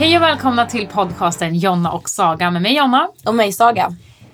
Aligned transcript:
Hej 0.00 0.16
och 0.16 0.22
välkomna 0.22 0.66
till 0.66 0.86
podcasten 0.86 1.54
Jonna 1.54 1.92
och 1.92 2.10
Saga 2.10 2.50
med 2.50 2.62
mig 2.62 2.76
Jonna. 2.76 3.08
Och 3.26 3.34
mig 3.34 3.52
Saga. 3.52 3.92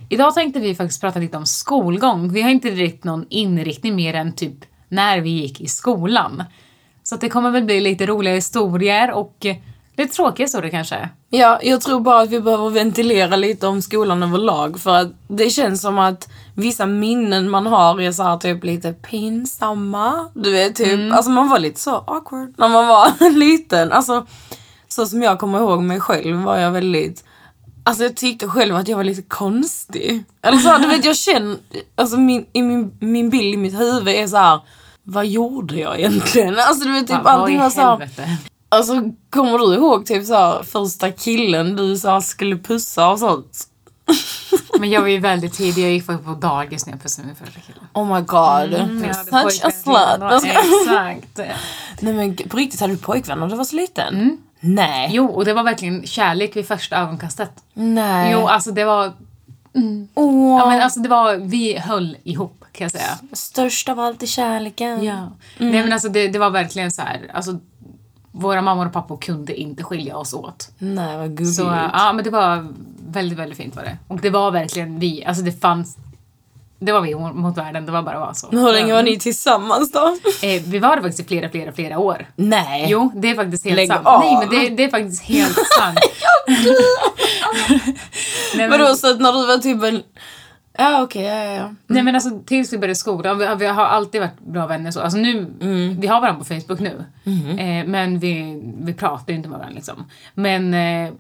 Idag 0.08 0.35
tänkte 0.35 0.60
vi 0.60 0.74
faktiskt 0.74 1.00
prata 1.00 1.19
lite 1.19 1.37
om 1.37 1.46
skolgång. 1.46 2.32
Vi 2.32 2.42
har 2.42 2.50
inte 2.50 2.71
direkt 2.71 3.04
någon 3.04 3.26
inriktning 3.28 3.96
mer 3.96 4.14
än 4.14 4.32
typ 4.32 4.54
när 4.88 5.21
vi 5.21 5.31
gick 5.31 5.60
i 5.60 5.67
skolan. 5.67 6.44
Så 7.03 7.17
det 7.17 7.28
kommer 7.28 7.50
väl 7.50 7.64
bli 7.64 7.81
lite 7.81 8.06
roliga 8.06 8.35
historier 8.35 9.13
och 9.13 9.46
lite 9.96 10.14
tråkiga 10.14 10.44
historier 10.44 10.71
kanske. 10.71 11.08
Ja, 11.31 11.58
jag 11.63 11.80
tror 11.80 12.01
bara 12.01 12.21
att 12.21 12.30
vi 12.30 12.40
behöver 12.40 12.71
ventilera 12.71 13.37
lite 13.37 13.67
om 13.67 13.83
skolan 13.83 14.22
överlag 14.22 14.80
för 14.80 14.94
att 14.96 15.08
det 15.28 15.51
känns 15.51 15.80
som 15.80 15.98
att 15.98 16.28
vissa 16.55 16.87
minnen 16.87 17.51
man 17.51 17.66
har 17.66 18.01
är 18.01 18.12
så 18.12 18.23
här 18.23 18.37
typ 18.37 18.64
lite 18.64 18.92
pinsamma. 18.92 20.28
Du 20.34 20.52
vet 20.52 20.74
typ, 20.74 21.12
alltså 21.12 21.30
man 21.30 21.48
var 21.48 21.58
lite 21.58 21.80
så 21.80 21.96
awkward 21.96 22.55
när 22.56 22.69
man 22.69 22.86
var 22.86 23.30
liten. 23.38 23.92
Alltså 23.92 24.27
så 24.96 25.06
som 25.06 25.23
jag 25.23 25.38
kommer 25.38 25.59
ihåg 25.59 25.82
mig 25.82 26.00
själv 26.00 26.36
var 26.36 26.56
jag 26.56 26.70
väldigt 26.70 27.24
Alltså 27.84 28.02
jag 28.02 28.16
tyckte 28.16 28.48
själv 28.48 28.77
att 28.77 28.88
jag 28.88 28.96
var 28.96 29.05
lite 29.05 29.22
konstig. 29.22 30.24
Eller 30.42 30.59
så 30.59 30.78
du 30.78 30.88
vet 30.88 31.05
jag 31.05 31.16
känner, 31.16 31.56
alltså 31.95 32.16
min, 32.16 32.46
i 32.52 32.62
min, 32.62 32.96
min 33.00 33.30
bild 33.30 33.55
i 33.55 33.56
mitt 33.56 33.80
huvud 33.80 34.09
är 34.14 34.27
så 34.27 34.36
här. 34.36 34.60
Vad 35.02 35.27
gjorde 35.27 35.77
jag 35.77 35.98
egentligen? 35.98 36.59
Alltså 36.59 36.84
du 36.84 36.92
vet 36.92 37.06
typ 37.06 37.16
vad 37.24 37.27
allting 37.27 37.59
var 37.59 37.70
så 37.70 37.80
här? 37.80 38.09
Alltså 38.69 39.02
kommer 39.30 39.59
du 39.59 39.74
ihåg 39.74 40.06
typ 40.06 40.27
så 40.27 40.34
här, 40.34 40.62
första 40.62 41.12
killen 41.12 41.77
du 41.77 41.97
så 41.97 42.08
här, 42.10 42.20
skulle 42.20 42.56
pussa 42.56 43.08
och 43.08 43.19
sånt? 43.19 43.66
Men 44.78 44.91
jag 44.91 45.00
var 45.00 45.08
ju 45.08 45.19
väldigt 45.19 45.52
tidig. 45.55 45.84
Jag 45.84 45.92
gick 45.92 46.06
på 46.06 46.34
dagis 46.41 46.86
när 46.86 46.92
jag 46.92 47.02
pussade 47.02 47.27
min 47.27 47.36
första 47.36 47.60
kille. 47.60 47.78
Oh 47.92 48.14
my 48.14 48.20
god. 48.20 48.74
Mm, 48.80 49.05
Jag 49.05 49.14
hade 49.33 49.50
Such 49.50 49.64
a 49.64 49.70
slut. 49.70 50.55
Exakt. 50.55 51.38
Nej 52.00 52.12
men 52.14 52.36
på 52.36 52.56
riktigt, 52.56 52.80
hade 52.80 52.92
du 52.92 52.98
pojkvän 52.98 53.41
när 53.41 53.48
du 53.48 53.56
var 53.56 53.64
så 53.64 53.77
liten? 53.77 54.39
Nej. 54.60 55.04
Mm. 55.04 55.16
Jo, 55.16 55.26
och 55.26 55.44
det 55.44 55.52
var 55.52 55.62
verkligen 55.62 56.06
kärlek 56.06 56.56
vid 56.56 56.66
första 56.66 56.96
ögonkastet. 56.96 57.50
Nej. 57.74 58.32
Jo, 58.32 58.46
alltså 58.46 58.70
det 58.72 58.84
var... 58.84 59.12
Åh, 60.14 60.58
Ja, 60.60 60.68
men 60.68 60.82
alltså 60.82 61.00
det 61.00 61.08
var... 61.08 61.36
Vi 61.36 61.78
höll 61.78 62.16
ihop 62.24 62.64
kan 62.72 62.84
jag 62.84 62.92
säga. 62.92 63.18
Störst 63.32 63.88
av 63.88 64.00
allt 64.00 64.22
är 64.22 64.27
kärleken. 64.27 65.04
Ja. 65.04 65.28
Nej 65.58 65.82
men 65.82 65.92
alltså 65.92 66.08
det, 66.08 66.28
det 66.28 66.38
var 66.38 66.50
verkligen 66.50 66.92
så 66.92 67.02
här. 67.02 67.30
Alltså, 67.34 67.58
våra 68.32 68.62
mammor 68.62 68.86
och 68.86 68.92
pappor 68.92 69.16
kunde 69.16 69.60
inte 69.60 69.84
skilja 69.84 70.16
oss 70.16 70.34
åt. 70.34 70.70
Nej 70.78 71.16
vad 71.16 71.36
gulligt. 71.36 71.56
Så 71.56 71.62
ja, 71.92 72.12
men 72.12 72.24
det 72.24 72.30
var 72.30 72.66
väldigt, 73.08 73.38
väldigt 73.38 73.58
fint 73.58 73.77
var 73.77 73.82
det. 73.82 73.98
Och 74.08 74.20
det 74.20 74.30
var 74.30 74.50
verkligen 74.50 74.98
vi. 74.98 75.24
Alltså 75.24 75.42
det 75.42 75.52
fanns... 75.52 75.96
Det 76.78 76.92
var 76.92 77.00
vi 77.00 77.14
mot 77.14 77.58
världen, 77.58 77.86
det 77.86 77.92
var 77.92 78.02
bara 78.02 78.19
var 78.20 78.32
så. 78.34 78.48
Men 78.52 78.60
hur 78.64 78.72
länge 78.72 78.92
var 78.94 79.02
ni 79.02 79.19
tillsammans 79.19 79.92
då? 79.92 80.16
Eh, 80.42 80.62
vi 80.66 80.78
var 80.78 80.96
det 80.96 81.02
faktiskt 81.02 81.20
i 81.20 81.24
flera, 81.24 81.48
flera, 81.50 81.72
flera 81.72 81.98
år. 81.98 82.27
Nej. 82.36 82.86
Jo, 82.88 83.12
det 83.16 83.30
är 83.30 83.34
faktiskt 83.34 83.64
helt 83.64 83.77
Lägg 83.77 83.88
sant. 83.88 84.06
av. 84.06 84.20
Nej, 84.20 84.36
men 84.38 84.48
det, 84.48 84.68
det 84.77 84.84
är 84.84 84.88
faktiskt 84.91 85.22
helt 85.22 85.55
sant. 85.55 85.98
Nej, 88.56 88.68
men, 88.68 88.70
Vadå 88.70 88.94
så 88.94 89.10
att 89.10 89.20
när 89.20 89.33
du 89.33 89.46
var 89.46 89.58
typ 89.58 89.83
en... 89.83 90.02
Ja 90.78 91.02
okej, 91.02 91.22
ja 91.24 91.34
ja 91.44 91.52
ja. 91.52 91.74
nej 91.86 92.02
men 92.02 92.14
alltså 92.14 92.30
tills 92.46 92.72
vi 92.72 92.78
började 92.78 92.94
skolan, 92.94 93.38
vi, 93.38 93.46
har- 93.46 93.56
vi 93.56 93.66
har 93.66 93.84
alltid 93.84 94.20
varit 94.20 94.38
bra 94.38 94.66
vänner 94.66 94.90
så. 94.90 95.00
Alltså 95.00 95.18
nu, 95.18 95.46
vi 96.00 96.06
har 96.06 96.20
varandra 96.20 96.38
på 96.38 96.44
Facebook 96.44 96.80
nu. 96.80 97.05
Eh, 97.58 97.86
men 97.86 98.18
vi, 98.18 98.62
vi 98.80 98.94
pratar 98.94 99.33
inte 99.34 99.48
med 99.48 99.58
varandra 99.58 99.74
liksom. 99.77 100.05
Men 100.34 100.74
eh, 100.74 101.12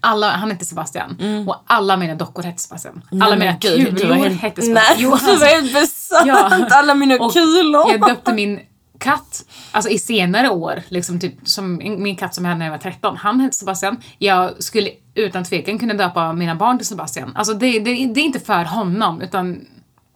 alla, 0.00 0.30
han 0.30 0.50
hette 0.50 0.64
Sebastian 0.64 1.16
och 1.48 1.56
alla 1.66 1.96
mina 1.96 2.14
dockor 2.14 2.42
hette 2.42 2.62
Sebastian. 2.62 3.02
Alla 3.22 3.36
mina 3.36 3.56
gud, 3.60 3.98
kulor 4.00 4.14
helt- 4.14 4.40
hette 4.40 4.62
Sebastian. 4.62 4.96
Nej, 4.98 5.06
du 5.06 5.12
alltså, 5.12 5.40
var 5.40 5.46
helt 5.46 5.72
besatt. 5.74 6.26
Ja. 6.26 6.66
Alla 6.70 6.94
mina 6.94 7.14
och 7.16 7.32
kulor. 7.32 7.90
Jag 7.90 8.00
döpte 8.00 8.32
min 8.32 8.60
katt, 8.98 9.44
alltså 9.72 9.90
i 9.90 9.98
senare 9.98 10.48
år, 10.48 10.82
liksom 10.88 11.20
typ 11.20 11.34
som 11.44 11.76
min 11.76 12.16
katt 12.16 12.34
som 12.34 12.44
jag 12.44 12.48
hade 12.50 12.58
när 12.58 12.66
jag 12.66 12.70
var 12.70 12.78
13, 12.78 13.16
han 13.16 13.40
hette 13.40 13.56
Sebastian. 13.56 13.96
Jag 14.18 14.62
skulle 14.62 14.90
utan 15.14 15.44
tvekan 15.44 15.78
kunna 15.78 15.94
döpa 15.94 16.32
mina 16.32 16.54
barn 16.54 16.78
till 16.78 16.86
Sebastian. 16.86 17.32
Alltså 17.36 17.54
det, 17.54 17.78
det, 17.78 18.06
det 18.06 18.20
är 18.20 18.24
inte 18.24 18.40
för 18.40 18.64
honom 18.64 19.20
utan 19.22 19.60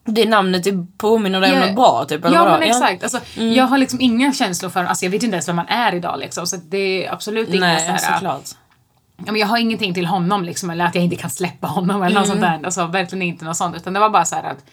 Det 0.04 0.28
namnet 0.28 0.65
det 0.65 0.86
påminner 0.98 1.41
dig 1.41 1.53
om 1.53 1.60
något 1.60 1.75
bra 1.76 2.04
typ? 2.09 2.25
Eller 2.25 2.36
Ja 2.36 2.44
vadå? 2.44 2.59
men 2.59 2.69
exakt. 2.69 3.03
Alltså, 3.03 3.19
Jag 3.41 3.65
har 3.65 3.78
liksom 3.78 4.00
inga 4.00 4.32
känslor 4.32 4.70
för, 4.70 4.84
alltså 4.84 5.04
jag 5.04 5.10
vet 5.10 5.22
inte 5.22 5.34
ens 5.34 5.48
vem 5.48 5.56
man 5.56 5.69
är 5.69 5.94
idag 5.94 6.19
liksom. 6.19 6.47
Så 6.47 6.56
det 6.56 7.06
är 7.06 7.12
absolut 7.12 7.48
inga 7.48 7.60
Nej, 7.60 7.81
så 7.81 8.06
här, 8.06 8.15
såklart. 8.15 8.42
Ja, 9.16 9.32
men 9.32 9.37
jag 9.41 9.47
har 9.47 9.59
ingenting 9.59 9.94
till 9.94 10.06
honom 10.06 10.44
liksom, 10.44 10.71
eller 10.71 10.84
att 10.84 10.94
jag 10.94 11.04
inte 11.04 11.16
kan 11.16 11.31
släppa 11.31 11.66
honom 11.66 11.97
eller 12.03 12.06
Mm. 12.10 12.15
något 12.21 12.28
sånt 12.28 12.41
där. 12.41 12.60
Alltså 12.65 12.87
verkligen 12.87 13.22
inte 13.22 13.44
något 13.44 13.56
sånt. 13.56 13.77
Utan 13.77 13.93
det 13.93 14.00
var 14.00 14.10
bara 14.10 14.25
så 14.25 14.34
här 14.37 14.43
att 14.50 14.65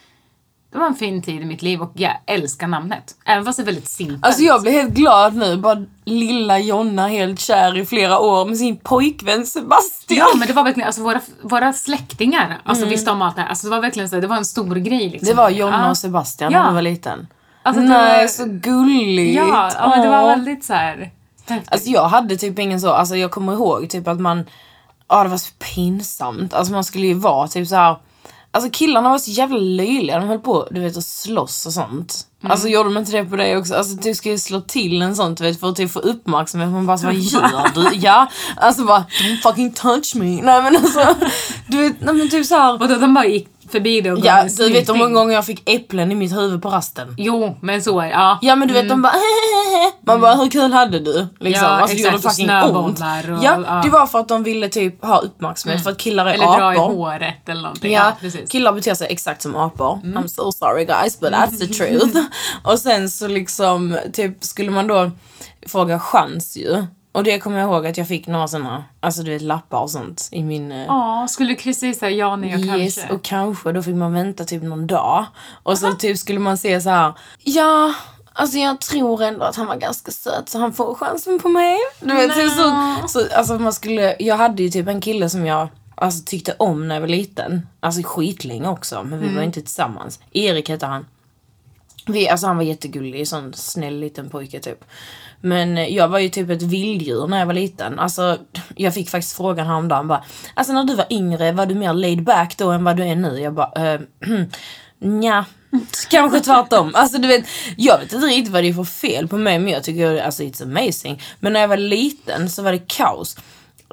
det 0.71 0.79
var 0.79 0.85
en 0.87 0.95
fin 0.95 1.21
tid 1.21 1.41
i 1.41 1.45
mitt 1.45 1.61
liv 1.61 1.81
och 1.81 1.91
jag 1.95 2.11
älskar 2.25 2.67
namnet. 2.67 3.15
Även 3.25 3.45
fast 3.45 3.57
det 3.57 3.63
är 3.63 3.65
väldigt 3.65 3.87
simpelt. 3.89 4.25
Alltså 4.25 4.41
jag 4.41 4.61
blir 4.61 4.71
helt 4.71 4.93
glad 4.93 5.35
nu, 5.35 5.57
bara 5.57 5.85
lilla 6.05 6.59
Jonna 6.59 7.07
helt 7.07 7.39
kär 7.39 7.77
i 7.77 7.85
flera 7.85 8.19
år 8.19 8.45
med 8.45 8.57
sin 8.57 8.77
pojkvän 8.77 9.45
Sebastian. 9.45 10.27
Ja 10.31 10.37
men 10.37 10.47
det 10.47 10.53
var 10.53 10.63
verkligen, 10.63 10.87
alltså 10.87 11.01
våra, 11.03 11.21
våra 11.41 11.73
släktingar 11.73 12.57
alltså, 12.63 12.85
visste 12.85 13.11
om 13.11 13.21
allt 13.21 13.35
det 13.35 13.41
här. 13.41 13.49
Alltså 13.49 13.67
det 13.67 13.71
var 13.71 13.81
verkligen 13.81 14.09
så, 14.09 14.19
det 14.19 14.27
var 14.27 14.37
en 14.37 14.45
stor 14.45 14.75
grej 14.75 15.09
liksom. 15.09 15.27
Mm. 15.27 15.35
Det 15.35 15.41
var 15.41 15.49
Jonna 15.49 15.89
och 15.89 15.97
Sebastian 15.97 16.51
Ja. 16.51 16.61
när 16.61 16.69
du 16.69 16.73
var 16.75 16.81
liten. 16.81 17.27
Alltså, 17.63 17.81
Nej, 17.81 18.21
var- 18.21 18.27
så 18.27 18.43
gulligt. 18.47 19.35
Ja, 19.37 19.71
ja 19.79 19.89
men 19.89 20.01
det 20.01 20.09
var 20.09 20.27
väldigt 20.27 20.63
så 20.65 20.73
här. 20.73 21.11
Alltså 21.47 21.89
jag 21.89 22.07
hade 22.07 22.37
typ 22.37 22.59
ingen 22.59 22.81
så, 22.81 22.89
alltså 22.91 23.15
jag 23.15 23.31
kommer 23.31 23.53
ihåg 23.53 23.89
typ 23.89 24.07
att 24.07 24.19
man, 24.19 24.45
ja 25.09 25.23
det 25.23 25.29
var 25.29 25.37
så 25.37 25.53
pinsamt. 25.75 26.53
Alltså 26.53 26.73
man 26.73 26.83
skulle 26.83 27.07
ju 27.07 27.13
vara 27.13 27.47
typ 27.47 27.67
så 27.67 27.75
här. 27.75 27.97
Alltså 28.51 28.69
killarna 28.73 29.09
var 29.09 29.17
så 29.19 29.31
jävla 29.31 29.57
löjliga, 29.57 30.19
de 30.19 30.27
höll 30.27 30.39
på 30.39 30.67
du 30.71 30.81
vet 30.81 30.97
att 30.97 31.03
slåss 31.03 31.65
och 31.65 31.73
sånt. 31.73 32.27
Alltså 32.43 32.67
gjorde 32.67 32.89
de 32.89 32.97
inte 32.97 33.11
det 33.11 33.25
på 33.25 33.35
dig 33.35 33.57
också? 33.57 33.75
Alltså 33.75 33.95
du 33.95 34.15
skulle 34.15 34.37
slå 34.37 34.61
till 34.61 35.01
en 35.01 35.15
sån 35.15 35.35
du 35.35 35.43
vet 35.43 35.59
för 35.59 35.69
att 35.69 35.75
typ 35.75 35.91
få 35.91 35.99
uppmärksamhet. 35.99 36.69
Man 36.69 36.85
bara 36.85 36.97
så, 36.97 37.05
vad 37.05 37.15
gör 37.15 37.73
du? 37.73 37.89
Ja, 37.97 38.27
alltså 38.57 38.85
bara 38.85 39.05
don't 39.21 39.41
fucking 39.41 39.73
touch 39.73 40.15
me. 40.15 40.25
Nej 40.41 40.61
men 40.61 40.75
alltså, 40.75 41.15
du 41.67 41.77
vet, 41.77 42.01
nej 42.01 42.13
men 42.15 42.29
typ 42.29 42.45
så 42.45 42.55
här. 42.55 42.81
Och 42.81 42.87
då 42.87 42.95
de 42.95 43.13
bara 43.13 43.25
gick 43.25 43.47
förbi 43.71 44.01
det 44.01 44.11
och 44.11 44.17
gav 44.17 44.25
Ja, 44.25 44.49
du 44.57 44.73
vet 44.73 44.89
hur 44.89 44.93
många 44.95 45.13
gånger 45.13 45.33
jag 45.33 45.45
fick 45.45 45.69
äpplen 45.69 46.11
i 46.11 46.15
mitt 46.15 46.35
huvud 46.37 46.61
på 46.61 46.69
rasten. 46.69 47.15
Jo, 47.17 47.57
men 47.61 47.83
så 47.83 47.99
är 47.99 48.05
det. 48.05 48.11
Ja. 48.11 48.39
Ja 48.41 48.55
men 48.55 48.67
du 48.67 48.73
vet 48.73 48.89
de 48.89 49.01
bara 49.01 49.13
Man 50.05 50.21
bara 50.21 50.35
hur 50.35 50.49
kul 50.49 50.71
hade 50.73 50.99
du? 50.99 51.27
Liksom. 51.39 51.43
Mm. 51.45 51.53
Ja, 51.53 51.67
alltså, 51.81 51.95
det 51.97 52.01
gjorde 52.03 52.15
exakt, 52.15 52.25
och 52.25 52.31
fucking 52.31 52.49
ont. 52.49 52.97
snöbollar 52.97 53.31
och- 53.37 53.43
ja, 53.43 53.63
ja. 53.67 53.81
det 53.83 53.89
var 53.89 54.05
för 54.07 54.19
att 54.19 54.27
de 54.27 54.43
ville 54.43 54.69
typ 54.69 55.05
ha 55.05 55.17
uppmärksamhet 55.17 55.83
för 55.83 55.91
att 55.91 55.97
killar 55.97 56.25
är 56.25 56.33
Eller 56.33 56.45
dra 56.45 56.73
i 56.73 56.77
apor. 56.77 56.93
håret 56.95 57.49
eller 57.49 57.61
någonting. 57.61 57.91
Ja, 57.93 57.99
Ja, 58.05 58.11
precis. 58.19 58.35
Mm. 58.35 58.47
killar 58.47 58.71
beter 58.73 58.93
sig 58.93 59.07
exakt 59.09 59.41
som 59.41 59.55
apor. 59.55 59.99
I'm 60.03 60.27
so 60.27 60.51
sorry 60.51 60.85
guys 60.85 61.19
but 61.19 61.31
that's 61.31 61.57
the 61.59 61.67
truth. 61.67 62.17
och 62.63 62.79
sen 62.79 63.09
så 63.09 63.27
liksom 63.27 63.97
typ 64.13 64.43
skulle 64.43 64.71
man 64.71 64.87
då 64.87 65.11
fråga 65.67 65.99
chans 65.99 66.57
ju. 66.57 66.85
Och 67.13 67.23
det 67.23 67.39
kommer 67.39 67.59
jag 67.59 67.69
ihåg 67.69 67.87
att 67.87 67.97
jag 67.97 68.07
fick 68.07 68.27
några 68.27 68.47
såna, 68.47 68.83
alltså 68.99 69.23
du 69.23 69.31
vet 69.31 69.41
lappar 69.41 69.79
och 69.79 69.89
sånt 69.91 70.29
i 70.31 70.43
min 70.43 70.71
eh, 70.71 70.85
Ja, 70.85 71.27
skulle 71.29 71.55
Kristin 71.55 71.95
säga 71.95 72.11
ja, 72.11 72.35
nej 72.35 72.53
och 72.55 72.59
Yes, 72.79 72.95
kanske? 72.95 73.13
och 73.15 73.23
kanske 73.23 73.71
då 73.71 73.83
fick 73.83 73.95
man 73.95 74.13
vänta 74.13 74.45
typ 74.45 74.63
någon 74.63 74.87
dag. 74.87 75.25
Och 75.63 75.77
så 75.77 75.91
typ 75.93 76.17
skulle 76.17 76.39
man 76.39 76.57
se 76.57 76.81
så 76.81 76.89
här. 76.89 77.13
ja, 77.39 77.93
alltså 78.33 78.57
jag 78.57 78.81
tror 78.81 79.23
ändå 79.23 79.45
att 79.45 79.55
han 79.55 79.67
var 79.67 79.75
ganska 79.75 80.11
söt 80.11 80.49
så 80.49 80.59
han 80.59 80.73
får 80.73 80.95
chansen 80.95 81.39
på 81.39 81.49
mig. 81.49 81.77
Du 82.01 82.13
vet, 82.13 82.35
typ 82.35 82.51
så, 82.51 82.73
så, 83.07 83.35
alltså 83.35 83.59
man 83.59 83.73
skulle, 83.73 84.15
jag 84.19 84.37
hade 84.37 84.63
ju 84.63 84.69
typ 84.69 84.87
en 84.87 85.01
kille 85.01 85.29
som 85.29 85.45
jag 85.45 85.67
alltså, 85.95 86.23
tyckte 86.25 86.55
om 86.59 86.87
när 86.87 86.95
jag 86.95 87.01
var 87.01 87.07
liten. 87.07 87.67
Alltså 87.79 88.01
skitlänge 88.05 88.67
också, 88.67 89.03
men 89.03 89.19
vi 89.19 89.35
var 89.35 89.41
inte 89.43 89.61
tillsammans. 89.61 90.19
Erik 90.31 90.69
hette 90.69 90.85
han. 90.85 91.05
Vi, 92.05 92.29
alltså 92.29 92.47
han 92.47 92.57
var 92.57 92.63
jättegullig, 92.63 93.27
sån 93.27 93.53
snäll 93.53 93.99
liten 93.99 94.29
pojke 94.29 94.59
typ. 94.59 94.85
Men 95.41 95.93
jag 95.93 96.07
var 96.07 96.19
ju 96.19 96.29
typ 96.29 96.49
ett 96.49 96.61
vilddjur 96.61 97.27
när 97.27 97.39
jag 97.39 97.45
var 97.45 97.53
liten. 97.53 97.99
Alltså, 97.99 98.37
jag 98.75 98.93
fick 98.93 99.09
faktiskt 99.09 99.37
frågan 99.37 99.67
häromdagen 99.67 100.07
bara, 100.07 100.23
alltså 100.53 100.73
när 100.73 100.83
du 100.83 100.95
var 100.95 101.05
yngre, 101.09 101.51
var 101.51 101.65
du 101.65 101.75
mer 101.75 101.93
laid 101.93 102.23
back 102.23 102.57
då 102.57 102.71
än 102.71 102.83
vad 102.83 102.97
du 102.97 103.03
är 103.03 103.15
nu? 103.15 103.39
Jag 103.39 103.53
bara, 103.53 103.93
eh, 103.93 104.01
nja, 104.99 105.45
kanske 106.09 106.39
tvärtom. 106.39 106.91
Alltså 106.95 107.17
du 107.17 107.27
vet, 107.27 107.45
jag 107.77 107.99
vet 107.99 108.13
inte 108.13 108.27
riktigt 108.27 108.53
vad 108.53 108.63
det 108.63 108.69
är 108.69 108.73
för 108.73 108.83
fel 108.83 109.27
på 109.27 109.37
mig, 109.37 109.59
men 109.59 109.73
jag 109.73 109.83
tycker 109.83 110.21
alltså 110.21 110.43
it's 110.43 110.63
amazing. 110.63 111.21
Men 111.39 111.53
när 111.53 111.59
jag 111.59 111.67
var 111.67 111.77
liten 111.77 112.49
så 112.49 112.63
var 112.63 112.71
det 112.71 112.87
kaos. 112.87 113.37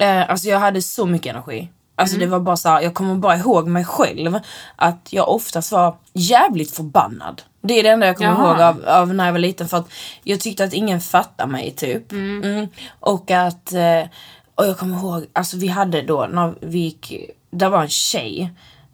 Eh, 0.00 0.30
alltså 0.30 0.48
jag 0.48 0.58
hade 0.58 0.82
så 0.82 1.06
mycket 1.06 1.30
energi. 1.30 1.68
Alltså 2.00 2.16
det 2.16 2.26
var 2.26 2.40
bara 2.40 2.56
så 2.56 2.68
här, 2.68 2.80
jag 2.80 2.94
kommer 2.94 3.14
bara 3.14 3.36
ihåg 3.36 3.68
mig 3.68 3.84
själv 3.84 4.38
att 4.76 5.08
jag 5.10 5.28
oftast 5.28 5.72
var 5.72 5.96
jävligt 6.12 6.70
förbannad. 6.76 7.42
Det 7.62 7.78
är 7.78 7.82
det 7.82 7.88
enda 7.88 8.06
jag 8.06 8.16
kommer 8.16 8.30
Jaha. 8.30 8.50
ihåg 8.50 8.60
av, 8.60 8.84
av 8.86 9.14
när 9.14 9.26
jag 9.26 9.32
var 9.32 9.38
liten 9.38 9.68
för 9.68 9.76
att 9.76 9.88
jag 10.22 10.40
tyckte 10.40 10.64
att 10.64 10.72
ingen 10.72 11.00
fattade 11.00 11.52
mig 11.52 11.70
typ. 11.70 12.12
Mm. 12.12 12.68
Och 13.00 13.30
att, 13.30 13.72
eh, 13.72 14.08
och 14.54 14.66
jag 14.66 14.78
kommer 14.78 14.96
ihåg, 14.96 15.26
alltså 15.32 15.56
vi 15.56 15.68
hade 15.68 16.02
då 16.02 16.26
när 16.30 16.54
vi 16.60 16.78
gick, 16.78 17.30
där 17.50 17.68
var 17.68 17.82
en 17.82 17.88
tjej 17.88 18.52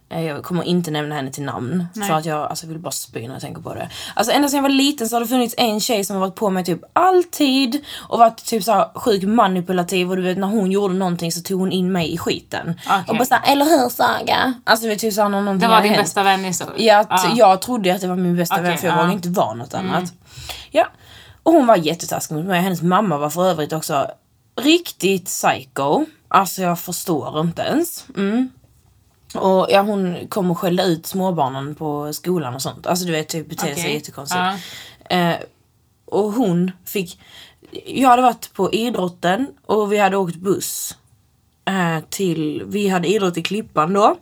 Jag 0.08 0.42
kommer 0.44 0.62
inte 0.62 0.90
nämna 0.90 1.14
henne 1.14 1.30
till 1.30 1.42
namn 1.44 1.86
Nej. 1.92 2.08
för 2.08 2.14
att 2.14 2.24
jag 2.24 2.38
alltså, 2.50 2.66
vill 2.66 2.78
bara 2.78 2.90
spy 2.90 3.26
när 3.26 3.34
jag 3.34 3.40
tänker 3.42 3.62
på 3.62 3.74
det. 3.74 3.88
Alltså 4.14 4.32
ända 4.32 4.48
sedan 4.48 4.56
jag 4.56 4.62
var 4.62 4.68
liten 4.68 5.08
så 5.08 5.16
har 5.16 5.20
det 5.20 5.26
funnits 5.26 5.54
en 5.58 5.80
tjej 5.80 6.04
som 6.04 6.16
har 6.16 6.20
varit 6.20 6.34
på 6.34 6.50
mig 6.50 6.64
typ 6.64 6.80
alltid 6.92 7.84
och 8.08 8.18
varit 8.18 8.44
typ 8.44 8.64
så 8.64 8.72
här 8.72 8.88
sjukt 8.94 9.28
manipulativ 9.28 10.10
och 10.10 10.16
du 10.16 10.22
vet 10.22 10.38
när 10.38 10.46
hon 10.46 10.70
gjorde 10.72 10.94
någonting 10.94 11.32
så 11.32 11.40
tog 11.40 11.60
hon 11.60 11.72
in 11.72 11.92
mig 11.92 12.12
i 12.14 12.18
skiten. 12.18 12.80
Okej. 12.86 13.04
Och 13.08 13.16
bara 13.16 13.24
såhär, 13.24 13.52
eller 13.52 13.64
hur 13.64 13.88
Saga? 13.88 14.54
Alltså 14.64 14.88
vet 14.88 14.98
typ 14.98 15.14
såhär 15.14 15.28
när 15.28 15.40
någonting 15.40 15.68
Det 15.68 15.74
var 15.74 15.82
din 15.82 15.92
hänt. 15.92 16.04
bästa 16.04 16.22
vän 16.22 16.44
i 16.44 16.54
så? 16.54 16.64
Ja, 16.76 17.04
Ja. 17.10 17.32
jag 17.36 17.62
trodde 17.62 17.94
att 17.94 18.00
det 18.00 18.08
var 18.08 18.16
min 18.16 18.36
bästa 18.36 18.54
Okej, 18.54 18.64
vän 18.64 18.78
för 18.78 18.86
jag 18.86 18.92
ja. 18.92 19.00
Mm. 19.00 19.06
vågade 19.08 19.26
inte 19.28 19.40
vara 19.40 19.54
något 19.54 19.74
annat. 19.74 20.12
Ja. 20.70 20.86
Och 21.42 21.52
hon 21.52 21.66
var 21.66 21.76
jättetaskig 21.76 22.34
mot 22.36 22.44
mig. 22.46 22.60
Hennes 22.60 22.82
mamma 22.82 23.18
var 23.18 23.30
för 23.30 23.46
övrigt 23.50 23.72
också 23.72 24.06
riktigt 24.60 25.24
psycho. 25.24 26.04
Alltså 26.28 26.62
jag 26.62 26.78
förstår 26.78 27.40
inte 27.40 27.62
ens. 27.62 28.04
Mm. 28.16 28.50
Och 29.34 29.66
ja, 29.70 29.80
hon 29.80 30.28
kom 30.28 30.50
och 30.50 30.58
skällde 30.58 30.82
ut 30.82 31.06
småbarnen 31.06 31.74
på 31.74 32.12
skolan 32.12 32.54
och 32.54 32.62
sånt. 32.62 32.86
Alltså 32.86 33.04
du 33.04 33.12
vet, 33.12 33.28
typ 33.28 33.48
beter 33.48 33.74
sig 33.74 33.94
jättekonstigt. 33.94 34.40
Ja. 35.08 35.16
Eh, 35.16 35.36
och 36.04 36.32
hon 36.32 36.70
fick... 36.84 37.20
Jag 37.86 38.08
hade 38.08 38.22
varit 38.22 38.52
på 38.52 38.72
idrotten 38.72 39.46
och 39.66 39.92
vi 39.92 39.98
hade 39.98 40.16
åkt 40.16 40.36
buss. 40.36 40.96
Eh, 41.64 42.04
till... 42.10 42.62
Vi 42.66 42.88
hade 42.88 43.08
idrott 43.08 43.36
i 43.36 43.42
Klippan 43.42 43.92
då. 43.92 44.16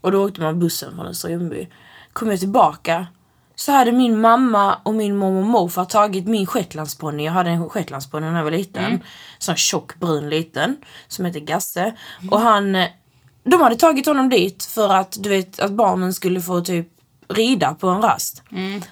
Och 0.00 0.12
då 0.12 0.24
åkte 0.24 0.40
man 0.40 0.58
bussen 0.58 0.96
från 0.96 1.06
Östra 1.06 1.30
Ljungby. 1.30 1.68
Kom 2.12 2.30
jag 2.30 2.40
tillbaka 2.40 3.06
så 3.54 3.72
hade 3.72 3.92
min 3.92 4.20
mamma 4.20 4.78
och 4.82 4.94
min 4.94 5.16
mormor 5.16 5.40
och 5.40 5.46
morfar 5.46 5.84
tagit 5.84 6.26
min 6.26 6.46
shetlandsponny. 6.46 7.24
Jag 7.24 7.32
hade 7.32 7.50
en 7.50 7.68
shetlandsponny 7.68 8.26
när 8.26 8.36
jag 8.36 8.44
var 8.44 8.50
liten. 8.50 9.00
Sån 9.38 9.56
tjock 9.56 9.98
brun 9.98 10.30
liten. 10.30 10.76
Som 11.08 11.24
heter 11.24 11.40
Gasse. 11.40 11.96
Och 12.30 12.40
han... 12.40 12.76
De 13.44 13.60
hade 13.60 13.76
tagit 13.76 14.06
honom 14.06 14.28
dit 14.28 14.64
för 14.64 14.94
att 14.94 15.16
du 15.20 15.28
vet 15.28 15.60
att 15.60 15.70
barnen 15.72 16.14
skulle 16.14 16.40
få 16.40 16.60
typ 16.60 16.88
rida 17.28 17.74
på 17.74 17.88
en 17.88 18.02
rast. 18.02 18.42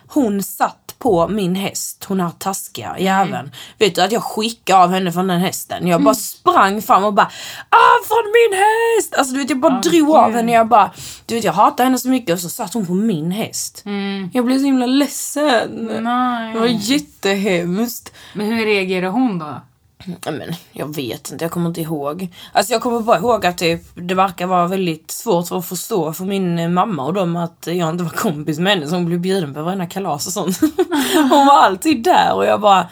Hon 0.06 0.42
satt 0.42 0.94
på 0.98 1.28
min 1.28 1.54
häst, 1.54 2.04
hon 2.08 2.20
här 2.20 2.30
taskiga 2.38 2.98
jäveln. 2.98 3.50
Vet 3.78 3.94
du 3.94 4.02
att 4.02 4.12
jag 4.12 4.22
skickade 4.22 4.82
av 4.82 4.90
henne 4.90 5.12
från 5.12 5.26
den 5.26 5.40
hästen. 5.40 5.86
Jag 5.86 6.02
bara 6.02 6.14
sprang 6.14 6.82
fram 6.82 7.04
och 7.04 7.14
bara 7.14 7.26
av 7.70 8.06
från 8.06 8.24
min 8.34 8.58
häst! 8.58 9.14
Alltså 9.18 9.32
du 9.34 9.40
vet 9.40 9.50
jag 9.50 9.58
bara 9.60 9.74
Åh, 9.74 9.80
drog 9.80 10.10
av 10.10 10.26
Gud. 10.26 10.36
henne. 10.36 10.52
Jag 10.52 10.68
bara, 10.68 10.90
du 11.26 11.34
vet 11.34 11.44
jag 11.44 11.52
hatar 11.52 11.84
henne 11.84 11.98
så 11.98 12.08
mycket 12.08 12.32
och 12.32 12.40
så 12.40 12.48
satt 12.48 12.74
hon 12.74 12.86
på 12.86 12.94
min 12.94 13.30
häst. 13.30 13.84
Jag 14.32 14.44
blev 14.44 14.58
så 14.58 14.64
himla 14.64 14.86
ledsen. 14.86 15.90
Nej. 16.00 16.52
Det 16.54 16.60
var 16.60 16.66
jättehemskt. 16.66 18.12
Men 18.34 18.46
hur 18.46 18.64
reagerade 18.66 19.08
hon 19.12 19.38
då? 19.38 19.60
Men, 20.06 20.54
jag 20.72 20.94
vet 20.94 21.30
inte, 21.32 21.44
jag 21.44 21.52
kommer 21.52 21.68
inte 21.68 21.80
ihåg. 21.80 22.34
Alltså 22.52 22.72
jag 22.72 22.82
kommer 22.82 23.00
bara 23.00 23.18
ihåg 23.18 23.46
att 23.46 23.58
typ, 23.58 23.82
det 23.94 24.14
verkar 24.14 24.46
vara 24.46 24.66
väldigt 24.66 25.10
svårt 25.10 25.52
att 25.52 25.66
förstå 25.66 26.12
för 26.12 26.24
min 26.24 26.58
eh, 26.58 26.68
mamma 26.68 27.04
och 27.04 27.14
dem 27.14 27.36
att 27.36 27.68
jag 27.70 27.90
inte 27.90 28.04
var 28.04 28.10
kompis 28.10 28.58
med 28.58 28.72
henne 28.72 28.88
så 28.88 28.94
hon 28.94 29.06
blev 29.06 29.20
bjuden 29.20 29.54
på 29.54 29.62
varenda 29.62 29.86
kalas 29.86 30.26
och 30.26 30.32
sånt. 30.32 30.60
hon 31.30 31.46
var 31.46 31.58
alltid 31.58 32.02
där 32.02 32.34
och 32.34 32.46
jag 32.46 32.60
bara 32.60 32.88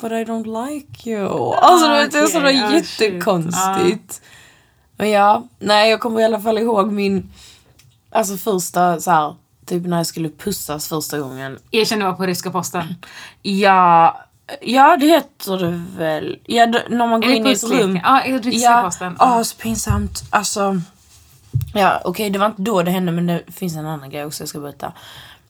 But 0.00 0.12
I 0.12 0.24
don't 0.24 0.70
like 0.70 1.10
you. 1.10 1.54
Alltså 1.54 1.88
det 1.88 2.18
är 2.18 2.26
så 2.26 2.38
okej. 2.38 2.62
Ah, 2.62 2.70
shit. 2.70 3.00
jättekonstigt. 3.00 4.22
Men 4.96 5.10
ja, 5.10 5.48
nej 5.58 5.90
jag 5.90 6.00
kommer 6.00 6.20
i 6.20 6.24
alla 6.24 6.40
fall 6.40 6.58
ihåg 6.58 6.92
min 6.92 7.30
Alltså 8.10 8.36
första 8.36 9.00
så 9.00 9.10
här, 9.10 9.34
typ 9.66 9.86
när 9.86 9.96
jag 9.96 10.06
skulle 10.06 10.28
pussas 10.28 10.88
första 10.88 11.18
gången. 11.18 11.58
Erkänn 11.70 11.98
det 11.98 12.04
var 12.04 12.12
på 12.12 12.26
ryska 12.26 12.50
posten. 12.50 12.94
Ja, 13.42 14.20
ja 14.60 14.96
det 14.96 15.06
heter 15.06 15.58
det 15.58 15.84
väl. 15.96 16.38
Ja, 16.44 16.66
det, 16.66 16.84
när 16.88 17.06
man 17.06 17.20
går 17.20 17.30
in 17.30 17.46
i 17.46 17.52
ett 17.52 17.64
rum. 17.64 18.00
Ja, 18.04 18.22
ryska 18.26 18.90
Ja, 19.18 19.44
så 19.44 19.56
pinsamt. 19.56 20.22
Alltså. 20.30 20.80
Ja, 21.74 22.00
okej 22.04 22.30
det 22.30 22.38
var 22.38 22.46
inte 22.46 22.62
då 22.62 22.82
det 22.82 22.90
hände 22.90 23.12
men 23.12 23.26
det 23.26 23.42
finns 23.46 23.76
en 23.76 23.86
annan 23.86 24.10
grej 24.10 24.24
också 24.24 24.42
jag 24.42 24.48
ska 24.48 24.60
berätta. 24.60 24.92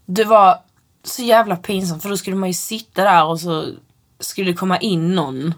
Det 0.07 0.25
var 0.25 0.57
så 1.05 1.23
jävla 1.23 1.57
pinsamt 1.57 2.03
för 2.03 2.09
då 2.09 2.17
skulle 2.17 2.37
man 2.37 2.49
ju 2.49 2.55
sitta 2.55 3.05
där 3.05 3.25
och 3.25 3.41
så 3.41 3.67
skulle 4.21 4.51
det 4.51 4.57
komma 4.57 4.79
in 4.79 5.15
någon. 5.15 5.55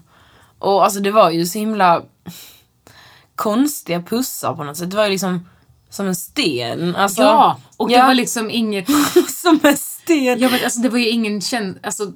Och 0.58 0.84
alltså 0.84 1.00
det 1.00 1.10
var 1.10 1.30
ju 1.30 1.46
så 1.46 1.58
himla 1.58 2.02
konstiga 3.34 4.02
pussar 4.02 4.54
på 4.54 4.64
något 4.64 4.76
sätt. 4.76 4.90
Det 4.90 4.96
var 4.96 5.04
ju 5.04 5.10
liksom 5.10 5.48
som 5.90 6.06
en 6.06 6.16
sten. 6.16 6.96
Alltså, 6.96 7.22
Ja, 7.22 7.60
och 7.76 7.88
det 7.88 7.94
ja, 7.94 8.06
var 8.06 8.14
liksom 8.14 8.50
inget... 8.50 8.86
som 9.28 9.60
en 9.62 9.76
sten. 9.76 10.40
Ja, 10.40 10.48
men 10.50 10.64
alltså, 10.64 10.80
det 10.80 10.88
var 10.88 10.98
ju 10.98 11.08
ingen 11.08 11.40
känd... 11.40 11.78
Alltså, 11.82 12.12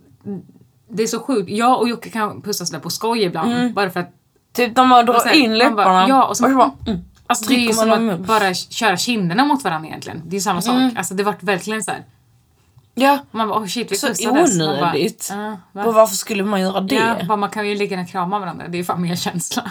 det 0.89 1.03
är 1.03 1.07
så 1.07 1.21
sjukt. 1.21 1.51
Jag 1.51 1.81
och 1.81 1.89
Jocke 1.89 2.11
kan 2.11 2.43
pussas 2.43 2.71
där 2.71 2.79
på 2.79 2.91
skoj 2.91 3.23
ibland. 3.23 3.75
Bara 3.75 3.91
för 3.91 4.01
att... 4.01 4.11
Typ 4.53 4.77
när 4.77 4.85
man 4.85 5.07
drar 5.07 5.19
så 5.19 5.29
in 5.29 5.59
läpparna. 5.59 5.75
bara- 5.85 6.09
ja, 6.09 6.25
och 6.27 6.37
så- 6.37 6.43
bara, 6.49 6.71
mm. 6.87 7.01
Alltså, 7.27 7.49
det 7.49 7.55
är 7.55 7.59
ju 7.59 7.73
som 7.73 7.93
att 7.93 8.21
upp. 8.21 8.27
bara 8.27 8.55
köra 8.55 8.97
kinderna 8.97 9.45
mot 9.45 9.65
varandra 9.65 9.89
egentligen. 9.89 10.23
Det 10.25 10.31
är 10.31 10.39
ju 10.39 10.41
samma 10.41 10.63
sak. 10.63 10.75
Alltså, 10.97 11.15
det 11.15 11.23
vart 11.23 11.43
verkligen 11.43 11.83
så 11.83 11.91
här. 11.91 12.05
Ja, 12.95 13.19
Man 13.31 13.49
bara, 13.49 13.59
oh 13.61 13.67
shit, 13.67 13.93
vi 13.93 13.97
så 13.97 14.07
pussades. 14.07 14.59
Bara, 14.59 14.71
onödigt. 14.75 15.29
"Ja, 15.33 15.57
va?" 15.73 15.85
och 15.85 15.95
varför 15.95 16.15
skulle 16.17 16.45
man 16.45 16.61
göra 16.61 16.81
det? 16.81 16.95
Ja, 16.95 17.17
Ja, 17.21 17.27
bara, 17.27 17.37
man 17.37 17.51
kan 17.51 17.69
ju 17.69 17.75
lika 17.75 17.95
gärna 17.95 18.07
krama 18.07 18.39
varandra. 18.39 18.69
Det 18.69 18.79
är 18.79 18.85
fan 18.85 19.03
mer 19.03 19.17
känsla. 19.17 19.63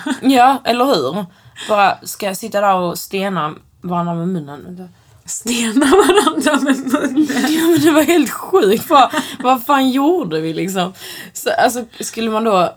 eller 0.64 0.86
hur? 0.86 1.26
Bara, 1.70 1.98
ska 2.04 2.26
jag 2.26 2.38
sitta 2.38 2.62
där 2.62 2.76
och 2.76 2.98
stena 3.00 3.54
varandra 3.82 4.14
med 4.14 4.28
munnen? 4.28 4.90
Stena 5.26 5.86
varandra 5.86 6.60
med 6.60 6.78
munnen. 6.78 7.28
Ja 7.54 7.68
men 7.68 7.82
det 7.82 7.92
var 7.92 8.02
helt 8.02 8.30
sjukt. 8.30 8.90
Vad, 8.90 9.12
vad 9.40 9.66
fan 9.66 9.92
gjorde 9.92 10.42
vi 10.42 10.54
liksom? 10.54 10.94
Så, 11.34 11.50
alltså, 11.50 11.86
skulle 12.00 12.32
man 12.32 12.44
då 12.44 12.76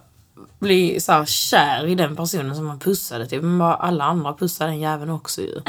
bli 0.59 1.01
så 1.01 1.13
här 1.13 1.25
kär 1.25 1.87
i 1.87 1.95
den 1.95 2.17
personen 2.17 2.57
som 2.57 2.67
man 2.67 2.79
pussade 2.79 3.27
typ, 3.27 3.43
men 3.43 3.59
bara 3.59 3.75
alla 3.75 4.05
andra 4.05 4.35
pussade 4.35 4.71
den 4.71 4.81
jäveln 4.81 5.11
också 5.11 5.41
ju. 5.41 5.61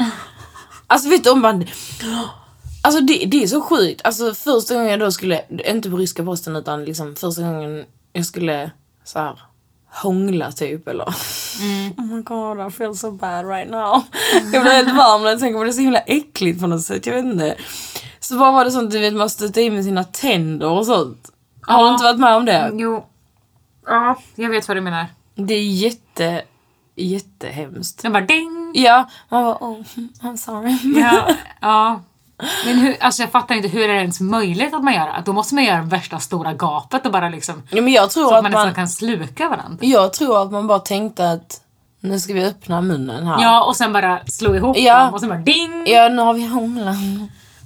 Alltså 0.86 1.08
vet 1.08 1.24
du 1.24 1.30
om 1.30 1.40
man... 1.40 1.66
Alltså 2.82 3.00
det, 3.00 3.24
det 3.26 3.42
är 3.42 3.46
så 3.46 3.60
sjukt. 3.60 4.00
Alltså 4.04 4.34
första 4.34 4.74
gången 4.74 4.90
jag 4.90 5.00
då 5.00 5.12
skulle, 5.12 5.44
inte 5.48 5.90
på 5.90 5.96
ryska 5.96 6.24
posten 6.24 6.56
utan 6.56 6.84
liksom 6.84 7.16
första 7.16 7.42
gången 7.42 7.84
jag 8.12 8.26
skulle 8.26 8.70
så 9.04 9.18
här 9.18 9.38
hångla 10.02 10.52
typ 10.52 10.88
eller... 10.88 11.04
Oh 11.96 12.04
my 12.04 12.22
god 12.22 12.66
I 12.66 12.70
feel 12.70 12.94
so 12.94 13.10
bad 13.10 13.46
right 13.48 13.70
now. 13.70 14.02
Jag 14.52 14.62
blir 14.62 14.72
helt 14.72 14.96
varm 14.96 15.22
när 15.22 15.30
jag 15.30 15.40
tänker 15.40 15.58
på 15.58 15.64
det. 15.64 15.70
Det 15.70 15.72
är 15.72 15.74
så 15.74 15.80
himla 15.80 15.98
äckligt 15.98 16.60
på 16.60 16.66
något 16.66 16.82
sätt. 16.82 17.06
Jag 17.06 17.14
vet 17.14 17.24
inte. 17.24 17.56
Så 18.20 18.38
bara 18.38 18.52
var 18.52 18.64
det 18.64 18.70
sånt 18.70 18.90
du 18.90 18.98
vet 18.98 19.14
man 19.14 19.30
stötte 19.30 19.62
in 19.62 19.74
med 19.74 19.84
sina 19.84 20.04
tänder 20.04 20.68
och 20.68 20.86
sånt. 20.86 21.30
Har 21.62 21.78
du 21.82 21.86
Ja. 21.88 21.92
inte 21.92 22.04
varit 22.04 22.18
med 22.20 22.36
om 22.36 22.44
det? 22.44 22.70
Jo. 22.74 23.06
Ja, 23.86 24.16
jag 24.34 24.50
vet 24.50 24.68
vad 24.68 24.76
du 24.76 24.80
menar. 24.80 25.06
Det 25.34 25.54
är 25.54 25.62
jätte, 25.62 26.42
jättehemskt. 26.96 28.02
Den 28.02 28.12
bara 28.12 28.24
ding! 28.24 28.72
Ja, 28.74 29.08
man 29.28 29.44
bara 29.44 29.54
oh, 29.56 29.78
I'm 30.20 30.36
sorry. 30.36 31.00
Ja, 31.00 31.28
ja. 31.60 32.00
Men 32.66 32.78
hur, 32.78 32.96
alltså 33.00 33.22
jag 33.22 33.30
fattar 33.30 33.54
inte 33.54 33.68
hur 33.68 33.82
är 33.82 33.88
det 33.88 34.00
ens 34.00 34.20
möjligt 34.20 34.74
att 34.74 34.84
man 34.84 34.94
gör 34.94 35.06
det? 35.06 35.22
Då 35.26 35.32
måste 35.32 35.54
man 35.54 35.64
göra 35.64 35.82
värsta 35.82 36.18
stora 36.18 36.52
gapet 36.54 37.06
och 37.06 37.12
bara 37.12 37.28
liksom... 37.28 37.62
Ja, 37.70 37.82
men 37.82 37.92
jag 37.92 38.10
tror 38.10 38.24
Så 38.24 38.30
att 38.30 38.36
att 38.36 38.42
man 38.42 38.52
man, 38.52 38.60
nästan 38.66 38.74
kan 38.74 38.88
sluka 38.88 39.48
varandra. 39.48 39.76
jag 39.80 40.12
tror 40.12 40.42
att 40.42 40.52
man 40.52 40.66
bara 40.66 40.78
tänkte 40.78 41.30
att 41.30 41.60
nu 42.00 42.20
ska 42.20 42.34
vi 42.34 42.44
öppna 42.44 42.80
munnen 42.80 43.26
här. 43.26 43.42
Ja, 43.42 43.64
och 43.64 43.76
sen 43.76 43.92
bara 43.92 44.20
slå 44.26 44.54
ihop 44.56 44.76
Ja. 44.78 45.04
dem 45.04 45.14
och 45.14 45.20
sen 45.20 45.28
bara 45.28 45.38
ding! 45.38 45.84
Ja, 45.86 46.08
nu 46.08 46.22
har 46.22 46.34
vi 46.34 46.46
hånglat. 46.46 46.96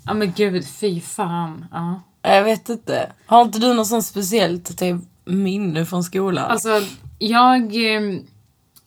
Ja 0.07 0.15
men 0.15 0.33
gud, 0.33 0.67
fy 0.69 1.01
fan. 1.01 1.65
Ja. 1.73 2.01
Jag 2.23 2.43
vet 2.45 2.69
inte. 2.69 3.13
Har 3.27 3.43
inte 3.43 3.59
du 3.59 3.75
något 3.75 3.87
sånt 3.87 4.07
speciellt 4.07 4.79
typ, 4.79 4.97
minne 5.25 5.87
från 5.87 6.05
skolan? 6.05 6.51
Alltså, 6.51 6.81
jag 7.19 7.57
eh, 7.97 8.01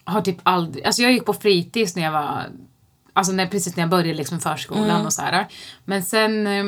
har 0.06 0.22
typ 0.22 0.38
aldrig... 0.44 0.86
Alltså 0.86 1.02
jag 1.02 1.12
gick 1.12 1.26
på 1.26 1.34
fritids 1.34 1.96
när 1.96 2.04
jag 2.04 2.12
var... 2.12 2.44
Alltså 3.18 3.34
när, 3.34 3.48
precis 3.48 3.76
när 3.76 3.84
jag 3.84 3.90
började 3.90 4.14
liksom 4.14 4.40
förskolan 4.40 5.06
och 5.06 5.14
så 5.14 5.22
här. 5.22 5.48
Men 5.86 6.04
sen 6.04 6.48
eh, 6.48 6.64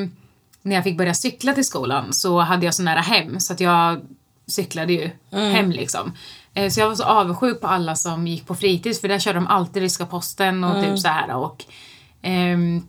när 0.61 0.75
jag 0.75 0.83
fick 0.83 0.97
börja 0.97 1.13
cykla 1.13 1.53
till 1.53 1.65
skolan 1.65 2.13
så 2.13 2.39
hade 2.39 2.65
jag 2.65 2.73
så 2.75 2.83
nära 2.83 3.01
hem 3.01 3.39
så 3.39 3.53
att 3.53 3.59
jag 3.59 4.01
cyklade 4.47 4.93
ju 4.93 5.09
hem 5.31 5.71
liksom. 5.71 6.13
Eh, 6.53 6.69
så 6.69 6.79
jag 6.79 6.87
var 6.87 6.95
så 6.95 7.03
avundsjuk 7.03 7.61
på 7.61 7.67
alla 7.67 7.95
som 7.95 8.27
gick 8.27 8.47
på 8.47 8.55
fritids 8.55 9.01
för 9.01 9.07
där 9.07 9.19
körde 9.19 9.37
de 9.39 9.47
alltid 9.47 9.81
ryska 9.81 10.05
posten 10.05 10.63
och 10.63 10.83
typ 10.83 10.99
så 10.99 11.07
här 11.07 11.35
och... 11.35 11.65
ehm, 12.21 12.83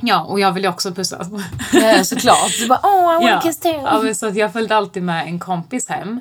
ja, 0.00 0.20
och 0.22 0.40
jag 0.40 0.52
ville 0.52 0.68
också 0.68 0.92
pussas. 0.94 1.28
Ja, 1.72 2.04
såklart. 2.04 2.58
Du 2.58 2.68
bara 2.68 2.80
oh 2.82 3.24
I 3.24 3.26
ja. 3.28 3.40
kiss 3.40 3.60
too. 3.60 3.72
ja, 3.84 4.00
men 4.02 4.14
så 4.14 4.26
att 4.26 4.36
jag 4.36 4.52
följde 4.52 4.76
alltid 4.76 5.02
med 5.02 5.26
en 5.26 5.38
kompis 5.38 5.88
hem. 5.88 6.20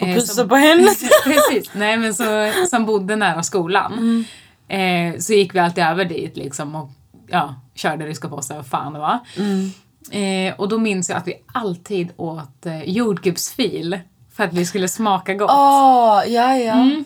Och 0.00 0.06
Eh, 0.06 0.14
pussa 0.14 0.34
som- 0.34 0.48
på 0.48 0.54
henne. 0.56 0.88
Precis. 1.24 1.70
Nej 1.72 1.96
men 1.96 2.14
så, 2.14 2.52
som 2.70 2.86
bodde 2.86 3.16
nära 3.16 3.42
skolan. 3.42 4.24
Eh, 4.68 5.18
så 5.18 5.32
gick 5.32 5.54
vi 5.54 5.58
alltid 5.58 5.84
över 5.84 6.04
dit 6.04 6.36
liksom 6.36 6.74
och 6.74 6.90
ja, 7.26 7.54
körde 7.74 8.06
ryska 8.06 8.28
posten, 8.28 8.56
vad 8.56 8.66
fan 8.66 8.92
det 8.92 8.98
var. 8.98 9.18
Eh, 10.10 10.54
och 10.58 10.68
då 10.68 10.78
minns 10.78 11.08
jag 11.08 11.18
att 11.18 11.26
vi 11.28 11.34
alltid 11.52 12.08
åt 12.16 12.66
eh, 12.66 12.82
jordgubbsfil 12.82 13.98
för 14.32 14.44
att 14.44 14.52
vi 14.54 14.66
skulle 14.66 14.88
smaka 14.88 15.34
gott. 15.34 15.50
Åh, 15.50 16.22
ja 16.28 16.56
ja. 16.56 16.72
Mm. 16.72 17.04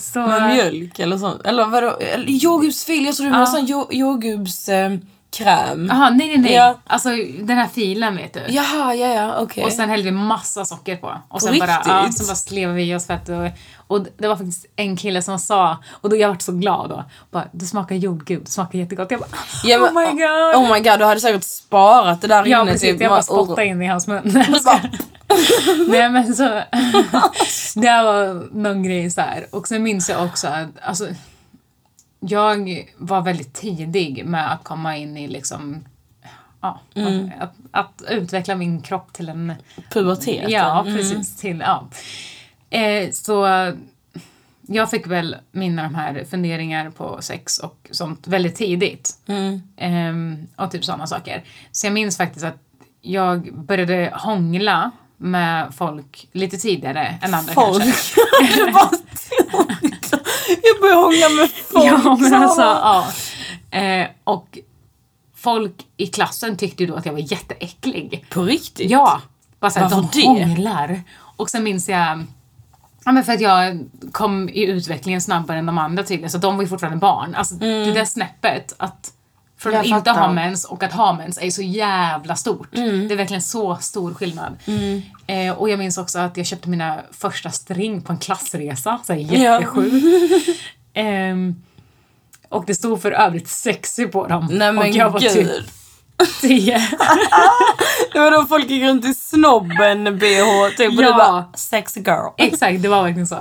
så, 0.00 0.18
Med 0.20 0.50
mjölk 0.54 0.98
eller 0.98 1.18
sånt. 1.18 1.42
Eller 1.44 1.66
vadå? 1.66 1.98
Jordgubbsfil, 2.26 3.04
jag 3.04 3.14
tror 3.16 3.26
det 3.26 3.32
var 3.32 3.38
Ja. 3.40 3.46
sån 3.46 3.66
jo- 3.66 3.88
jordgubbskräm. 3.90 5.00
Kräm. 5.30 5.86
Jaha, 5.90 6.10
nej 6.10 6.28
nej 6.28 6.38
nej. 6.38 6.52
Ja. 6.52 6.78
Alltså 6.86 7.08
den 7.40 7.56
här 7.58 7.66
filen 7.68 8.16
vet 8.16 8.34
du. 8.34 8.40
Jaha, 8.48 8.94
ja 8.94 9.06
ja, 9.14 9.38
okej. 9.40 9.64
Och 9.64 9.72
sen 9.72 9.88
hällde 9.90 10.04
vi 10.04 10.16
massa 10.16 10.64
socker 10.64 10.96
på. 10.96 11.14
Och 11.28 11.42
sen 11.42 11.52
På 11.52 11.66
bara, 11.66 11.82
ja, 11.86 11.98
riktigt? 12.00 12.18
sen 12.18 12.26
bara 12.26 12.34
slev 12.36 12.68
vi 12.70 12.94
oss 12.94 13.06
fett. 13.06 13.28
Och, 13.28 13.46
och 13.96 14.06
det 14.18 14.28
var 14.28 14.36
faktiskt 14.36 14.66
en 14.76 14.96
kille 14.96 15.22
som 15.22 15.38
sa, 15.38 15.76
och 15.90 16.10
då 16.10 16.16
jag 16.16 16.28
vart 16.28 16.42
så 16.42 16.52
glad 16.52 16.88
då, 16.90 17.04
bara, 17.30 17.44
det 17.52 17.64
smakar 17.66 17.94
jordgubb, 17.96 18.44
det 18.44 18.50
smakar 18.50 18.78
jättegott. 18.78 19.10
Jag 19.10 19.20
bara, 19.20 19.28
Ja, 19.64 19.78
men- 19.78 19.88
oh 19.88 20.00
my 20.00 20.22
god. 20.22 20.54
Oh 20.64 20.72
my 20.74 20.80
god, 20.80 20.98
du 20.98 21.04
hade 21.04 21.20
säkert 21.20 21.44
sparat 21.44 22.20
det 22.20 22.28
där 22.28 22.46
ja 22.46 22.60
inne. 22.62 22.72
precis, 22.72 22.90
typ. 22.90 23.00
jag 23.00 23.10
bara 23.10 23.16
Man- 23.16 23.22
spottade 23.22 23.66
in 23.66 23.82
i 23.82 23.86
hans 23.86 24.06
mun. 24.06 24.22
Nej, 25.88 26.10
men 26.10 26.34
så, 26.34 26.42
det 27.80 28.02
var 28.02 28.48
någon 28.56 28.82
grej 28.82 29.10
så 29.10 29.20
här. 29.20 29.46
Och 29.50 29.68
sen 29.68 29.82
minns 29.82 30.10
jag 30.10 30.24
också 30.24 30.48
att, 30.48 30.68
alltså, 30.82 31.06
jag 32.20 32.84
var 32.96 33.20
väldigt 33.20 33.54
tidig 33.54 34.24
med 34.26 34.52
att 34.52 34.64
komma 34.64 34.96
in 34.96 35.16
i 35.16 35.28
liksom 35.28 35.84
Ja, 36.60 36.80
Mm. 36.94 37.30
att, 37.40 37.54
att 37.70 38.02
utveckla 38.10 38.54
min 38.54 38.82
kropp 38.82 39.12
till 39.12 39.28
en 39.28 39.52
Puberteten. 39.92 40.50
Ja, 40.50 40.80
Mm. 40.80 40.96
precis. 40.96 41.36
Till, 41.36 41.60
ja. 41.66 41.88
Eh, 42.70 43.10
så 43.10 43.46
jag 44.66 44.90
fick 44.90 45.06
väl 45.06 45.36
mina 45.52 45.82
de 45.82 45.94
här 45.94 46.24
funderingar 46.30 46.90
på 46.90 47.22
sex 47.22 47.58
och 47.58 47.88
sånt 47.90 48.26
väldigt 48.28 48.56
tidigt. 48.56 49.14
Ehm, 49.76 50.46
och 50.56 50.70
typ 50.70 50.84
sådana 50.84 51.06
saker. 51.06 51.44
Så 51.72 51.86
jag 51.86 51.92
minns 51.94 52.16
faktiskt 52.16 52.44
att 52.44 52.58
jag 53.00 53.54
började 53.54 54.12
hångla 54.14 54.90
med 55.16 55.74
folk 55.74 56.28
lite 56.32 56.56
tidigare 56.56 57.18
än 57.22 57.34
andra 57.34 57.52
Folk. 57.52 57.82
kanske. 57.84 58.96
Började 60.80 61.00
hångla 61.00 61.28
med 61.28 61.50
folk. 61.72 61.84
Ja, 61.84 62.16
men 62.20 62.30
så. 62.30 62.36
alltså, 62.36 62.60
ja. 63.70 63.78
Eh, 63.78 64.06
och 64.24 64.58
folk 65.36 65.74
i 65.96 66.06
klassen 66.06 66.56
tyckte 66.56 66.82
ju 66.82 66.86
då 66.88 66.94
att 66.94 67.06
jag 67.06 67.12
var 67.12 67.32
jätteäcklig. 67.32 68.24
På 68.30 68.42
riktigt? 68.42 68.90
Ja, 68.90 69.20
bara 69.60 69.70
såhär, 69.70 69.90
Varför 69.90 70.08
de 70.12 70.20
det? 70.20 70.26
hånglar. 70.26 71.02
Och 71.36 71.50
sen 71.50 71.62
minns 71.62 71.88
jag 71.88 72.24
Ja 73.04 73.12
men 73.12 73.24
för 73.24 73.32
att 73.32 73.40
jag 73.40 73.84
kom 74.12 74.48
i 74.48 74.64
utvecklingen 74.64 75.20
snabbare 75.20 75.58
än 75.58 75.66
de 75.66 75.78
andra 75.78 76.02
tydligen, 76.02 76.30
så 76.30 76.38
de 76.38 76.56
var 76.56 76.62
ju 76.62 76.68
fortfarande 76.68 76.98
barn. 76.98 77.34
Alltså 77.34 77.54
det 77.54 77.92
där 77.92 78.04
snäppet 78.04 78.74
att 78.78 79.12
från 79.58 79.72
Jag 79.72 79.80
att 79.80 79.86
inte 79.86 80.10
ha 80.10 80.32
mens 80.32 80.64
och 80.64 80.82
att 80.82 80.92
ha 80.92 81.12
mens 81.12 81.38
är 81.38 81.44
ju 81.44 81.50
så 81.50 81.62
jävla 81.62 82.36
stort. 82.36 82.68
Det 82.72 82.80
är 83.12 83.16
verkligen 83.16 83.42
så 83.42 83.76
stor 83.76 84.14
skillnad. 84.14 84.56
Eh, 85.28 85.52
och 85.52 85.70
jag 85.70 85.78
minns 85.78 85.98
också 85.98 86.18
att 86.18 86.36
jag 86.36 86.46
köpte 86.46 86.68
mina 86.68 87.00
första 87.10 87.50
string 87.50 88.02
på 88.02 88.12
en 88.12 88.18
klassresa, 88.18 89.00
så 89.06 89.12
här 89.12 89.20
jättesjukt. 89.20 90.06
Ehm, 90.94 91.62
och 92.48 92.64
det 92.66 92.74
stod 92.74 93.02
för 93.02 93.12
övrigt 93.12 93.48
sexy 93.48 94.06
på 94.06 94.26
dem. 94.26 94.48
Nej 94.50 94.72
men 94.72 94.78
och 94.78 94.88
jag 94.88 95.10
var 95.10 95.20
typ 95.20 95.50
10. 96.40 96.78
Det 98.12 98.18
var 98.18 98.30
då 98.30 98.46
folk 98.46 98.70
gick 98.70 98.82
runt 98.82 99.04
i 99.04 99.14
snobben 99.14 100.04
bh 100.04 100.68
typ 100.76 100.98
och 100.98 101.02
Ja. 101.04 101.08
du 101.08 101.12
bara 101.12 101.44
sexy 101.54 102.00
girl. 102.00 102.28
Exakt, 102.36 102.82
det 102.82 102.88
var 102.88 103.02
verkligen 103.02 103.26
så. 103.26 103.38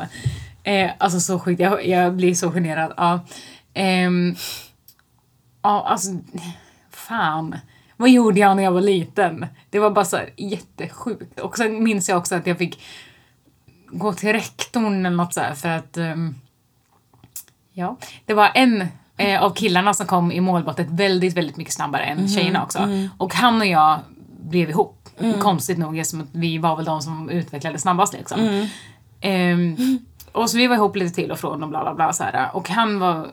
Eh, 0.63 0.91
alltså 0.98 1.20
så 1.20 1.39
sjukt, 1.39 1.60
jag, 1.62 1.88
jag 1.88 2.13
blir 2.13 2.36
så 2.36 2.51
generad. 2.51 2.94
Ja. 2.98 3.20
Ehm, 3.74 4.36
ja, 5.63 5.86
alltså, 5.88 6.10
fan. 6.91 7.56
Vad 7.98 8.10
gjorde 8.10 8.39
jag 8.39 8.56
när 8.56 8.63
jag 8.63 8.72
var 8.72 8.82
liten? 8.82 9.46
Det 9.70 9.80
var 9.80 9.92
bara 9.92 10.06
så 10.06 10.18
här 10.18 10.30
jättesjukt. 10.38 11.39
Och 11.39 11.58
sen 11.58 11.84
minns 11.84 12.10
jag 12.10 12.18
också 12.18 12.36
att 12.36 12.48
jag 12.48 12.58
fick 12.58 12.82
gå 13.88 14.13
till 14.13 14.34
rektorn 14.34 15.06
eller 15.06 15.18
något 15.18 15.34
så 15.34 15.39
här 15.39 15.54
för 15.54 15.70
att 15.70 15.98
ehm, 15.98 16.36
Ja, 17.74 17.98
det 18.25 18.34
var 18.34 18.51
en 18.56 18.88
eh, 19.18 19.44
av 19.44 19.54
killarna 19.54 19.94
som 19.94 20.08
kom 20.08 20.32
i 20.32 20.42
målbrottet 20.42 20.88
väldigt, 20.89 21.38
väldigt 21.38 21.58
mycket 21.58 21.74
snabbare 21.74 22.04
än 22.04 22.27
tjejerna 22.27 22.63
också. 22.63 22.80
Och 23.18 23.34
han 23.34 23.62
och 23.62 23.68
jag 23.68 24.00
blev 24.42 24.70
ihop. 24.70 25.10
Konstigt 25.39 25.77
nog 25.77 25.98
eftersom 25.98 26.22
att 26.22 26.27
vi 26.32 26.58
var 26.58 26.75
väl 26.75 26.86
de 26.86 27.01
som 27.01 27.30
utvecklade 27.30 27.80
snabbast 27.80 28.13
liksom. 28.13 28.68
Ehm, 29.22 29.75
och 30.32 30.50
så 30.50 30.58
vi 30.58 30.68
var 30.68 30.75
ihop 30.75 30.96
lite 30.96 31.16
till 31.16 31.32
och 31.32 31.39
från 31.39 31.63
och 31.63 31.70
bla 31.70 31.84
bla 31.84 31.94
bla 31.94 32.13
så 32.13 32.24
här. 32.24 32.56
Och 32.56 32.70
han 32.70 33.00
var, 33.00 33.27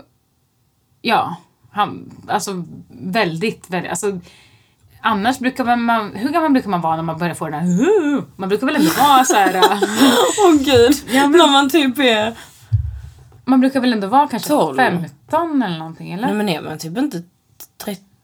ja, 1.03 1.37
han, 1.71 2.11
alltså 2.29 2.65
väldigt, 2.89 3.71
väldigt, 3.71 3.91
alltså 3.91 4.21
Annars 5.07 5.39
brukar 5.39 5.65
man, 5.65 5.83
man, 5.83 6.13
hur 6.15 6.29
gammal 6.31 6.53
brukar 6.53 6.71
man 6.71 6.81
vara 6.81 6.97
när 6.97 7.03
man 7.03 7.19
börjar 7.19 7.35
få 7.35 7.45
den 7.49 7.55
här 7.61 8.23
Man 8.37 8.49
brukar 8.49 8.67
väl 8.67 8.77
ändå 8.77 8.91
vara 8.99 9.25
så 9.25 9.35
här. 9.35 9.55
Åh 10.47 10.53
gud. 10.59 10.95
Ja, 11.13 11.27
men- 11.29 11.39
När 11.39 11.53
man 11.53 11.71
typ 11.71 11.99
är... 11.99 12.35
Man 13.45 13.61
brukar 13.61 13.81
väl 13.81 13.93
ändå 13.93 14.07
vara 14.07 14.29
kanske 14.29 14.49
12. 14.49 14.77
15 14.77 15.63
eller 15.63 15.79
någonting 15.79 16.13
eller? 16.13 16.27
Nej 16.27 16.35
men 16.37 16.49
är 16.49 16.63
man 16.63 16.79
typ 16.79 16.99
inte 16.99 17.23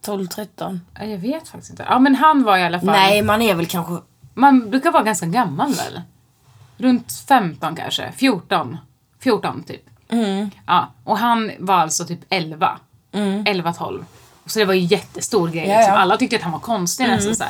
12-13? 0.06 0.78
Ja, 0.98 1.04
Jag 1.04 1.18
vet 1.18 1.48
faktiskt 1.48 1.70
inte. 1.70 1.86
Ja 1.88 1.98
men 1.98 2.14
han 2.14 2.42
var 2.42 2.56
i 2.58 2.62
alla 2.64 2.78
fall... 2.80 2.86
Nej 2.88 3.22
man 3.22 3.42
är 3.42 3.54
väl 3.54 3.66
kanske... 3.66 3.92
Man 4.34 4.70
brukar 4.70 4.92
vara 4.92 5.02
ganska 5.02 5.26
gammal 5.26 5.72
väl? 5.72 6.00
Runt 6.76 7.12
15 7.28 7.76
kanske. 7.76 8.12
14. 8.16 8.76
14 9.20 9.62
typ. 9.62 9.82
Mm. 10.08 10.50
Ja. 10.66 10.88
Och 11.04 11.18
han 11.18 11.50
var 11.58 11.74
alltså 11.74 12.04
typ 12.04 12.20
11. 12.28 12.78
11-12. 13.12 14.04
Så 14.50 14.58
det 14.58 14.64
var 14.64 14.74
ju 14.74 14.80
jättestor 14.80 15.48
grej. 15.48 15.68
Ja, 15.68 15.70
Mm. 15.70 15.78
Liksom. 15.78 15.94
ja. 15.94 16.00
Alla 16.00 16.16
tyckte 16.16 16.36
att 16.36 16.42
han 16.42 16.52
var 16.52 16.58
konstig 16.60 17.04
nästan 17.08 17.34
så. 17.34 17.44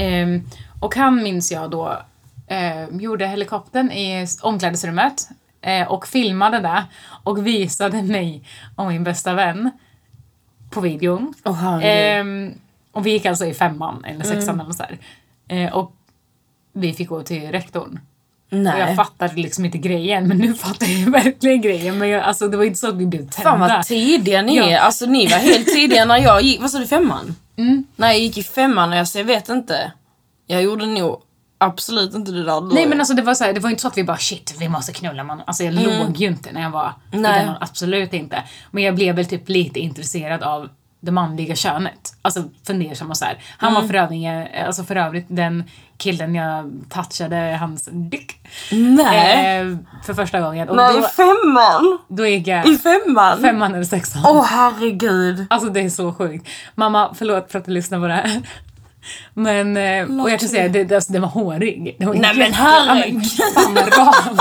Ehm, 0.00 0.42
och 0.80 0.94
han 0.96 1.22
minns 1.22 1.52
jag 1.52 1.70
då 1.70 2.02
eh, 2.46 2.88
gjorde 3.00 3.26
helikoptern 3.26 3.90
i 3.92 4.26
omklädningsrummet 4.42 5.28
eh, 5.60 5.88
och 5.88 6.06
filmade 6.06 6.58
det 6.60 6.84
och 7.24 7.46
visade 7.46 8.02
mig 8.02 8.42
och 8.76 8.86
min 8.86 9.04
bästa 9.04 9.34
vän 9.34 9.70
på 10.70 10.80
videon. 10.80 11.34
Herregud. 11.44 12.20
Ehm, 12.50 12.54
och 12.92 13.06
vi 13.06 13.10
gick 13.10 13.26
alltså 13.26 13.44
i 13.46 13.54
femman 13.54 14.04
eller 14.04 14.24
sexan 14.24 14.60
eller 14.60 14.72
så. 14.72 14.84
Eh, 15.48 15.72
och 15.72 15.92
vi 16.72 16.92
fick 16.92 17.08
gå 17.08 17.22
till 17.22 17.50
rektorn. 17.50 18.00
Och 18.50 18.56
Nej. 18.58 18.80
jag 18.80 18.96
fattade 18.96 19.34
liksom 19.34 19.64
inte 19.64 19.78
grejen, 19.78 20.28
men 20.28 20.38
nu 20.38 20.54
fattar 20.54 20.86
jag 20.86 21.10
verkligen 21.24 21.60
grejen. 21.60 21.98
Men 21.98 22.08
jag, 22.08 22.22
alltså, 22.22 22.48
det 22.48 22.56
var 22.56 22.64
inte 22.64 22.78
så 22.78 22.88
att 22.88 22.96
vi 22.96 23.06
blev 23.06 23.18
tända. 23.28 23.50
Fan 23.50 23.60
vad 23.60 23.82
tidiga 23.82 24.42
ni 24.42 24.56
Ja. 24.56 24.64
är. 24.70 24.78
Alltså 24.78 25.06
ni 25.06 25.26
var 25.26 25.38
helt 25.38 25.66
tidiga 25.66 26.04
när 26.04 26.16
jag 26.18 26.42
gick, 26.42 26.60
vad 26.60 26.70
sa 26.70 26.78
du, 26.78 26.86
femman? 26.86 27.34
När 27.96 28.08
jag 28.08 28.18
gick 28.18 28.38
i 28.38 28.42
femman, 28.42 28.92
alltså, 28.92 29.18
jag 29.18 29.24
vet 29.24 29.48
inte. 29.48 29.92
Jag 30.46 30.62
gjorde 30.62 30.86
nog 30.86 31.20
absolut 31.60 32.14
inte 32.14 32.32
det 32.32 32.44
där 32.44 32.60
då. 32.60 32.60
Nej 32.60 32.86
men 32.86 32.98
alltså 33.00 33.14
det 33.14 33.22
var 33.22 33.34
så 33.34 33.44
här, 33.44 33.52
det 33.52 33.60
var 33.60 33.70
inte 33.70 33.82
så 33.82 33.88
att 33.88 33.98
vi 33.98 34.04
bara 34.04 34.16
shit 34.16 34.54
vi 34.58 34.68
måste 34.68 34.92
knulla 34.92 35.24
man. 35.24 35.42
Alltså 35.46 35.64
jag 35.64 35.74
låg 35.74 36.16
ju 36.16 36.26
inte 36.26 36.52
när 36.52 36.62
jag 36.62 36.70
var 36.70 36.92
Mm. 37.12 37.22
Nej. 37.22 37.42
i 37.42 37.46
den, 37.46 37.54
absolut 37.60 38.12
inte. 38.14 38.42
Men 38.70 38.82
jag 38.82 38.94
blev 38.94 39.14
väl 39.16 39.26
typ 39.26 39.48
lite 39.48 39.80
intresserad 39.80 40.42
av 40.42 40.68
det 41.00 41.10
manliga 41.12 41.56
könet. 41.56 42.14
Alltså 42.22 42.42
fundersam 42.66 43.10
och 43.10 43.16
så 43.16 43.24
här. 43.24 43.38
Han 43.58 43.70
Mm. 43.70 43.82
var 43.82 43.88
för 43.88 43.94
övrigt, 43.94 44.66
alltså 44.66 44.84
för 44.84 44.96
övrigt 44.96 45.26
den 45.28 45.64
killen 45.96 46.34
jag 46.34 46.72
touchade 46.90 47.56
hans 47.60 47.88
dick. 47.92 48.36
Nej. 48.70 49.58
Eh, 49.60 49.76
för 50.06 50.14
första 50.14 50.40
gången. 50.40 50.68
Och 50.68 50.76
Nej, 50.76 50.94
då, 51.00 51.02
femman? 51.08 51.98
då 52.08 52.26
gick 52.26 52.46
jag 52.46 52.66
I 52.68 52.76
femman? 52.78 53.40
femman 53.42 53.74
eller 53.74 53.84
sexan. 53.84 54.22
Åh 54.26 54.44
herregud. 54.44 55.46
Alltså 55.50 55.68
det 55.68 55.80
är 55.80 55.90
så 55.90 56.12
sjukt. 56.14 56.48
Mamma, 56.74 57.14
förlåt 57.18 57.52
för 57.52 57.58
att 57.58 57.64
du 57.64 57.70
lyssnar 57.72 58.00
på 58.00 58.06
det 58.06 58.14
här. 58.14 58.40
Men, 59.34 59.76
eh, 59.76 60.22
och 60.22 60.30
jag 60.30 60.40
kan 60.40 60.48
säga, 60.48 60.68
det, 60.68 60.84
det, 60.84 60.94
alltså, 60.94 61.12
det 61.12 61.18
var 61.18 61.28
hårig. 61.28 61.96
Det 61.98 62.06
var 62.06 62.14
Nej, 62.14 62.34
men 62.34 62.38
jätte- 62.46 62.52
herregud. 62.62 63.22
Ja, 63.38 63.44
men 63.64 63.74
man, 63.74 63.84
rakar, 63.84 64.32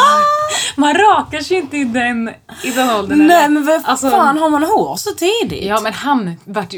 man 0.77 0.93
rakar 0.93 1.39
sig 1.39 1.57
inte 1.57 1.77
i 1.77 1.83
den, 1.83 2.29
i 2.63 2.71
den 2.71 2.89
åldern. 2.89 3.27
Nej 3.27 3.49
men 3.49 3.65
vad 3.65 3.81
Alltså, 3.85 4.09
fan 4.09 4.37
har 4.37 4.49
man 4.49 4.63
hår 4.63 4.95
så 4.95 5.09
tidigt? 5.11 5.63
Ja 5.65 5.79
men 5.81 5.93
han 5.93 6.35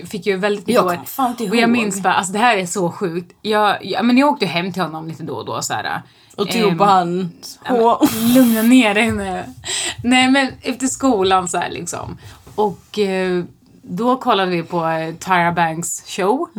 fick 0.09 0.25
ju 0.25 0.35
väldigt 0.37 0.67
mycket 0.67 0.75
Jag 0.75 0.83
hår. 0.83 0.89
kommer 0.89 1.05
fan 1.05 1.29
inte 1.31 1.43
Och 1.43 1.49
jag 1.55 1.59
ihåg. 1.61 1.69
minns 1.69 2.01
bara, 2.03 2.13
alltså 2.13 2.33
det 2.33 2.39
här 2.39 2.57
är 2.57 2.65
så 2.65 2.91
sjukt. 2.91 3.31
Jag, 3.41 3.85
jag, 3.85 4.05
men 4.05 4.17
jag 4.17 4.29
åkte 4.29 4.45
ju 4.45 4.51
hem 4.51 4.73
till 4.73 4.81
honom 4.81 5.07
lite 5.07 5.23
då 5.23 5.33
och 5.33 5.45
då 5.45 5.61
så 5.61 5.73
här. 5.73 6.01
Och 6.35 6.49
tog 6.49 6.71
ehm, 6.71 6.77
på 6.77 6.85
hans 6.85 7.59
hår. 7.65 8.07
Lugna 8.35 8.61
ner 8.61 8.93
dig 8.93 9.11
nu. 9.11 9.43
Nej 10.03 10.29
men 10.31 10.51
efter 10.61 10.87
skolan 10.87 11.47
så 11.47 11.57
här 11.57 11.69
liksom. 11.69 12.17
Och 12.55 12.99
eh, 12.99 13.43
då 13.81 14.15
kollade 14.17 14.51
vi 14.51 14.63
på 14.63 14.85
eh, 14.87 15.13
Tyra 15.15 15.51
Banks 15.51 16.03
show. 16.07 16.49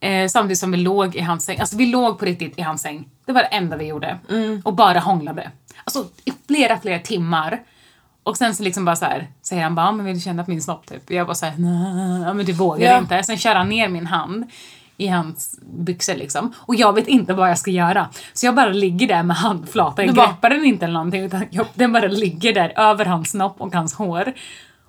Eh, 0.00 0.28
samtidigt 0.28 0.58
som 0.58 0.70
vi 0.70 0.76
låg 0.78 1.16
i 1.16 1.20
hans 1.20 1.44
säng. 1.44 1.58
Alltså 1.60 1.76
vi 1.76 1.86
låg 1.86 2.18
på 2.18 2.24
riktigt 2.24 2.58
i 2.58 2.62
hans 2.62 2.82
säng. 2.82 3.08
Det 3.26 3.32
var 3.32 3.40
det 3.42 3.46
enda 3.48 3.76
vi 3.76 3.84
gjorde. 3.86 4.18
Och 4.64 4.74
bara 4.74 4.98
hånglade. 4.98 5.50
Alltså 5.84 6.04
i 6.24 6.32
flera, 6.46 6.78
flera 6.80 6.98
timmar. 6.98 7.60
Och 8.22 8.36
sen 8.36 8.54
så 8.54 8.62
liksom 8.62 8.84
bara 8.84 8.96
så 8.96 9.04
här, 9.04 9.28
säger 9.42 9.62
han 9.62 9.74
bara, 9.74 9.86
"Ja, 9.86 9.92
men 9.92 10.06
vill 10.06 10.14
du 10.14 10.20
känna 10.20 10.44
på 10.44 10.50
min 10.50 10.62
snopp 10.62 10.86
typ? 10.86 11.10
Jag 11.10 11.26
bara 11.26 11.34
såhär, 11.34 11.54
nej, 11.58 12.22
ja, 12.26 12.32
men 12.34 12.46
du 12.46 12.52
vågar 12.52 12.90
Ja. 12.92 12.98
inte. 12.98 13.22
Sen 13.22 13.36
kör 13.38 13.54
han 13.54 13.68
ner 13.68 13.88
min 13.88 14.06
hand 14.06 14.44
i 14.96 15.06
hans 15.08 15.58
byxor 15.78 16.14
liksom. 16.14 16.52
Och 16.58 16.74
jag 16.74 16.94
vet 16.94 17.08
inte 17.08 17.32
vad 17.34 17.50
jag 17.50 17.58
ska 17.58 17.70
göra. 17.70 18.08
Så 18.32 18.46
jag 18.46 18.54
bara 18.54 18.68
ligger 18.68 19.08
där 19.08 19.22
med 19.22 19.36
handflatan. 19.36 20.06
Jag 20.06 20.14
bara- 20.14 20.26
greppar 20.26 20.50
den 20.50 20.64
inte 20.64 20.84
eller 20.84 20.92
någonting 20.94 21.22
utan 21.24 21.44
jag, 21.50 21.66
den 21.74 21.92
bara 21.92 22.06
ligger 22.08 22.52
där 22.52 22.72
över 22.76 23.04
hans 23.04 23.30
snopp 23.30 23.60
och 23.60 23.74
hans 23.74 23.94
hår. 23.94 24.32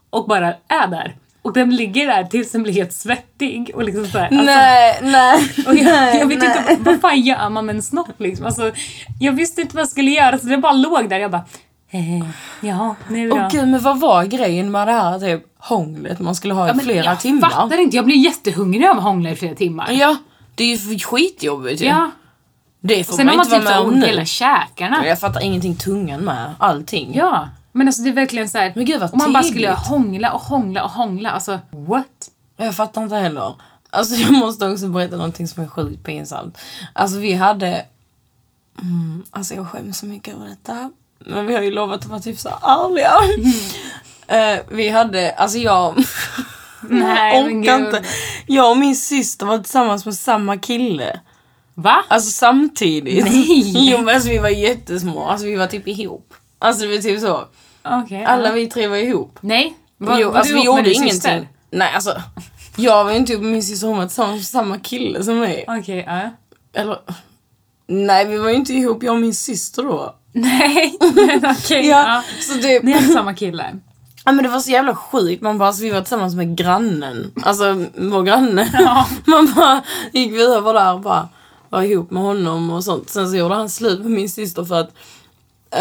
Och 0.10 0.28
bara 0.28 0.48
är 0.68 0.88
där. 0.88 1.16
Och 1.42 1.54
den 1.54 1.76
ligger 1.76 2.08
där 2.08 2.24
tills 2.24 2.52
den 2.52 2.64
blir 2.64 2.74
helt 2.74 2.94
svettig 2.94 3.72
och 3.76 3.84
liksom 3.84 4.06
såhär. 4.08 4.28
Alltså, 4.28 4.46
Nej, 4.46 5.00
nej. 5.02 5.50
och 5.68 5.76
jag, 5.76 5.86
nej, 5.86 6.20
jag 6.20 6.28
vet 6.28 6.40
nej. 6.40 6.58
inte, 6.70 6.90
vad 6.92 7.02
fan 7.02 7.22
gör 7.22 7.50
man 7.50 7.66
med 7.66 7.76
en 7.76 7.82
snopp 7.82 8.20
liksom? 8.20 8.46
Alltså, 8.46 8.72
jag 9.20 9.32
visste 9.34 9.62
inte 9.62 9.76
vad 9.76 9.82
jag 9.82 9.90
skulle 9.90 10.12
göra 10.12 10.38
så 10.38 10.48
det 10.48 10.58
bara 10.58 10.74
låg 10.74 11.10
där. 11.10 11.20
Jag 11.20 11.32
bara, 11.32 11.46
eh, 11.91 12.25
ja, 12.62 12.95
nu 13.10 13.29
då. 13.29 13.36
Åh 13.36 13.50
gud 13.51 13.67
men 13.67 13.81
vad 13.81 14.00
var 14.00 14.24
grejen 14.25 14.71
med 14.71 14.88
det 14.88 14.91
här 14.91 15.19
typ 15.19 15.45
hånglet 15.57 16.19
man 16.19 16.36
skulle 16.36 16.53
ha 16.53 16.69
i 16.69 16.74
men 16.74 16.86
flera 16.86 17.05
jag 17.05 17.19
timmar? 17.19 17.50
fattar 17.50 17.77
inte, 17.81 17.95
jag 17.95 18.05
blir 18.05 18.15
jättehungrig 18.15 18.88
av 18.88 18.98
att 18.98 19.03
hångla 19.03 19.29
i 19.29 19.36
flera 19.36 19.55
timmar. 19.55 19.91
Ja, 19.91 20.17
det 20.55 20.63
är 20.63 20.77
ju 20.77 21.00
skitjobbigt 21.00 21.81
ju. 21.81 21.86
Ja. 21.86 22.12
Det 22.83 23.03
får 23.03 23.13
Sen 23.13 23.25
man 23.25 23.36
man 23.38 23.45
inte 23.45 23.57
typ 23.57 23.65
vara 23.65 23.75
med 23.83 23.93
om 23.93 24.00
nu. 24.00 24.05
hela 24.05 24.25
käkarna. 24.25 25.07
Jag 25.07 25.19
fattar 25.19 25.41
ingenting 25.41 25.75
tungan 25.75 26.21
med. 26.21 26.53
Allting. 26.60 27.12
Ja. 27.15 27.50
Men 27.71 27.88
alltså 27.88 28.01
det 28.01 28.10
är 28.10 28.13
verkligen 28.13 28.50
så 28.50 28.57
här. 28.57 28.71
Men 28.75 28.86
gud, 28.86 29.00
vad 29.00 29.13
om 29.13 29.17
man 29.17 29.33
bara 29.33 29.43
tidigt. 29.43 29.55
skulle 29.57 29.71
hångla 29.71 30.31
och 30.33 30.41
hångla 30.41 30.83
och 30.83 30.89
hångla. 30.91 31.31
Alltså 31.31 31.60
what? 31.71 32.29
Jag 32.57 32.75
fattar 32.75 33.03
inte 33.03 33.15
heller. 33.15 33.53
Alltså 33.89 34.15
jag 34.21 34.31
måste 34.33 34.69
också 34.69 34.88
berätta 34.88 35.15
någonting 35.15 35.48
som 35.48 35.63
är 35.63 35.67
sjukt 35.67 36.03
pinsamt. 36.03 36.57
Alltså 36.93 37.17
vi 37.17 37.33
hade... 37.33 37.86
Mm, 38.81 39.24
alltså 39.31 39.53
jag 39.55 39.67
skäms 39.67 39.98
så 39.98 40.05
mycket 40.05 40.36
över 40.36 40.48
detta. 40.48 40.91
Men 41.25 41.46
vi 41.48 41.56
har 41.56 41.62
ju 41.62 41.72
lovat 41.72 42.00
att 42.00 42.06
vara 42.06 42.20
typ 42.20 42.40
så 42.40 42.50
ärliga. 42.50 43.13
Eh, 44.28 44.60
vi 44.70 44.90
hade, 44.90 45.32
alltså 45.32 45.58
jag... 45.58 46.04
Nej, 46.90 47.36
jag 47.36 47.46
orkar 47.46 47.80
inte. 47.80 48.04
Jag 48.48 48.72
och 48.72 48.78
min 48.78 48.96
syster 48.96 49.46
var 49.46 49.58
tillsammans 49.58 50.06
med 50.06 50.16
samma 50.16 50.58
kille. 50.58 51.20
Va? 51.74 52.04
Alltså 52.08 52.32
samtidigt. 52.32 53.25
Nej. 53.25 53.92
Jo 53.92 53.98
men 53.98 54.16
alltså 54.16 54.30
vi 54.30 54.38
var 54.38 54.50
jättesmå, 54.50 55.25
alltså 55.25 55.48
vi 55.48 55.56
var 55.56 55.68
typ 55.68 55.88
ihop. 55.88 56.34
Alltså 56.60 56.86
det 56.86 56.96
var 56.96 57.01
typ 57.01 57.20
så. 57.20 57.48
Okej. 57.84 58.24
Alla 58.24 58.50
ja. 58.50 58.54
vi 58.54 58.68
tre 58.68 58.88
var 58.88 58.98
ihop. 58.98 59.38
Nej. 59.42 59.78
Var, 59.98 60.20
jo, 60.20 60.30
var 60.30 60.38
alltså 60.38 60.54
du 60.54 60.60
vi 60.60 60.66
gjorde 60.66 60.94
ingenting. 60.94 61.12
syster? 61.12 61.48
Nej, 61.72 61.92
alltså. 61.96 62.22
Jag 62.75 63.04
var 63.04 63.12
ju 63.12 63.18
inte 63.18 63.32
ihop 63.32 63.44
med 63.44 63.51
min 63.51 63.63
syster, 63.63 63.88
hon 63.88 63.98
var 63.98 64.06
tillsammans 64.06 64.38
med 64.38 64.46
samma 64.46 64.80
kille 64.80 65.24
som 65.24 65.40
mig. 65.40 65.66
Okej, 65.68 66.04
ja. 66.08 66.30
Eller, 66.82 66.98
nej 67.88 68.25
vi 68.25 68.38
var 68.38 68.50
ju 68.50 68.56
inte 68.56 68.74
ihop 68.74 69.04
jag 69.04 69.13
och 69.13 69.22
min 69.22 69.36
syster 69.36 69.84
då. 69.84 70.16
Nej, 70.42 70.98
men 71.16 71.46
okej. 71.52 71.88
Ja, 71.88 72.24
så 72.40 72.54
typ. 72.54 72.84
Ni 72.84 72.92
hade 72.92 73.14
samma 73.14 73.34
kille? 73.34 73.80
Ja 74.26 74.32
men 74.32 74.44
det 74.44 74.50
var 74.50 74.60
så 74.60 74.72
jävla 74.72 74.96
sjukt, 74.96 75.42
man 75.42 75.58
bara, 75.58 75.68
alltså, 75.68 75.84
vi 75.84 75.90
var 75.90 76.02
tillsammans 76.02 76.36
med 76.36 76.58
grannen. 76.58 77.32
Alltså 77.44 77.86
vår 77.96 78.24
granne. 78.24 78.70
Ja. 78.74 79.08
Man 79.26 79.54
bara 79.56 79.82
gick 80.14 80.34
vi 80.34 80.42
över 80.44 80.74
där 80.74 80.94
och 80.94 81.02
bara 81.02 81.30
var 81.70 81.82
ihop 81.82 82.12
med 82.12 82.24
honom 82.24 82.70
och 82.70 82.84
sånt. 82.84 83.10
Sen 83.10 83.30
så 83.30 83.36
gjorde 83.36 83.56
han 83.56 83.70
slut 83.70 84.00
med 84.00 84.12
min 84.12 84.30
syster 84.30 84.64
för 84.64 84.76
att 84.80 84.94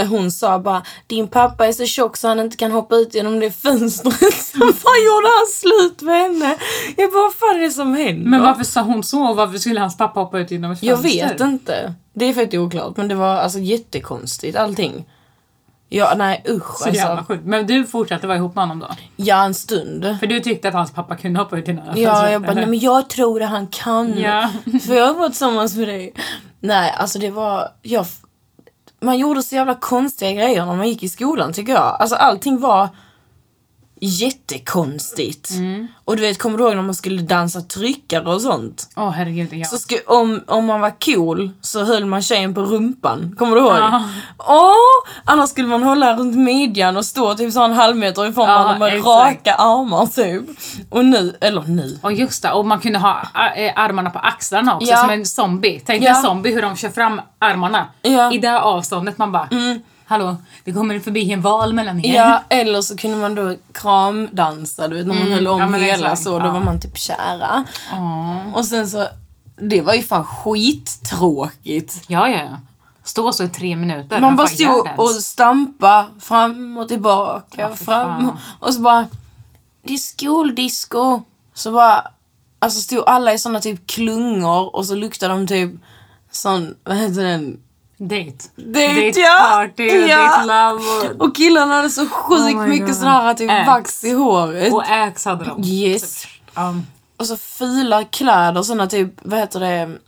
hon 0.08 0.30
sa 0.30 0.58
bara 0.58 0.82
din 1.06 1.28
pappa 1.28 1.66
är 1.66 1.72
så 1.72 1.86
tjock 1.86 2.16
så 2.16 2.28
han 2.28 2.40
inte 2.40 2.56
kan 2.56 2.70
hoppa 2.72 2.96
ut 2.96 3.14
genom 3.14 3.40
det 3.40 3.50
fönstret. 3.50 4.20
Bara 4.58 4.98
gjorde 5.06 5.28
han 5.38 5.46
slut 5.54 6.02
med 6.02 6.18
henne. 6.20 6.56
Jag 6.96 7.12
bara 7.12 7.22
vad 7.22 7.34
fan 7.34 7.56
är 7.56 7.60
det 7.60 7.70
som 7.70 7.94
händer? 7.94 8.30
Men 8.30 8.42
varför 8.42 8.64
sa 8.64 8.80
hon 8.82 9.02
så? 9.04 9.34
Varför 9.34 9.58
skulle 9.58 9.80
hans 9.80 9.96
pappa 9.96 10.20
hoppa 10.20 10.38
ut 10.38 10.50
genom 10.50 10.72
ett 10.72 10.82
Jag 10.82 11.02
fönster? 11.02 11.28
vet 11.28 11.40
inte. 11.40 11.94
Det 12.14 12.24
är 12.24 12.32
fett 12.34 12.54
oklart 12.54 12.96
men 12.96 13.08
det 13.08 13.14
var 13.14 13.36
alltså 13.36 13.58
jättekonstigt 13.58 14.56
allting. 14.56 15.04
Ja, 15.92 16.14
nej 16.16 16.44
usch 16.48 16.78
Så 16.78 16.88
jävla 16.88 17.10
alltså. 17.10 17.24
sjukt. 17.32 17.44
Men 17.44 17.66
du 17.66 17.86
fortsatte 17.86 18.26
vara 18.26 18.36
ihop 18.38 18.54
med 18.54 18.62
honom 18.62 18.78
då? 18.78 18.88
Ja, 19.16 19.44
en 19.44 19.54
stund. 19.54 20.16
För 20.20 20.26
du 20.26 20.40
tyckte 20.40 20.68
att 20.68 20.74
hans 20.74 20.92
pappa 20.92 21.16
kunde 21.16 21.38
hoppa 21.40 21.58
ut 21.58 21.68
genom 21.68 21.88
ett 21.88 21.98
Ja, 21.98 22.30
jag 22.30 22.42
bara, 22.42 22.54
nej 22.54 22.66
men 22.66 22.78
jag 22.78 23.10
tror 23.10 23.42
att 23.42 23.50
han 23.50 23.66
kan. 23.66 24.18
Ja. 24.18 24.50
För 24.86 24.94
jag 24.94 25.14
var 25.14 25.28
tillsammans 25.28 25.76
med 25.76 25.88
dig. 25.88 26.14
Nej, 26.60 26.94
alltså 26.98 27.18
det 27.18 27.30
var, 27.30 27.68
jag, 27.82 28.06
man 29.00 29.18
gjorde 29.18 29.42
så 29.42 29.54
jävla 29.54 29.74
konstiga 29.74 30.32
grejer 30.32 30.66
när 30.66 30.76
man 30.76 30.88
gick 30.88 31.02
i 31.02 31.08
skolan 31.08 31.52
tycker 31.52 31.72
jag. 31.72 31.96
Alltså 32.00 32.16
allting 32.16 32.60
var 32.60 32.88
jättekonstigt. 34.00 35.50
Mm. 35.50 35.86
Och 36.04 36.16
du 36.16 36.22
vet, 36.22 36.38
kommer 36.38 36.58
du 36.58 36.64
ihåg 36.64 36.74
när 36.76 36.82
man 36.82 36.94
skulle 36.94 37.22
dansa 37.22 37.60
tryckare 37.60 38.34
och 38.34 38.42
sånt? 38.42 38.88
Åh 38.96 39.10
herregud, 39.10 39.48
ja. 39.52 39.64
Så 39.64 39.78
sku, 39.78 39.96
om, 40.06 40.40
om 40.46 40.64
man 40.66 40.80
var 40.80 40.92
cool 41.04 41.50
så 41.60 41.84
höll 41.84 42.04
man 42.06 42.22
tjejen 42.22 42.54
på 42.54 42.60
rumpan. 42.62 43.34
Kommer 43.38 43.56
du 43.56 43.62
ihåg? 43.62 43.76
Ja. 43.76 44.02
Åh! 44.38 44.74
Annars 45.24 45.50
skulle 45.50 45.68
man 45.68 45.82
hålla 45.82 46.16
runt 46.16 46.36
midjan 46.36 46.96
och 46.96 47.04
stå 47.04 47.34
typ 47.34 47.52
så 47.52 47.62
en 47.64 47.72
halv 47.72 47.96
meter 47.96 48.26
ifrån 48.28 48.48
Ja, 48.48 48.54
varandra 48.58 48.78
med 48.78 48.88
exakt. 48.88 49.06
raka 49.46 49.54
armar 49.54 50.06
typ. 50.06 50.42
Och 50.90 51.04
nu, 51.04 51.36
eller 51.40 51.62
nu. 51.62 51.98
Och 52.02 52.12
just 52.12 52.42
det, 52.42 52.52
och 52.52 52.66
man 52.66 52.80
kunde 52.80 52.98
ha 52.98 53.22
armarna 53.76 54.10
på 54.10 54.18
axlarna 54.18 54.76
också 54.76 54.90
Ja. 54.90 54.96
som 54.96 55.10
en 55.10 55.26
zombie. 55.26 55.82
Tänk 55.86 56.02
Ja. 56.02 56.16
en 56.16 56.22
zombie 56.22 56.54
hur 56.54 56.62
de 56.62 56.76
kör 56.76 56.88
fram 56.88 57.20
armarna 57.38 57.86
i 58.32 58.38
det 58.38 58.48
här 58.48 58.60
avståndet. 58.60 59.18
Man 59.18 59.32
bara, 59.32 59.48
hallå, 60.10 60.36
det 60.64 60.72
kommer 60.72 61.00
förbi 61.00 61.32
en 61.32 61.40
val 61.40 61.72
mellan 61.72 62.04
er. 62.04 62.14
Ja, 62.14 62.42
eller 62.48 62.82
så 62.82 62.96
kunde 62.96 63.16
man 63.16 63.34
då 63.34 63.56
kramdansa, 63.72 64.88
du 64.88 64.96
vet 64.96 65.06
när 65.06 65.14
man 65.14 65.32
höll 65.32 65.46
om 65.46 65.74
ja, 65.74 65.78
hela 65.78 66.16
så, 66.16 66.38
då 66.38 66.46
ja. 66.46 66.52
var 66.52 66.60
man 66.60 66.80
typ 66.80 66.98
kära. 66.98 67.64
Åh. 67.92 68.54
Och 68.54 68.64
sen 68.64 68.88
så, 68.88 69.06
det 69.56 69.80
var 69.80 69.94
ju 69.94 70.02
fan 70.02 70.24
skittråkigt. 70.24 72.04
Ja, 72.06 72.28
ja, 72.28 72.38
ja. 72.38 72.58
Stå 73.04 73.32
så 73.32 73.44
i 73.44 73.48
tre 73.48 73.76
minuter. 73.76 74.20
Man 74.20 74.30
och 74.30 74.36
bara 74.36 74.46
stod 74.46 74.88
och 74.96 75.10
stampa 75.10 76.06
fram 76.20 76.76
och 76.76 76.88
tillbaka, 76.88 77.60
Ja, 77.60 77.76
fram 77.76 78.26
fan. 78.26 78.38
och 78.60 78.74
så 78.74 78.80
bara, 78.80 79.08
det 79.82 79.94
är 79.94 79.98
skoldisco. 79.98 81.22
Så 81.54 81.72
bara, 81.72 82.04
alltså 82.58 82.80
stod 82.80 83.04
alla 83.06 83.32
i 83.32 83.38
såna 83.38 83.60
typ 83.60 83.86
klungor 83.86 84.76
och 84.76 84.86
så 84.86 84.94
luktade 84.94 85.34
de 85.34 85.46
typ 85.46 85.70
sån, 86.30 86.74
vad 86.84 86.96
heter 86.96 87.24
den? 87.24 87.60
Date. 88.02 88.44
Date, 88.56 89.20
ja. 89.20 89.48
party, 89.50 89.82
Ja. 89.86 90.16
date 90.18 90.44
love. 90.46 90.84
Och, 91.18 91.26
Och 91.28 91.36
killarna 91.36 91.74
hade 91.74 91.90
så 91.90 92.06
sjukt 92.06 92.40
Oh 92.56 92.62
my 92.62 92.68
mycket 92.68 92.86
God. 92.86 92.96
sån 92.96 93.06
här 93.08 93.34
typ 93.34 93.66
vax 93.66 94.04
i 94.04 94.12
håret. 94.12 94.72
och 94.72 94.82
Axe 94.90 95.28
hade 95.28 95.44
de. 95.44 95.62
Yes. 95.64 96.24
Um, 96.54 96.86
Och 97.16 97.26
så 97.26 97.36
fila 97.36 98.04
kläder, 98.04 98.62
såna 98.62 98.86
typ, 98.86 99.14
vad 99.22 99.38
heter 99.38 99.60
det, 99.60 99.98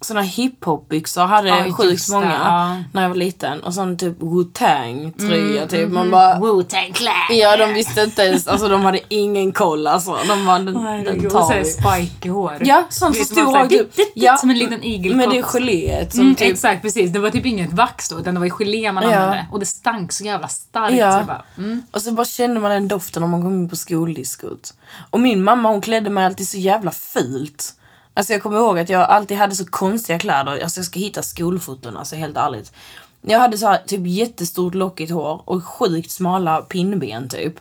såna 0.00 0.20
hiphop-byxor 0.22 1.26
hade 1.26 1.48
Ja, 1.48 1.66
jag 1.66 1.76
sjukt 1.76 2.08
många 2.10 2.32
ja. 2.44 2.76
när 2.92 3.02
jag 3.02 3.08
var 3.08 3.16
liten. 3.16 3.60
Och 3.62 3.74
sån 3.74 3.96
typ 3.96 4.18
Wu-Tang 4.20 5.12
tröja 5.18 5.56
Mm, 5.56 5.68
typ. 5.68 5.88
Man 5.92 6.10
bara, 6.10 6.34
Wu-Tang 6.38 6.92
Clan. 6.92 7.14
ja 7.30 7.56
de 7.56 7.74
visste 7.74 8.02
inte 8.02 8.22
ens, 8.22 8.48
alltså 8.48 8.68
de 8.68 8.84
hade 8.84 9.00
ingen 9.08 9.52
koll 9.52 9.86
alltså. 9.86 10.18
De 10.28 10.46
bara, 10.46 10.58
den, 10.58 10.66
den 10.74 10.82
Herregud, 10.82 11.26
och 11.26 11.32
tar 11.32 11.58
vi. 11.58 11.64
spike 11.64 12.28
i 12.28 12.30
hår. 12.30 12.56
Ja, 12.60 12.84
sånt 12.88 13.16
är 13.16 13.20
upp. 13.64 13.68
dit, 13.68 13.78
dit, 13.78 13.96
dit, 13.96 14.12
Ja, 14.14 14.36
Som 14.36 14.50
en 14.50 14.58
liten 14.58 14.84
igelkott. 14.84 15.16
med 15.16 15.30
det 15.30 15.42
geléet 15.42 16.12
som 16.12 16.20
Mm, 16.20 16.34
typ, 16.34 16.52
Exakt, 16.52 16.82
precis. 16.82 17.10
Det 17.12 17.18
var 17.18 17.30
typ 17.30 17.46
inget 17.46 17.72
vax 17.72 18.08
då, 18.08 18.18
utan 18.18 18.34
det 18.34 18.40
var 18.40 18.46
ju 18.46 18.52
gelé 18.52 18.92
man 18.92 19.02
Ja. 19.04 19.08
använde. 19.18 19.46
Och 19.52 19.60
det 19.60 19.66
stank 19.66 20.12
så 20.12 20.24
jävla 20.24 20.48
starkt. 20.48 20.96
Ja. 20.96 21.20
Så 21.20 21.26
bara, 21.26 21.42
mm. 21.58 21.82
och 21.90 22.02
så 22.02 22.12
bara 22.12 22.26
kände 22.26 22.60
man 22.60 22.70
den 22.70 22.88
doften 22.88 23.20
när 23.22 23.28
man 23.28 23.42
kom 23.42 23.54
in 23.54 23.68
på 23.68 23.76
skoldiskot. 23.76 24.74
Och 25.10 25.20
min 25.20 25.42
mamma 25.44 25.68
hon 25.68 25.80
klädde 25.80 26.10
mig 26.10 26.24
alltid 26.24 26.48
så 26.48 26.58
jävla 26.58 26.90
fult. 26.90 27.74
Alltså 28.18 28.32
jag 28.32 28.42
kommer 28.42 28.56
ihåg 28.56 28.78
att 28.78 28.88
jag 28.88 29.02
alltid 29.02 29.36
hade 29.36 29.54
så 29.54 29.64
konstiga 29.64 30.18
kläder. 30.18 30.62
Alltså 30.62 30.78
jag 30.78 30.86
ska 30.86 31.00
hitta 31.00 31.22
skolfoton, 31.22 31.96
alltså 31.96 32.16
helt 32.16 32.36
ärligt. 32.36 32.72
Jag 33.20 33.38
hade 33.38 33.58
så 33.58 33.66
här, 33.66 33.78
typ 33.86 34.06
jättestort 34.06 34.74
lockigt 34.74 35.12
hår 35.12 35.42
och 35.44 35.64
sjukt 35.64 36.10
smala 36.10 36.62
pinnben 36.62 37.28
typ. 37.28 37.54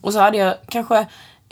Och 0.00 0.12
så 0.12 0.18
hade 0.18 0.38
jag 0.38 0.54
kanske 0.68 1.06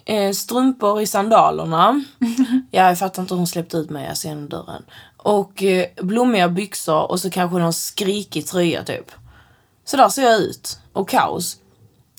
eh, 0.05 0.33
strumpor 0.33 1.01
i 1.01 1.07
sandalerna. 1.07 2.05
ja, 2.71 2.89
jag 2.89 2.99
fattar 2.99 3.23
inte 3.23 3.35
hur 3.35 3.39
hon 3.39 3.47
släppte 3.47 3.77
ut 3.77 3.91
mig 3.91 4.09
alltså 4.09 4.29
genom 4.29 4.49
dörren. 4.49 4.83
Och 5.17 5.63
eh, 5.63 5.87
blommiga 5.97 6.49
byxor 6.49 7.11
och 7.11 7.21
så 7.21 7.31
kanske 7.31 7.59
någon 7.59 7.73
skrikig 7.73 8.47
tröja 8.47 8.85
typ. 8.85 9.11
Så 9.85 9.97
där 9.97 10.09
ser 10.09 10.23
jag 10.23 10.41
ut. 10.41 10.79
Och 10.93 11.09
kaos. 11.09 11.57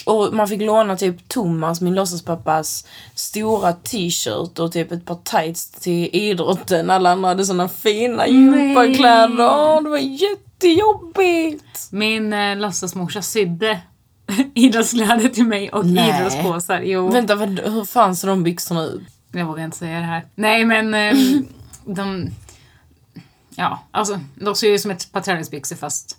Och 0.05 0.33
man 0.33 0.47
fick 0.47 0.61
låna 0.61 0.97
typ 0.97 1.29
Thomas, 1.29 1.81
min 1.81 1.95
låtsaspappas, 1.95 2.87
stora 3.15 3.73
t-shirt 3.73 4.59
och 4.59 4.71
typ 4.71 4.91
ett 4.91 5.05
par 5.05 5.19
tights 5.23 5.69
till 5.69 6.09
idrotten. 6.13 6.89
Alla 6.89 7.11
andra 7.11 7.29
hade 7.29 7.45
såna 7.45 7.69
fina 7.69 8.27
gympakläder. 8.27 9.81
Det 9.83 9.89
var 9.89 9.97
jättejobbigt. 9.97 11.87
Min 11.91 12.33
eh, 12.33 12.57
låtsasmorsa 12.57 13.21
sydde 13.21 13.79
idrottskläder 14.53 15.29
till 15.29 15.45
mig 15.45 15.69
och 15.69 15.85
Nej. 15.85 16.19
idrottspåsar. 16.19 16.81
Jo, 16.81 17.09
Vänta, 17.09 17.35
vad, 17.35 17.59
hur 17.59 17.85
fan 17.85 18.15
ser 18.15 18.27
de 18.27 18.43
byxorna 18.43 18.83
ut? 18.83 19.01
jag 19.31 19.45
vågar 19.45 19.63
inte 19.63 19.77
säga 19.77 19.99
det 19.99 20.05
här. 20.05 20.25
Nej 20.35 20.65
men 20.65 20.93
eh, 20.93 21.15
de... 21.85 22.29
Ja, 23.55 23.79
alltså 23.91 24.19
de 24.35 24.55
ser 24.55 24.67
ju 24.67 24.75
ut 24.75 24.81
som 24.81 24.91
ett 24.91 25.11
par 25.11 25.21
träningsbyxor 25.21 25.75
fast 25.75 26.17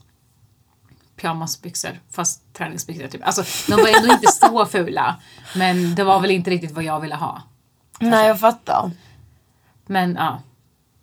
pyjamasbyxor 1.21 2.01
fast 2.11 2.53
träningsbyxor 2.55 3.09
typ. 3.09 3.27
Alltså 3.27 3.43
de 3.69 3.73
var 3.83 3.89
ändå 3.89 4.13
inte 4.15 4.33
så 4.33 4.67
fula. 4.67 5.17
Men 5.57 5.95
det 5.95 6.05
var 6.05 6.21
väl 6.21 6.31
inte 6.31 6.51
riktigt 6.51 6.71
vad 6.73 6.85
jag 6.85 7.01
ville 7.01 7.15
ha. 7.15 7.43
Nej, 8.01 8.29
jag 8.29 8.41
fattar. 8.41 8.91
Men 9.87 10.15
ja, 10.15 10.41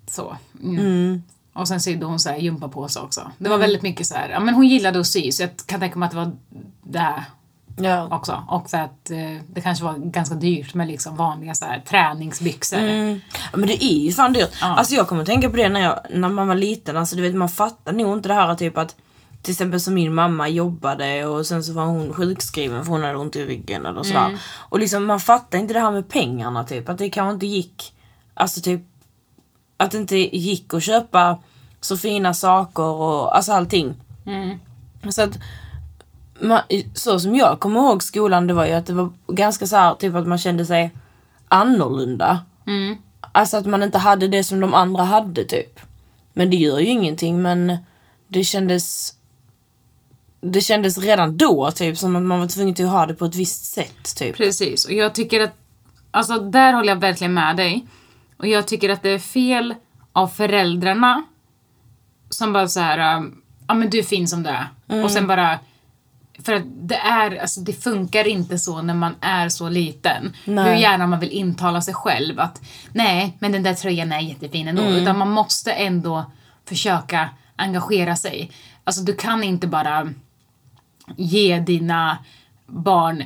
så. 0.07 0.37
Mm. 0.63 0.79
Mm. 0.79 1.23
Och 1.53 1.67
sen 1.67 1.81
sydde 1.81 2.05
hon 2.05 2.19
så 2.19 2.29
här 2.29 2.37
gympapåse 2.37 2.99
också. 2.99 3.31
Det 3.37 3.49
var 3.49 3.57
väldigt 3.57 3.81
mycket 3.81 4.07
så 4.07 4.15
här, 4.15 4.29
ja 4.29 4.39
men 4.39 4.53
hon 4.53 4.67
gillade 4.67 4.99
att 4.99 5.07
sy 5.07 5.31
så 5.31 5.43
jag 5.43 5.49
kan 5.65 5.79
tänka 5.79 5.99
mig 5.99 6.05
att 6.05 6.11
det 6.11 6.17
var 6.17 6.31
det 6.83 7.23
Ja. 7.77 8.07
också. 8.15 8.43
Och 8.47 8.69
så 8.69 8.77
att 8.77 9.11
eh, 9.11 9.41
det 9.53 9.61
kanske 9.61 9.83
var 9.83 9.93
ganska 9.97 10.35
dyrt 10.35 10.73
med 10.73 10.87
liksom 10.87 11.15
vanliga 11.15 11.55
så 11.55 11.65
här 11.65 11.79
träningsbyxor. 11.79 12.77
Mm. 12.77 13.21
Ja, 13.51 13.57
men 13.57 13.67
det 13.67 13.83
är 13.85 13.99
ju 13.99 14.11
fan 14.11 14.33
dyrt. 14.33 14.51
Alltså 14.61 14.95
jag 14.95 15.07
kommer 15.07 15.25
tänka 15.25 15.49
på 15.49 15.55
det 15.55 15.69
när, 15.69 15.81
jag, 15.81 15.99
när 16.09 16.29
man 16.29 16.47
var 16.47 16.55
liten. 16.55 16.97
Alltså 16.97 17.15
du 17.15 17.21
vet 17.21 17.35
man 17.35 17.49
fattar 17.49 17.93
nog 17.93 18.17
inte 18.17 18.27
det 18.29 18.33
här 18.33 18.55
typ 18.55 18.77
att 18.77 18.95
till 19.45 19.51
exempel 19.51 19.79
som 19.79 19.93
min 19.93 20.13
mamma 20.13 20.49
jobbade 20.49 21.25
och 21.25 21.45
sen 21.45 21.63
så 21.63 21.73
var 21.73 21.85
hon 21.85 22.13
sjukskriven 22.13 22.85
för 22.85 22.91
hon 22.91 23.03
hade 23.03 23.17
ont 23.17 23.35
i 23.35 23.45
ryggen 23.45 23.85
eller 23.85 24.03
sådär. 24.03 24.39
Och 24.57 24.79
liksom 24.79 25.05
man 25.05 25.19
fattar 25.19 25.57
inte 25.57 25.73
det 25.73 25.79
här 25.79 25.91
med 25.91 26.09
pengarna 26.09 26.63
typ. 26.63 26.89
Att 26.89 26.97
det 26.97 27.09
kanske 27.09 27.33
inte 27.33 27.45
gick, 27.45 27.93
alltså 28.33 28.61
typ 28.61 28.81
att 29.77 29.91
det 29.91 29.97
inte 29.97 30.37
gick 30.37 30.73
att 30.73 30.83
köpa 30.83 31.39
så 31.81 31.97
fina 31.97 32.33
saker 32.33 32.83
och 32.83 33.35
alltså 33.35 33.51
allting. 33.51 33.93
Mm. 34.25 34.59
Så 35.09 35.21
att 35.21 35.37
man, 36.39 36.61
så 36.93 37.19
som 37.19 37.35
jag 37.35 37.59
kommer 37.59 37.79
ihåg 37.79 38.03
skolan 38.03 38.47
det 38.47 38.53
var 38.53 38.65
ju 38.65 38.71
att 38.71 38.85
det 38.85 38.93
var 38.93 39.09
ganska 39.27 39.67
så 39.67 39.75
här, 39.75 39.95
typ 39.95 40.15
att 40.15 40.27
man 40.27 40.37
kände 40.37 40.65
sig 40.65 40.91
annorlunda. 41.47 42.39
Mm. 42.67 42.97
Alltså 43.21 43.57
att 43.57 43.65
man 43.65 43.83
inte 43.83 43.97
hade 43.97 44.27
det 44.27 44.43
som 44.43 44.59
de 44.59 44.73
andra 44.73 45.03
hade 45.03 45.45
typ. 45.45 45.79
Men 46.33 46.49
det 46.49 46.57
gör 46.57 46.79
ju 46.79 46.87
ingenting 46.87 47.41
men 47.41 47.77
det 48.27 48.43
kändes 48.43 49.15
det 50.51 50.61
kändes 50.61 50.97
redan 50.97 51.37
då 51.37 51.71
typ 51.71 51.97
som 51.97 52.15
att 52.15 52.21
man 52.21 52.39
var 52.39 52.47
tvungen 52.47 52.75
till 52.75 52.85
att 52.85 52.91
ha 52.91 53.05
det 53.05 53.13
på 53.13 53.25
ett 53.25 53.35
visst 53.35 53.65
sätt 53.65 54.15
typ. 54.15 54.37
Precis, 54.37 54.85
och 54.85 54.93
jag 54.93 55.15
tycker 55.15 55.41
att, 55.41 55.53
alltså 56.11 56.39
där 56.39 56.73
håller 56.73 56.89
jag 56.89 56.99
verkligen 56.99 57.33
med 57.33 57.57
dig. 57.57 57.85
Och 58.37 58.47
jag 58.47 58.67
tycker 58.67 58.89
att 58.89 59.03
det 59.03 59.09
är 59.09 59.19
fel 59.19 59.75
av 60.13 60.27
föräldrarna 60.27 61.23
som 62.29 62.53
bara 62.53 62.67
så 62.67 62.79
här, 62.79 63.17
um, 63.17 63.41
ja 63.67 63.73
men 63.73 63.89
du 63.89 63.99
är 63.99 64.03
fin 64.03 64.27
som 64.27 64.43
du 64.43 64.49
är. 64.49 65.03
Och 65.03 65.11
sen 65.11 65.27
bara, 65.27 65.59
för 66.43 66.53
att 66.53 66.63
det 66.65 66.95
är, 66.95 67.41
alltså 67.41 67.61
det 67.61 67.73
funkar 67.73 68.27
inte 68.27 68.59
så 68.59 68.81
när 68.81 68.93
man 68.93 69.15
är 69.21 69.49
så 69.49 69.69
liten. 69.69 70.33
Nej. 70.45 70.65
Hur 70.65 70.81
gärna 70.81 71.07
man 71.07 71.19
vill 71.19 71.31
intala 71.31 71.81
sig 71.81 71.93
själv 71.93 72.39
att 72.39 72.61
nej, 72.93 73.37
men 73.39 73.51
den 73.51 73.63
där 73.63 73.73
tröjan 73.73 74.11
är 74.11 74.19
jättefin 74.19 74.67
ändå. 74.67 74.83
Utan 74.83 75.17
man 75.17 75.29
måste 75.31 75.71
ändå 75.71 76.31
försöka 76.65 77.29
engagera 77.55 78.15
sig. 78.15 78.51
Alltså 78.83 79.01
du 79.01 79.15
kan 79.15 79.43
inte 79.43 79.67
bara 79.67 80.09
ge 81.17 81.59
dina 81.59 82.17
barn 82.67 83.23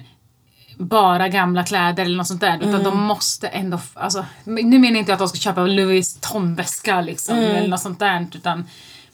bara 0.77 1.27
gamla 1.27 1.63
kläder 1.63 2.05
eller 2.05 2.17
något 2.17 2.27
sånt 2.27 2.41
där. 2.41 2.59
Utan 2.61 2.83
de 2.83 3.01
måste 3.03 3.47
ändå, 3.47 3.79
alltså, 3.93 4.25
nu 4.43 4.79
menar 4.79 4.87
jag 4.87 4.97
inte 4.97 5.13
att 5.13 5.19
de 5.19 5.27
ska 5.27 5.37
köpa 5.37 5.61
Louis 5.61 6.15
Vuitton-väska 6.15 7.01
liksom 7.01 7.37
eller 7.37 7.67
något 7.67 7.79
sånt 7.79 7.99
där. 7.99 8.27
Utan 8.35 8.65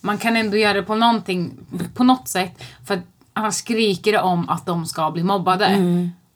man 0.02 0.18
kan 0.18 0.38
ändå 0.38 0.58
göra 0.58 0.74
det 0.74 0.84
på 0.84 0.96
någonting, 0.96 1.54
på 1.94 2.04
något 2.04 2.28
sätt. 2.28 2.64
För 2.88 3.02
annars 3.34 3.56
skriker 3.56 4.12
det 4.12 4.22
om 4.22 4.50
att 4.50 4.66
de 4.66 4.86
ska 4.86 5.12
bli 5.12 5.24
mobbade. 5.24 5.78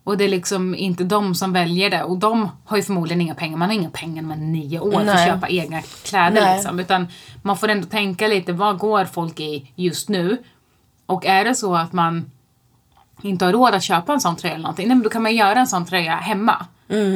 Och 0.03 0.17
det 0.17 0.23
är 0.23 0.29
liksom 0.29 0.75
inte 0.75 1.03
de 1.03 1.35
som 1.35 1.53
väljer 1.53 1.89
det. 1.89 2.03
Och 2.03 2.17
de 2.17 2.49
har 2.65 2.77
ju 2.77 2.83
förmodligen 2.83 3.21
inga 3.21 3.35
pengar. 3.35 3.57
Man 3.57 3.69
har 3.69 3.75
inga 3.75 3.89
pengar 3.89 4.23
med 4.23 4.39
nio 4.39 4.79
år 4.79 4.91
för 4.91 4.99
att 4.99 5.05
Nej. 5.05 5.27
köpa 5.27 5.49
egna 5.49 5.81
kläder 5.81 6.41
Nej. 6.41 6.55
liksom. 6.55 6.79
Utan 6.79 7.07
man 7.41 7.57
får 7.57 7.67
ändå 7.67 7.87
tänka 7.87 8.27
lite, 8.27 8.53
vad 8.53 8.77
går 8.77 9.05
folk 9.05 9.39
i 9.39 9.71
just 9.75 10.09
nu? 10.09 10.37
Och 11.09 11.25
är 11.25 11.45
det 11.45 11.55
så 11.55 11.75
att 11.75 11.93
man 11.93 12.31
inte 13.21 13.45
har 13.45 13.51
råd 13.53 13.73
att 13.75 13.83
köpa 13.83 14.13
en 14.13 14.21
sån 14.21 14.35
tröja 14.35 14.53
eller 14.53 14.63
någonting, 14.63 14.87
nej 14.87 14.95
men 14.95 15.03
då 15.03 15.09
kan 15.09 15.23
man 15.23 15.35
göra 15.35 15.59
en 15.59 15.67
sån 15.67 15.85
tröja 15.85 16.15
hemma. 16.15 16.65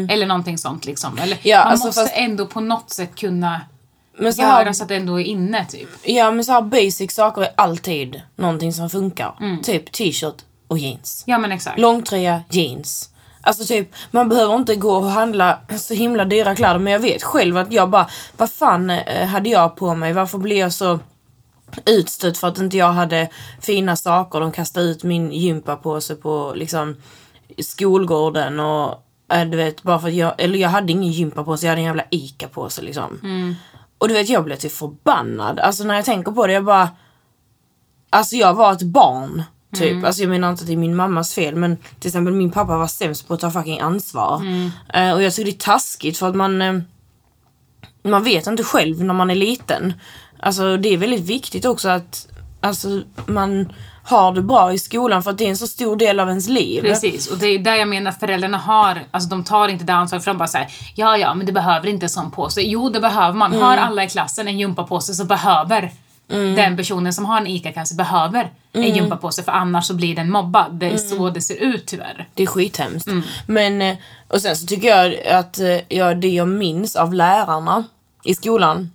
Eller 0.10 0.26
någonting 0.26 0.58
sånt 0.58 0.86
liksom. 0.86 1.18
Eller 1.18 1.38
Ja, 1.42 1.58
man 1.60 1.68
alltså 1.68 1.88
måste 1.88 2.02
fast- 2.02 2.14
ändå 2.16 2.46
på 2.46 2.60
något 2.60 2.90
sätt 2.90 3.16
kunna 3.16 3.62
Men 4.18 4.34
så 4.34 4.42
göra 4.42 4.52
här, 4.52 4.74
så 4.74 4.84
att 4.84 4.90
det 4.90 4.96
ändå 4.96 5.20
är 5.20 5.24
inne 5.24 5.66
typ. 5.66 5.90
ja, 6.04 6.32
men 6.32 6.46
så 6.46 6.52
här 6.52 6.62
basic 6.62 7.12
saker 7.14 7.42
är 7.42 7.50
alltid 7.58 8.22
någonting 8.36 8.74
som 8.74 8.90
funkar. 8.90 9.36
Mm. 9.40 9.62
Typ 9.62 9.92
t-shirt 9.92 10.36
och 10.68 10.78
jeans. 10.78 11.24
Ja 11.28 11.38
men 11.38 11.52
exakt. 11.52 11.80
Långtröja, 11.80 12.42
jeans. 12.50 13.10
Alltså 13.42 13.66
typ, 13.66 13.96
man 14.12 14.30
behöver 14.30 14.56
inte 14.56 14.76
gå 14.76 14.92
och 14.96 15.10
handla 15.10 15.58
så 15.80 15.94
himla 15.94 16.26
dyra 16.26 16.56
kläder 16.56 16.80
men 16.80 16.94
jag 16.94 17.00
vet 17.00 17.24
själv 17.24 17.58
att 17.58 17.72
jag 17.72 17.90
bara, 17.90 18.08
vad 18.38 18.52
fan 18.52 18.90
eh, 18.90 19.26
hade 19.28 19.50
jag 19.50 19.76
på 19.76 19.96
mig? 19.96 20.14
Varför 20.14 20.38
blev 20.38 20.58
jag 20.58 20.74
så 20.74 21.00
utstött 21.86 22.38
för 22.38 22.48
att 22.48 22.60
inte 22.60 22.78
jag 22.78 22.92
hade 22.92 23.30
fina 23.62 23.96
saker? 23.96 24.40
De 24.40 24.52
kastade 24.52 24.86
ut 24.86 25.04
min 25.04 25.32
gympapåse 25.32 26.16
på 26.16 26.54
liksom 26.56 26.96
skolgården 27.60 28.60
och 28.60 29.04
äh, 29.34 29.46
du 29.46 29.58
vet, 29.58 29.84
bara 29.84 30.00
för 30.00 30.08
att 30.08 30.14
jag, 30.14 30.34
eller 30.38 30.60
jag 30.60 30.70
hade 30.70 30.92
ingen 30.92 31.12
gympapåse, 31.12 31.66
jag 31.66 31.72
hade 31.72 31.82
en 31.82 31.86
jävla 31.86 32.06
ICA-påse 32.10 32.82
liksom. 32.82 33.20
Och 33.98 34.08
du 34.08 34.14
vet, 34.14 34.30
jag 34.30 34.44
blev 34.44 34.56
typ 34.56 34.72
förbannad. 34.72 35.60
Alltså 35.60 35.84
när 35.84 35.96
jag 35.96 36.06
tänker 36.06 36.32
på 36.32 36.48
det, 36.48 36.54
jag 36.54 36.66
bara, 36.66 36.90
Alltså 38.10 38.36
jag 38.36 38.54
var 38.54 38.74
ett 38.74 38.82
barn. 38.82 39.44
Typ. 39.76 40.06
Alltså 40.06 40.22
jag 40.22 40.30
menar 40.30 40.50
inte 40.50 40.62
att 40.62 40.68
det 40.68 40.74
är 40.74 40.78
min 40.78 40.96
mammas 40.96 41.34
fel 41.34 41.56
men 41.56 41.78
till 42.00 42.08
exempel 42.08 42.34
min 42.34 42.52
pappa 42.52 42.78
var 42.78 42.88
sämst 42.88 43.28
på 43.28 43.34
att 43.34 43.40
ta 43.40 43.52
fucking 43.52 43.80
ansvar. 43.80 44.42
Eh, 44.94 45.14
och 45.14 45.24
jag 45.24 45.34
tycker 45.34 45.52
det 45.52 45.58
är 45.58 45.60
taskigt 45.60 46.18
för 46.18 46.30
att 46.30 46.36
man 46.36 46.62
eh, 46.62 46.74
man 48.04 48.24
vet 48.24 48.48
inte 48.48 48.64
själv 48.64 49.04
när 49.04 49.14
man 49.14 49.30
är 49.30 49.36
liten. 49.36 49.94
Alltså 50.46 50.78
det 50.78 50.90
är 50.90 50.98
väldigt 50.98 51.26
viktigt 51.26 51.66
också 51.66 51.90
att 51.90 52.28
alltså, 52.62 53.02
man 53.26 53.74
har 54.04 54.32
det 54.32 54.42
bra 54.42 54.74
i 54.74 54.80
skolan 54.80 55.24
för 55.24 55.32
att 55.32 55.38
det 55.38 55.46
är 55.46 55.50
en 55.50 55.58
så 55.58 55.68
stor 55.68 55.96
del 55.96 56.20
av 56.20 56.30
ens 56.30 56.48
liv. 56.48 56.82
Precis, 56.82 57.28
och 57.28 57.38
det 57.38 57.48
är 57.48 57.60
där 57.60 57.76
jag 57.76 57.88
menar 57.88 58.12
att 58.12 58.20
föräldrarna 58.20 58.58
har, 58.58 59.04
alltså 59.12 59.30
de 59.30 59.44
tar 59.44 59.68
inte 59.68 59.86
det 59.86 59.94
ansvaret 59.94 60.24
för 60.24 60.32
de 60.32 60.38
bara 60.38 60.48
säger 60.48 60.68
ja 60.96 61.18
ja 61.18 61.34
men 61.34 61.46
det 61.46 61.52
behöver 61.52 61.88
inte 61.88 62.06
en 62.06 62.10
sån 62.10 62.32
påse. 62.32 62.62
Jo 62.62 62.90
det 62.90 63.00
behöver 63.00 63.34
man. 63.34 63.54
Har 63.54 63.78
alla 63.78 64.04
i 64.04 64.10
klassen 64.10 64.48
en 64.48 64.60
gympapåse 64.60 65.14
så 65.14 65.26
behöver 65.26 65.92
den 66.56 66.78
personen 66.78 67.14
som 67.14 67.26
har 67.26 67.38
en 67.38 67.48
ICA-kasse 67.48 67.96
behöver 67.96 68.52
en 68.72 68.96
gympapåse 68.96 69.44
för 69.44 69.52
annars 69.52 69.86
så 69.86 69.94
blir 69.94 70.16
den 70.16 70.32
mobbad. 70.32 70.74
Det 70.74 70.86
är 70.86 70.98
så 70.98 71.30
det 71.30 71.42
ser 71.42 71.56
ut 71.56 71.86
tyvärr. 71.86 72.28
Det 72.34 72.44
är 72.44 72.48
skithemskt. 72.48 73.08
Men, 73.48 73.82
eh, 73.82 73.96
och 74.28 74.42
sen 74.42 74.56
så 74.56 74.68
tycker 74.68 74.88
jag 74.88 75.28
att 75.28 75.60
eh, 75.60 75.78
ja, 75.88 76.14
det 76.14 76.30
jag 76.30 76.48
minns 76.48 76.96
av 76.96 77.14
lärarna 77.14 77.84
i 78.24 78.36
skolan 78.36 78.90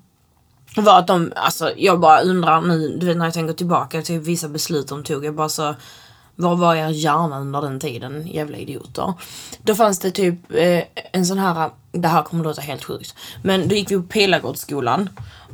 var 0.82 0.98
att 0.98 1.06
de, 1.06 1.32
alltså 1.36 1.72
jag 1.76 2.00
bara 2.00 2.20
undrar 2.20 2.60
nu, 2.60 2.96
du 3.00 3.06
vet 3.06 3.16
när 3.16 3.24
jag 3.24 3.34
tänker 3.34 3.54
tillbaka 3.54 4.02
till 4.02 4.20
vissa 4.20 4.48
beslut 4.48 4.88
de 4.88 5.02
tog, 5.04 5.24
jag 5.24 5.34
bara 5.34 5.48
så 5.48 5.74
vad 6.40 6.58
var 6.58 6.74
er 6.74 6.88
hjärna 6.88 7.40
under 7.40 7.62
den 7.62 7.80
tiden, 7.80 8.26
jävla 8.26 8.56
idioter? 8.56 9.14
Då 9.62 9.74
fanns 9.74 9.98
det 9.98 10.10
typ 10.10 10.52
eh, 10.54 10.82
en 11.12 11.26
sån 11.26 11.38
här, 11.38 11.70
det 11.92 12.08
här 12.08 12.22
kommer 12.22 12.44
låta 12.44 12.60
helt 12.60 12.84
sjukt, 12.84 13.14
men 13.42 13.68
då 13.68 13.74
gick 13.74 13.90
vi 13.90 13.96
på 13.96 14.02
Pelagårdsskolan 14.02 15.08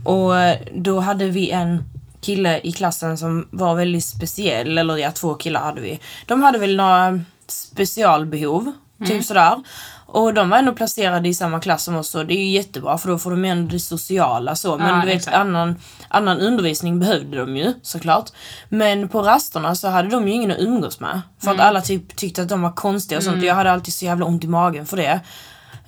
och 0.04 0.38
eh, 0.38 0.58
då 0.74 1.00
hade 1.00 1.28
vi 1.28 1.50
en 1.50 1.84
kille 2.20 2.60
i 2.62 2.72
klassen 2.72 3.18
som 3.18 3.48
var 3.50 3.74
väldigt 3.74 4.04
speciell, 4.04 4.78
eller 4.78 4.96
ja, 4.96 5.10
två 5.10 5.34
killar 5.34 5.60
hade 5.60 5.80
vi. 5.80 6.00
De 6.26 6.42
hade 6.42 6.58
väl 6.58 6.76
några 6.76 7.20
specialbehov, 7.46 8.72
typ 9.06 9.24
sådär. 9.24 9.62
Och 10.14 10.34
de 10.34 10.50
var 10.50 10.58
ändå 10.58 10.72
placerade 10.72 11.28
i 11.28 11.34
samma 11.34 11.60
klass 11.60 11.84
som 11.84 11.96
oss 11.96 12.14
och 12.14 12.26
det 12.26 12.34
är 12.34 12.44
ju 12.44 12.50
jättebra 12.50 12.98
för 12.98 13.08
då 13.08 13.18
får 13.18 13.30
de 13.30 13.44
ändå 13.44 13.70
det 13.72 13.78
sociala 13.80 14.54
så. 14.56 14.78
Men 14.78 14.88
Ja, 14.88 15.00
du 15.00 15.06
vet 15.06 15.16
exakt. 15.16 15.36
annan, 15.36 15.76
annan 16.08 16.40
undervisning 16.40 17.00
behövde 17.00 17.38
de 17.38 17.56
ju 17.56 17.74
såklart. 17.82 18.30
Men 18.68 19.08
på 19.08 19.22
rasterna 19.22 19.74
så 19.74 19.88
hade 19.88 20.08
de 20.08 20.28
ju 20.28 20.34
ingen 20.34 20.50
att 20.50 20.58
umgås 20.58 21.00
med. 21.00 21.20
För 21.38 21.46
Mm. 21.50 21.60
att 21.60 21.66
alla 21.66 21.80
typ 21.80 22.16
tyckte 22.16 22.42
att 22.42 22.48
de 22.48 22.62
var 22.62 22.72
konstiga 22.72 23.18
och 23.18 23.24
sånt 23.24 23.36
och 23.36 23.44
jag 23.44 23.54
hade 23.54 23.72
alltid 23.72 23.94
så 23.94 24.04
jävla 24.04 24.24
ont 24.26 24.44
i 24.44 24.48
magen 24.48 24.86
för 24.86 24.96
det. 24.96 25.20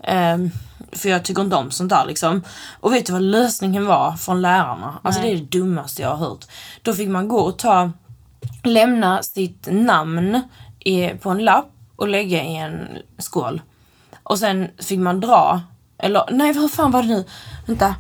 Ehm, 0.05 0.51
för 0.93 1.09
jag 1.09 1.25
tycker 1.25 1.43
inte 1.43 1.57
om 1.57 1.71
sånt 1.71 1.91
där 1.91 2.05
liksom. 2.07 2.43
Och 2.81 2.93
vet 2.95 3.07
du 3.07 3.13
vad 3.13 3.23
lösningen 3.23 3.87
var 3.87 4.13
från 4.13 4.43
lärarna? 4.43 4.95
Alltså 5.03 5.23
det 5.23 5.29
är 5.33 5.37
det 5.37 5.59
dummaste 5.59 6.03
jag 6.03 6.09
har 6.09 6.17
hört. 6.29 6.45
Då 6.83 6.93
fick 6.93 7.09
man 7.09 7.29
gå 7.29 7.39
och 7.39 7.59
ta, 7.59 7.91
lämna 8.65 9.23
sitt 9.23 9.69
namn 9.71 10.41
i, 10.81 11.09
på 11.09 11.31
en 11.31 11.39
lapp 11.45 11.71
och 11.97 12.09
lägga 12.09 12.45
i 12.45 12.57
en 12.57 12.89
skål. 13.19 13.61
Och 14.29 14.39
sen 14.39 14.69
fick 14.79 14.99
man 14.99 15.21
dra, 15.21 15.61
eller 15.99 16.25
nej 16.31 16.53
vad 16.53 16.71
fan 16.71 16.91
var 16.91 17.03
det 17.03 17.09
nu? 17.09 17.25
Vänta. 17.67 17.95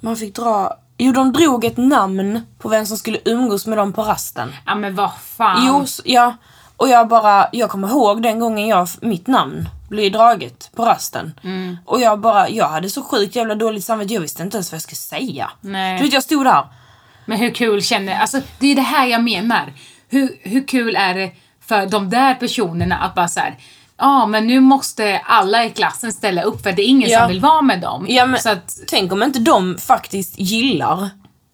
Man 0.00 0.16
fick 0.16 0.34
dra, 0.36 0.76
jo 0.98 1.12
de 1.12 1.32
drog 1.32 1.64
ett 1.64 1.76
namn 1.76 2.40
på 2.58 2.68
vem 2.68 2.86
som 2.86 2.96
skulle 2.96 3.18
umgås 3.24 3.66
med 3.66 3.78
dem 3.78 3.92
på 3.92 4.02
rasten. 4.02 4.52
Ja 4.66 4.74
men 4.74 4.94
vad 4.94 5.10
fan. 5.14 5.66
Jo, 5.66 5.84
ja. 6.04 6.36
Och 6.76 6.88
jag 6.88 7.08
bara, 7.08 7.48
jag 7.52 7.70
kommer 7.70 7.88
ihåg 7.88 8.22
den 8.22 8.38
gången 8.38 8.68
jag, 8.68 8.88
mitt 9.00 9.26
namn 9.26 9.68
blev 9.88 10.12
draget 10.12 10.70
på 10.76 10.84
rasten. 10.84 11.34
Mm. 11.44 11.76
Och 11.84 12.00
jag 12.00 12.20
bara, 12.20 12.48
jag 12.48 12.68
hade 12.68 12.90
så 12.90 13.02
sjukt 13.02 13.36
jävla 13.36 13.54
dåligt 13.54 13.84
samvete, 13.84 14.14
jag 14.14 14.20
visste 14.20 14.42
inte 14.42 14.56
ens 14.56 14.72
vad 14.72 14.76
jag 14.76 14.82
skulle 14.82 14.96
säga. 14.96 15.50
Nej. 15.60 15.98
Du 15.98 16.04
vet 16.04 16.12
jag 16.12 16.22
stod 16.22 16.46
där. 16.46 16.64
Men 17.26 17.38
hur 17.38 17.50
kul 17.50 17.82
känner, 17.82 18.20
alltså 18.20 18.40
det 18.58 18.66
är 18.66 18.74
det 18.74 18.82
här 18.82 19.06
jag 19.06 19.22
menar. 19.22 19.72
Hur, 20.08 20.38
hur 20.42 20.68
kul 20.68 20.96
är 20.96 21.14
det 21.14 21.32
för 21.60 21.86
de 21.86 22.10
där 22.10 22.34
personerna 22.34 22.96
att 22.96 23.14
bara 23.14 23.28
såhär, 23.28 23.58
ja 24.00 24.26
men 24.26 24.46
nu 24.46 24.60
måste 24.60 25.20
alla 25.24 25.64
i 25.64 25.70
klassen 25.70 26.12
ställa 26.12 26.42
upp 26.42 26.62
för 26.62 26.72
det 26.72 26.82
är 26.82 26.86
ingen 26.86 27.10
Ja. 27.10 27.18
som 27.18 27.28
vill 27.28 27.40
vara 27.40 27.62
med 27.62 27.80
dem. 27.80 28.06
Ja, 28.08 28.26
men 28.26 28.40
Så 28.40 28.48
att, 28.50 28.78
tänk 28.88 29.12
om 29.12 29.22
inte 29.22 29.38
de 29.38 29.78
faktiskt 29.78 30.34
gillar 30.38 31.10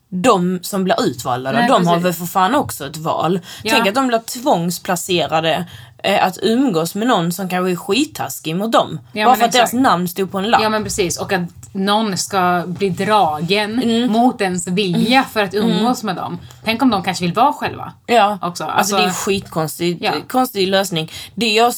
de 0.09 0.59
som 0.63 0.85
blir 0.85 1.03
utvalda. 1.03 1.53
Nej, 1.53 1.69
de 1.69 1.87
har 1.87 1.95
precis. 1.95 2.05
väl 2.07 2.13
för 2.13 2.27
fan 2.27 2.55
också 2.55 2.87
ett 2.87 2.97
val. 2.97 3.41
Ja. 3.63 3.73
Tänk 3.75 3.87
att 3.89 3.95
de 3.95 4.07
blir 4.07 4.19
tvångsplacerade 4.19 5.65
eh, 6.03 6.27
att 6.27 6.39
umgås 6.43 6.95
med 6.95 7.09
någon 7.09 7.33
som 7.33 7.49
kanske 7.49 7.71
är 7.73 7.77
skittaskig 7.77 8.57
mot 8.57 8.73
dem. 8.73 9.01
Ja, 9.13 9.27
Bara 9.27 9.37
för 9.37 9.45
att 9.45 9.55
exakt. 9.55 9.73
deras 9.73 9.83
namn 9.83 10.09
stod 10.09 10.33
på 10.33 10.39
en 10.39 10.51
lapp. 10.51 10.63
ja 10.63 10.69
men 10.69 10.85
precis, 10.85 11.19
och 11.21 11.33
att 11.33 11.41
någon 11.73 12.17
ska 12.19 12.63
bli 12.67 12.89
dragen 12.91 13.83
Mm. 13.83 14.13
mot 14.13 14.41
ens 14.41 14.69
vilja 14.69 15.25
för 15.33 15.43
att 15.43 15.55
umgås 15.55 16.03
med 16.03 16.17
dem. 16.17 16.39
Tänk 16.65 16.83
om 16.83 16.91
de 16.91 17.03
kanske 17.03 17.25
vill 17.25 17.35
vara 17.35 17.53
själva. 17.53 17.93
Ja, 18.07 18.33
också. 18.43 18.47
alltså, 18.65 18.65
Alltså- 18.65 18.97
det 18.97 19.03
är 19.05 19.11
skitkonstigt. 19.11 20.03
Ja. 20.05 20.13
Konstig 20.29 20.69
lösning. 20.69 21.13
Det 21.35 21.53
jag 21.53 21.73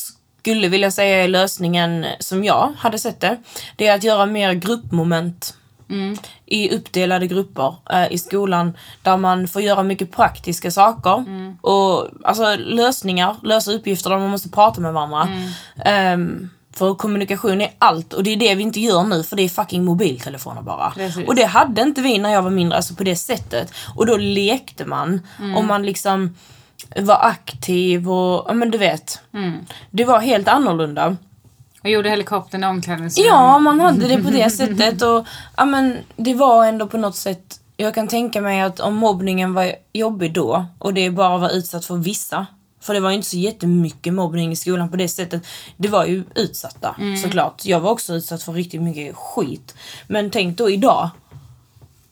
skulle 0.48 0.68
vilja 0.68 0.90
säga 0.90 1.24
är 1.24 1.28
lösningen 1.28 2.06
som 2.20 2.44
jag 2.44 2.72
hade 2.78 2.98
sett 2.98 3.20
det. 3.20 3.36
Det 3.76 3.86
är 3.86 3.94
att 3.94 4.04
göra 4.04 4.26
mer 4.26 4.54
gruppmoment. 4.54 5.54
Mm. 5.90 6.18
I 6.46 6.70
uppdelade 6.70 7.26
grupper 7.26 7.74
eh, 7.90 8.12
i 8.12 8.18
skolan 8.18 8.72
där 9.02 9.16
man 9.16 9.48
får 9.48 9.62
göra 9.62 9.82
mycket 9.82 10.12
praktiska 10.12 10.70
saker. 10.70 11.14
Mm. 11.18 11.56
Och 11.60 12.08
alltså 12.24 12.56
lösningar, 12.56 13.36
lösa 13.42 13.72
uppgifter 13.72 14.10
där 14.10 14.18
man 14.18 14.30
måste 14.30 14.48
prata 14.48 14.80
med 14.80 14.92
varandra. 14.92 15.22
Mm. 15.22 15.48
Ehm, 15.84 16.50
för 16.72 16.94
kommunikation 16.94 17.60
är 17.60 17.70
allt 17.78 18.12
och 18.12 18.22
det 18.22 18.30
är 18.30 18.36
det 18.36 18.54
vi 18.54 18.62
inte 18.62 18.80
gör 18.80 19.02
nu 19.02 19.22
för 19.22 19.36
det 19.36 19.42
är 19.42 19.48
fucking 19.48 19.84
mobiltelefoner 19.84 20.62
bara. 20.62 20.90
Precis. 20.90 21.28
Och 21.28 21.34
det 21.34 21.44
hade 21.44 21.82
inte 21.82 22.00
vi 22.00 22.18
när 22.18 22.30
jag 22.30 22.42
var 22.42 22.50
mindre, 22.50 22.76
alltså 22.76 22.94
på 22.94 23.04
det 23.04 23.16
sättet. 23.16 23.72
Och 23.96 24.06
då 24.06 24.16
lekte 24.16 24.84
man 24.84 25.20
Mm. 25.38 25.56
och 25.56 25.64
man 25.64 25.86
liksom 25.86 26.34
var 26.96 27.18
aktiv 27.22 28.10
och, 28.10 28.44
ja 28.48 28.54
men 28.54 28.70
du 28.70 28.78
vet. 28.78 29.20
Mm. 29.34 29.66
Det 29.90 30.04
var 30.04 30.20
helt 30.20 30.48
annorlunda. 30.48 31.16
Och 31.82 31.90
gjorde 31.90 32.10
helikoptern 32.10 32.64
i 32.64 32.66
omklädningsrummet. 32.66 33.30
Ja, 33.30 33.58
man 33.58 33.80
hade 33.80 34.08
det 34.08 34.22
på 34.22 34.30
det 34.30 34.50
sättet 34.56 35.02
och 35.02 35.26
ja 35.56 35.64
men 35.64 35.98
det 36.16 36.34
var 36.34 36.66
ändå 36.66 36.86
på 36.86 36.98
något 36.98 37.16
sätt 37.16 37.60
jag 37.76 37.94
kan 37.94 38.08
tänka 38.08 38.40
mig 38.40 38.60
att 38.60 38.80
om 38.80 38.94
mobbningen 38.94 39.54
var 39.54 39.72
jobbig 39.92 40.32
då 40.32 40.66
och 40.78 40.94
det 40.94 41.10
bara 41.10 41.38
var 41.38 41.50
utsatt 41.50 41.84
för 41.84 41.96
vissa 41.96 42.46
för 42.80 42.94
det 42.94 43.00
var 43.00 43.10
ju 43.10 43.16
inte 43.16 43.28
så 43.28 43.36
jättemycket 43.36 44.14
mobbning 44.14 44.52
i 44.52 44.56
skolan 44.56 44.90
på 44.90 44.96
det 44.96 45.08
sättet. 45.08 45.46
Det 45.76 45.88
var 45.88 46.06
ju 46.06 46.24
utsatta 46.34 46.96
såklart. 47.22 47.64
Jag 47.64 47.80
var 47.80 47.90
också 47.90 48.14
utsatt 48.14 48.42
för 48.42 48.52
riktigt 48.52 48.82
mycket 48.82 49.16
skit. 49.16 49.74
Men 50.06 50.30
tänk 50.30 50.58
då 50.58 50.70
idag. 50.70 51.10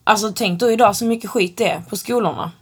Alltså 0.05 0.33
tänk 0.33 0.61
då 0.61 0.71
idag 0.71 0.97
så 0.97 1.05
mycket 1.05 1.31
skit 1.31 1.57
det 1.57 1.69
är 1.69 1.81
på 1.81 1.97
skolorna. 1.97 2.53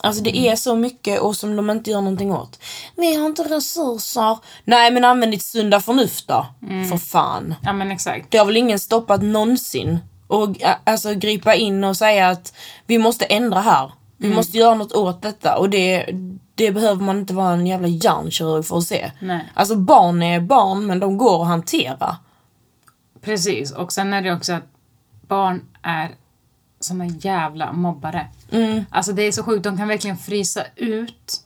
Alltså 0.00 0.22
det 0.22 0.36
är 0.36 0.56
så 0.56 0.76
mycket 0.76 1.20
och 1.20 1.36
som 1.36 1.56
de 1.56 1.70
inte 1.70 1.90
gör 1.90 2.00
någonting 2.00 2.32
åt. 2.32 2.62
Vi 2.96 3.14
har 3.14 3.26
inte 3.26 3.42
resurser. 3.42 4.38
Nej 4.64 4.90
men 4.90 5.04
använd 5.04 5.32
ditt 5.32 5.42
sunda 5.42 5.80
förnuft 5.80 6.28
då. 6.28 6.46
För 6.90 6.96
fan. 6.96 7.54
Ja 7.62 7.72
men 7.72 7.90
exakt. 7.90 8.30
Det 8.30 8.38
har 8.38 8.46
väl 8.46 8.56
ingen 8.56 8.78
stoppat 8.78 9.22
någonsin. 9.22 9.98
Och 10.26 10.56
alltså 10.84 11.14
gripa 11.14 11.54
in 11.54 11.84
och 11.84 11.96
säga 11.96 12.28
att 12.28 12.54
vi 12.86 12.98
måste 12.98 13.24
ändra 13.24 13.60
här. 13.60 13.92
Vi 14.16 14.34
måste 14.34 14.58
göra 14.58 14.74
något 14.74 14.92
åt 14.92 15.22
detta 15.22 15.58
och 15.58 15.70
det, 15.70 16.06
det 16.54 16.72
behöver 16.72 17.04
man 17.04 17.18
inte 17.18 17.34
vara 17.34 17.52
en 17.52 17.66
jävla 17.66 17.88
hjärnkirurg 17.88 18.64
för 18.64 18.78
att 18.78 18.84
se. 18.84 19.10
Nej. 19.20 19.52
Alltså 19.54 19.76
barn 19.76 20.22
är 20.22 20.40
barn 20.40 20.86
men 20.86 21.00
de 21.00 21.18
går 21.18 21.42
att 21.42 21.48
hantera. 21.48 22.16
Precis, 23.20 23.72
och 23.72 23.92
sen 23.92 24.12
är 24.12 24.22
det 24.22 24.32
också 24.32 24.52
att 24.52 24.66
barn 25.28 25.62
är 25.82 26.10
såna 26.80 27.06
jävla 27.06 27.72
mobbare. 27.72 28.26
Mm. 28.50 28.84
Alltså 28.90 29.12
det 29.12 29.22
är 29.22 29.32
så 29.32 29.42
sjukt, 29.44 29.64
de 29.64 29.76
kan 29.76 29.88
verkligen 29.88 30.16
frysa 30.16 30.64
ut 30.76 31.40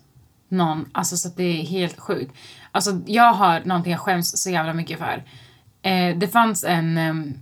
någon, 0.48 0.88
alltså 0.92 1.16
så 1.16 1.28
att 1.28 1.36
det 1.36 1.60
är 1.60 1.66
helt 1.66 2.00
sjukt. 2.00 2.34
Alltså 2.72 3.00
jag 3.06 3.32
har 3.32 3.60
någonting 3.64 3.92
jag 3.92 4.00
skäms 4.00 4.42
så 4.42 4.50
jävla 4.50 4.74
mycket 4.74 4.98
för. 4.98 5.24
Eh, 5.82 6.16
det 6.16 6.28
fanns 6.28 6.64
en 6.64 6.98
em, 6.98 7.34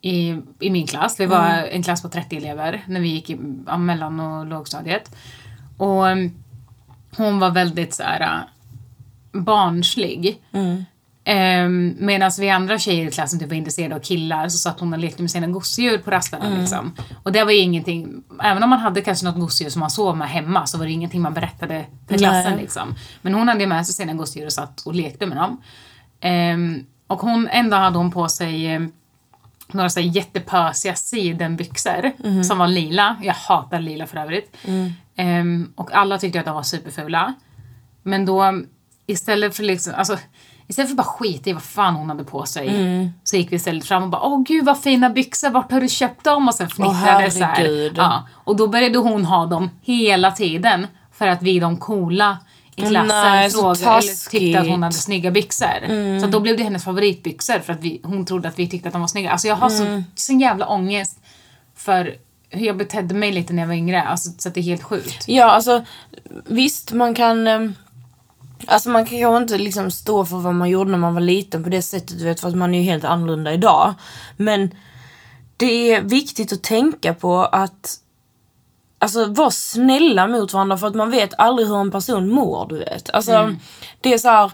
i, 0.00 0.40
i 0.60 0.70
min 0.70 0.86
klass, 0.86 1.20
vi 1.20 1.26
var 1.26 1.48
en 1.48 1.82
klass 1.82 2.02
på 2.02 2.08
30 2.08 2.36
elever 2.36 2.84
när 2.86 3.00
vi 3.00 3.08
gick 3.08 3.30
i 3.30 3.38
ja, 3.66 3.76
mellan 3.76 4.20
och 4.20 4.46
lågstadiet. 4.46 5.14
Och 5.76 6.08
em, 6.08 6.30
hon 7.16 7.38
var 7.38 7.50
väldigt 7.50 7.94
så 7.94 8.02
här 8.02 8.20
äh, 8.20 9.40
barnslig. 9.40 10.42
Um, 11.28 11.96
Medan 11.98 12.30
vi 12.38 12.50
andra 12.50 12.78
tjejer 12.78 13.08
i 13.08 13.10
klassen 13.10 13.38
typ 13.38 13.48
var 13.48 13.56
intresserade 13.56 13.94
av 13.94 14.00
killar 14.00 14.48
så 14.48 14.58
satt 14.58 14.80
hon 14.80 14.92
och 14.92 14.98
lekte 14.98 15.22
med 15.22 15.30
sina 15.30 15.46
gosedjur 15.46 15.98
på 15.98 16.10
rasterna. 16.10 16.58
Liksom. 16.60 16.94
Och 17.22 17.32
det 17.32 17.44
var 17.44 17.52
ju 17.52 17.58
ingenting, 17.58 18.22
även 18.42 18.62
om 18.62 18.70
man 18.70 18.78
hade 18.78 19.00
kanske 19.00 19.26
något 19.26 19.40
gosedjur 19.40 19.70
som 19.70 19.80
man 19.80 19.90
sov 19.90 20.16
med 20.16 20.28
hemma 20.28 20.66
så 20.66 20.78
var 20.78 20.84
det 20.84 20.90
ingenting 20.90 21.22
man 21.22 21.34
berättade 21.34 21.86
för 22.08 22.18
klassen. 22.18 22.56
Liksom. 22.56 22.94
Men 23.22 23.34
hon 23.34 23.48
hade 23.48 23.66
med 23.66 23.86
sig 23.86 23.94
sina 23.94 24.14
gosedjur 24.14 24.46
och 24.46 24.52
satt 24.52 24.86
och 24.86 24.94
lekte 24.94 25.26
med 25.26 25.36
dem. 25.36 25.62
Ehm, 26.20 26.86
och 27.06 27.20
hon, 27.20 27.48
en 27.48 27.70
dag 27.70 27.78
hade 27.78 27.98
hon 27.98 28.10
på 28.10 28.28
sig 28.28 28.74
eh, 28.74 28.80
några 29.72 29.88
så 29.88 30.00
här 30.00 30.06
jättepösiga 30.06 30.94
sidenbyxor 30.94 32.12
som 32.42 32.58
var 32.58 32.68
lila. 32.68 33.16
Jag 33.22 33.34
hatar 33.34 33.80
lila 33.80 34.06
för 34.06 34.16
övrigt. 34.16 34.56
Ehm, 35.16 35.72
och 35.74 35.92
alla 35.92 36.18
tyckte 36.18 36.40
att 36.40 36.46
de 36.46 36.54
var 36.54 36.62
superfula. 36.62 37.34
Men 38.02 38.26
då 38.26 38.62
istället 39.06 39.56
för 39.56 39.62
liksom, 39.62 39.92
alltså 39.96 40.18
Istället 40.68 40.88
för 40.88 40.92
att 40.92 40.96
bara 40.96 41.16
skita 41.16 41.50
i 41.50 41.52
vad 41.52 41.62
fan 41.62 41.94
hon 41.94 42.08
hade 42.08 42.24
på 42.24 42.46
sig 42.46 42.70
så 43.24 43.36
gick 43.36 43.52
vi 43.52 43.56
istället 43.56 43.84
fram 43.84 44.02
och 44.02 44.08
bara 44.08 44.22
åh 44.22 44.42
gud 44.42 44.64
vad 44.64 44.78
fina 44.78 45.10
byxor, 45.10 45.50
vart 45.50 45.72
har 45.72 45.80
du 45.80 45.88
köpt 45.88 46.24
dem? 46.24 46.48
Och 46.48 46.54
sen 46.54 46.68
fnittrade 46.68 47.30
så 47.30 47.44
här. 47.44 47.92
Ja, 47.96 48.28
och 48.34 48.56
då 48.56 48.68
började 48.68 48.98
hon 48.98 49.24
ha 49.24 49.46
dem 49.46 49.70
hela 49.82 50.30
tiden 50.30 50.86
för 51.12 51.26
att 51.26 51.42
vi 51.42 51.60
de 51.60 51.76
coola 51.76 52.38
i 52.76 52.82
klassen 52.82 53.08
Nej, 53.08 53.50
så 53.50 53.74
frågade 53.74 53.98
eller 53.98 54.30
tyckte 54.30 54.60
att 54.60 54.68
hon 54.68 54.82
hade 54.82 54.94
snygga 54.94 55.30
byxor. 55.30 56.18
Så 56.20 56.26
att 56.26 56.32
då 56.32 56.40
blev 56.40 56.56
det 56.56 56.62
hennes 56.62 56.84
favoritbyxor 56.84 57.58
för 57.58 57.72
att 57.72 57.80
vi, 57.80 58.00
hon 58.04 58.26
trodde 58.26 58.48
att 58.48 58.58
vi 58.58 58.68
tyckte 58.68 58.88
att 58.88 58.92
de 58.92 59.00
var 59.00 59.08
snygga. 59.08 59.30
Alltså 59.30 59.48
jag 59.48 59.56
har 59.56 59.68
så, 59.68 60.02
sån 60.14 60.40
jävla 60.40 60.68
ångest 60.68 61.20
för 61.76 62.14
hur 62.50 62.66
jag 62.66 62.76
betedde 62.76 63.14
mig 63.14 63.32
lite 63.32 63.52
när 63.52 63.62
jag 63.62 63.68
var 63.68 63.74
yngre. 63.74 64.02
Alltså, 64.02 64.30
så 64.38 64.48
att 64.48 64.54
det 64.54 64.60
är 64.60 64.62
helt 64.62 64.82
sjukt. 64.82 65.24
Ja, 65.28 65.44
alltså 65.44 65.84
visst 66.46 66.92
man 66.92 67.14
kan... 67.14 67.74
Alltså 68.66 68.88
man 68.88 69.06
kan 69.06 69.18
ju 69.18 69.36
inte 69.36 69.58
liksom 69.58 69.90
stå 69.90 70.24
för 70.24 70.36
vad 70.36 70.54
man 70.54 70.68
gjorde 70.68 70.90
när 70.90 70.98
man 70.98 71.14
var 71.14 71.20
liten 71.20 71.64
på 71.64 71.70
det 71.70 71.82
sättet, 71.82 72.18
du 72.18 72.24
vet, 72.24 72.40
för 72.40 72.48
att 72.48 72.56
man 72.56 72.74
är 72.74 72.78
ju 72.78 72.84
helt 72.84 73.04
annorlunda 73.04 73.52
idag. 73.52 73.94
Men 74.36 74.70
det 75.56 75.92
är 75.92 76.02
viktigt 76.02 76.52
att 76.52 76.62
tänka 76.62 77.14
på 77.14 77.44
att 77.44 78.00
Alltså 78.98 79.24
vara 79.26 79.50
snälla 79.50 80.26
mot 80.26 80.52
varandra 80.52 80.78
för 80.78 80.86
att 80.86 80.94
man 80.94 81.10
vet 81.10 81.34
aldrig 81.38 81.68
hur 81.68 81.80
en 81.80 81.90
person 81.90 82.30
mår, 82.30 82.66
du 82.68 82.78
vet. 82.78 83.10
Alltså 83.10 83.54
det 84.00 84.14
är 84.14 84.18
så 84.18 84.28
här. 84.28 84.52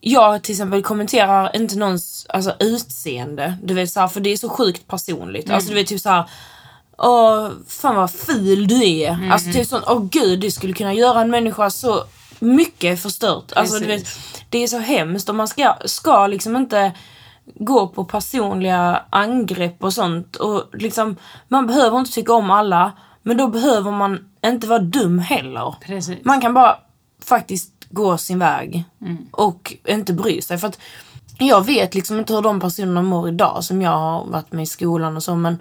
Jag 0.00 0.42
till 0.42 0.52
exempel 0.52 0.82
kommenterar 0.82 1.56
inte 1.56 1.76
någons 1.76 2.26
alltså, 2.28 2.54
utseende, 2.60 3.58
du 3.62 3.74
vet 3.74 3.90
så 3.90 4.00
här, 4.00 4.08
för 4.08 4.20
det 4.20 4.30
är 4.30 4.36
så 4.36 4.48
sjukt 4.48 4.86
personligt. 4.88 5.50
Alltså 5.50 5.68
du 5.68 5.74
vet 5.74 5.86
typ 5.86 6.00
så 6.00 6.08
här. 6.08 6.24
Åh, 6.98 7.50
fan 7.68 7.96
vad 7.96 8.10
ful 8.10 8.68
du 8.68 8.84
är. 8.84 9.30
Alltså 9.32 9.52
typ 9.52 9.66
sånt, 9.66 9.84
åh 9.86 10.04
gud, 10.10 10.40
det 10.40 10.50
skulle 10.50 10.72
kunna 10.72 10.94
göra 10.94 11.20
en 11.20 11.30
människa 11.30 11.70
så 11.70 12.04
mycket 12.38 13.02
förstört. 13.02 13.52
Alltså 13.56 13.78
du 13.78 13.86
vet, 13.86 14.06
det 14.50 14.58
är 14.58 14.66
så 14.66 14.78
hemskt 14.78 15.28
och 15.28 15.34
man 15.34 15.48
ska, 15.48 15.74
ska 15.84 16.26
liksom 16.26 16.56
inte 16.56 16.92
gå 17.54 17.88
på 17.88 18.04
personliga 18.04 19.02
angrepp 19.10 19.84
och 19.84 19.92
sånt. 19.92 20.36
Och 20.36 20.64
liksom, 20.72 21.16
man 21.48 21.66
behöver 21.66 21.98
inte 21.98 22.12
tycka 22.12 22.32
om 22.32 22.50
alla, 22.50 22.92
men 23.22 23.36
då 23.36 23.48
behöver 23.48 23.90
man 23.90 24.28
inte 24.46 24.66
vara 24.66 24.78
dum 24.78 25.18
heller. 25.18 25.74
Precis. 25.80 26.24
Man 26.24 26.40
kan 26.40 26.54
bara 26.54 26.76
faktiskt 27.24 27.72
gå 27.90 28.18
sin 28.18 28.38
väg 28.38 28.84
och 29.30 29.76
inte 29.88 30.12
bry 30.12 30.42
sig. 30.42 30.58
För 30.58 30.68
att 30.68 30.78
jag 31.38 31.66
vet 31.66 31.94
liksom 31.94 32.18
inte 32.18 32.34
hur 32.34 32.42
de 32.42 32.60
personerna 32.60 33.02
mår 33.02 33.28
idag 33.28 33.64
som 33.64 33.82
jag 33.82 33.90
har 33.90 34.24
varit 34.24 34.52
med 34.52 34.62
i 34.62 34.66
skolan 34.66 35.16
och 35.16 35.22
så 35.22 35.36
men 35.36 35.58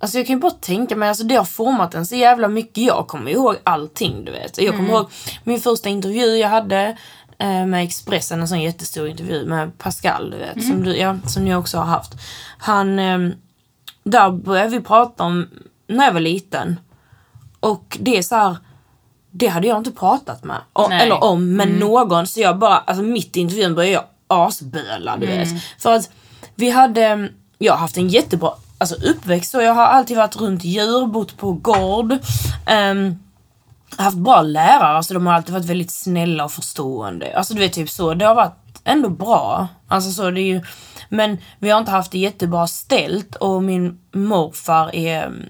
Alltså 0.00 0.18
jag 0.18 0.26
kan 0.26 0.36
ju 0.36 0.40
bara 0.40 0.50
tänka 0.52 0.96
mig, 0.96 1.08
alltså 1.08 1.24
det 1.24 1.34
har 1.34 1.44
format 1.44 1.94
en 1.94 2.06
så 2.06 2.14
jävla 2.14 2.48
mycket. 2.48 2.84
Jag 2.84 3.06
kommer 3.06 3.30
ihåg 3.30 3.56
allting 3.64 4.24
du 4.24 4.32
vet. 4.32 4.62
Jag 4.62 4.76
kommer 4.76 4.88
ihåg 4.90 5.10
min 5.44 5.60
första 5.60 5.88
intervju 5.88 6.36
jag 6.36 6.48
hade 6.48 6.96
eh, 7.38 7.66
med 7.66 7.84
Expressen, 7.84 8.40
en 8.40 8.48
sån 8.48 8.60
jättestor 8.60 9.08
intervju 9.08 9.46
med 9.46 9.78
Pascal 9.78 10.30
du 10.30 10.36
vet. 10.36 10.66
Som, 10.66 10.82
du, 10.82 10.96
ja, 10.96 11.16
som 11.26 11.44
ni 11.44 11.54
också 11.54 11.78
har 11.78 11.84
haft. 11.84 12.12
Han, 12.58 12.98
eh, 12.98 13.18
där 14.04 14.30
började 14.30 14.70
vi 14.70 14.80
prata 14.80 15.24
om 15.24 15.48
när 15.86 16.04
jag 16.04 16.12
var 16.12 16.20
liten. 16.20 16.80
Och 17.60 17.96
det 18.00 18.18
är 18.18 18.22
så 18.22 18.36
här. 18.36 18.56
Det 19.30 19.46
hade 19.46 19.68
jag 19.68 19.78
inte 19.78 19.90
pratat 19.90 20.44
med. 20.44 20.56
Nej. 20.88 21.02
eller 21.02 21.24
om 21.24 21.56
med 21.56 21.68
någon. 21.70 22.26
Så 22.26 22.40
jag 22.40 22.58
bara, 22.58 22.78
alltså 22.78 23.02
mitt 23.02 23.36
i 23.36 23.40
intervjun 23.40 23.74
började 23.74 23.92
jag 23.92 24.04
asböla 24.26 25.16
du 25.16 25.26
vet. 25.26 25.48
För 25.78 25.92
att 25.92 26.10
vi 26.54 26.70
hade, 26.70 27.28
jag 27.58 27.72
har 27.72 27.78
haft 27.78 27.96
en 27.96 28.08
jättebra 28.08 28.52
alltså, 28.78 28.96
uppväxt 28.96 29.54
och 29.54 29.62
jag 29.62 29.74
har 29.74 29.86
alltid 29.86 30.16
varit 30.16 30.36
runt 30.36 30.64
djur, 30.64 31.06
bott 31.06 31.36
på 31.36 31.52
gård. 31.52 32.12
Um, 32.92 33.18
haft 33.96 34.16
bra 34.16 34.42
lärare, 34.42 34.96
alltså 34.96 35.14
de 35.14 35.26
har 35.26 35.34
alltid 35.34 35.54
varit 35.54 35.66
väldigt 35.66 35.90
snälla 35.90 36.44
och 36.44 36.52
förstående. 36.52 37.36
Alltså 37.36 37.54
du 37.54 37.60
vet 37.60 37.72
typ 37.72 37.90
så, 37.90 38.14
det 38.14 38.24
har 38.24 38.34
varit 38.34 38.80
ändå 38.84 39.08
bra. 39.08 39.68
Alltså 39.88 40.10
så 40.10 40.30
det 40.30 40.40
är 40.40 40.54
ju, 40.54 40.62
men 41.08 41.38
vi 41.58 41.70
har 41.70 41.78
inte 41.78 41.90
haft 41.90 42.12
det 42.12 42.18
jättebra 42.18 42.66
ställt 42.66 43.34
och 43.34 43.62
min 43.62 43.98
morfar 44.12 44.94
är, 44.94 45.26
mm, 45.26 45.46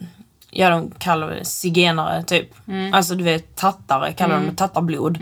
ja 0.50 0.70
de 0.70 0.90
kallar 0.90 1.30
det 1.30 1.44
zigenare 1.44 2.22
typ. 2.22 2.50
Alltså 2.92 3.14
du 3.14 3.24
vet 3.24 3.56
tattare 3.56 4.12
kallar 4.12 4.34
de 4.34 4.46
det, 4.46 4.56
tattarblod. 4.56 5.18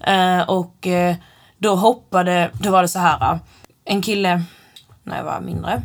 Eh, 0.00 0.40
och 0.40 0.86
eh, 0.86 1.16
då 1.58 1.74
hoppade, 1.74 2.50
då 2.52 2.70
var 2.70 2.82
det 2.82 2.88
så 2.88 2.98
här. 2.98 3.38
en 3.84 4.02
kille, 4.02 4.42
när 5.02 5.16
jag 5.16 5.24
var 5.24 5.40
mindre, 5.40 5.82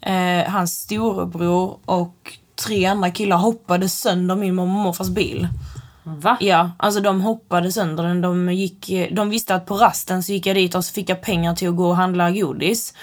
eh, 0.00 0.50
hans 0.52 0.80
storebror 0.80 1.78
och 1.84 2.38
tre 2.66 2.86
andra 2.86 3.10
killar 3.10 3.36
hoppade 3.36 3.88
sönder 3.88 4.36
min 4.36 4.54
mormor 4.54 4.76
och 4.76 4.82
morfars 4.82 5.08
bil. 5.08 5.48
Va? 6.02 6.36
Ja, 6.40 6.70
alltså 6.78 7.00
de 7.00 7.20
hoppade 7.20 7.72
sönder 7.72 8.02
den. 8.02 8.20
De, 8.20 8.52
gick, 8.52 8.90
de 9.10 9.30
visste 9.30 9.54
att 9.54 9.66
på 9.66 9.74
rasten 9.74 10.22
så 10.22 10.32
gick 10.32 10.46
jag 10.46 10.56
dit 10.56 10.74
och 10.74 10.84
så 10.84 10.92
fick 10.92 11.08
jag 11.08 11.22
pengar 11.22 11.54
till 11.54 11.68
att 11.68 11.76
gå 11.76 11.88
och 11.88 11.96
handla 11.96 12.30
godis. 12.30 12.94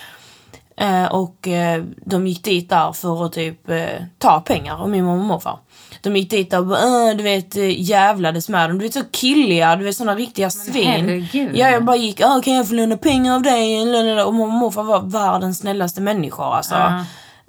Eh, 0.77 1.06
och 1.06 1.47
eh, 1.47 1.84
de 2.06 2.27
gick 2.27 2.43
dit 2.43 2.69
där 2.69 2.91
för 2.91 3.25
att 3.25 3.34
typ 3.34 3.69
eh, 3.69 4.03
ta 4.17 4.39
pengar 4.39 4.82
av 4.82 4.89
min 4.89 5.06
mormor 5.06 5.21
och 5.21 5.25
morfar. 5.25 5.60
De 6.04 6.16
gick 6.16 6.30
dit 6.30 6.54
och 6.54 6.66
bara, 6.66 7.13
du 7.13 7.24
vet, 7.24 7.56
eh, 7.56 7.82
jävlades 7.82 8.50
med 8.50 8.70
dem. 8.70 8.78
Du 8.78 8.84
vet 8.86 8.94
så 8.94 9.04
killiga, 9.12 9.76
du 9.76 9.84
vet 9.84 9.96
såna 9.96 10.16
riktiga 10.16 10.50
svin. 10.50 10.88
herregud. 10.88 11.52
Ja, 11.58 11.70
jag 11.70 11.86
bara 11.86 11.96
gick, 11.96 12.22
"Ah, 12.22 12.42
kan 12.44 12.54
jag 12.54 12.68
få 12.68 12.74
låna 12.74 12.98
pengar 12.98 13.36
av 13.36 13.42
dig? 13.42 13.82
Och 14.24 14.34
mormor 14.34 14.48
och 14.48 14.54
morfar 14.54 14.84
var 14.84 15.02
världens 15.02 15.58
snällaste 15.60 16.02
människor 16.02 16.56
alltså. 16.56 16.76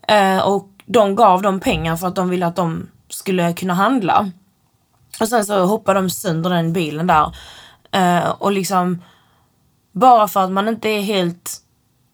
Eh, 0.08 0.38
och 0.38 0.68
de 0.86 1.14
gav 1.14 1.42
dem 1.42 1.60
pengar 1.60 1.96
för 1.96 2.06
att 2.06 2.16
de 2.16 2.30
ville 2.30 2.46
att 2.46 2.56
de 2.56 2.90
skulle 3.08 3.52
kunna 3.52 3.74
handla. 3.74 4.30
Och 5.20 5.28
sen 5.28 5.44
så 5.46 5.64
hoppade 5.66 6.00
de 6.00 6.10
sönder 6.10 6.50
den 6.50 6.72
bilen 6.72 7.06
där. 7.06 7.36
Eh, 7.92 8.28
och 8.30 8.52
liksom, 8.52 9.02
bara 9.92 10.28
för 10.28 10.44
att 10.44 10.50
man 10.50 10.68
inte 10.68 10.88
är 10.88 11.00
helt, 11.00 11.56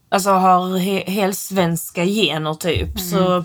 alltså 0.08 0.30
har 0.30 0.78
he, 0.78 1.04
helt 1.10 1.36
svenska 1.36 2.04
gener 2.04 2.54
typ. 2.54 3.00
Så, 3.00 3.44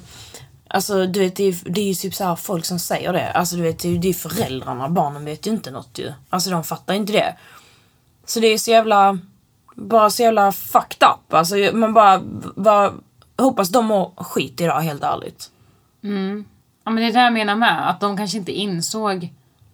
alltså 0.75 1.05
du 1.07 1.19
vet 1.19 1.35
det 1.35 1.43
är, 1.43 1.55
det 1.65 1.81
är 1.81 1.87
ju 1.87 1.93
typ 1.93 2.15
så 2.15 2.23
här 2.23 2.35
folk 2.35 2.65
som 2.65 2.79
säger 2.79 3.13
det. 3.13 3.31
Alltså 3.31 3.55
du 3.55 3.61
vet 3.61 3.79
det 3.79 3.87
är 3.87 4.05
ju 4.05 4.13
föräldrarna, 4.13 4.89
barnen 4.89 5.25
vet 5.25 5.47
ju 5.47 5.51
inte 5.51 5.71
något 5.71 5.99
ju. 5.99 6.13
Alltså 6.29 6.49
de 6.49 6.63
fattar 6.63 6.93
inte 6.93 7.13
det. 7.13 7.35
Så 8.25 8.39
det 8.39 8.47
är 8.47 8.57
så 8.57 8.71
jävla, 8.71 9.19
bara 9.75 10.09
så 10.09 10.23
jävla 10.23 10.51
fucked 10.51 11.07
up. 11.07 11.33
Alltså 11.33 11.55
man 11.73 11.93
bara, 11.93 12.21
bara 12.55 12.93
hoppas 13.37 13.69
de 13.69 13.85
mår 13.85 14.13
skit 14.17 14.61
idag 14.61 14.81
helt 14.81 15.03
ärligt. 15.03 15.51
Ja, 16.83 16.91
men 16.91 16.95
det 16.95 17.03
är 17.09 17.13
det 17.13 17.19
jag 17.19 17.33
menar 17.33 17.55
med. 17.55 17.89
Att 17.89 17.99
de 17.99 18.17
kanske 18.17 18.37
inte 18.37 18.51
insåg 18.51 19.33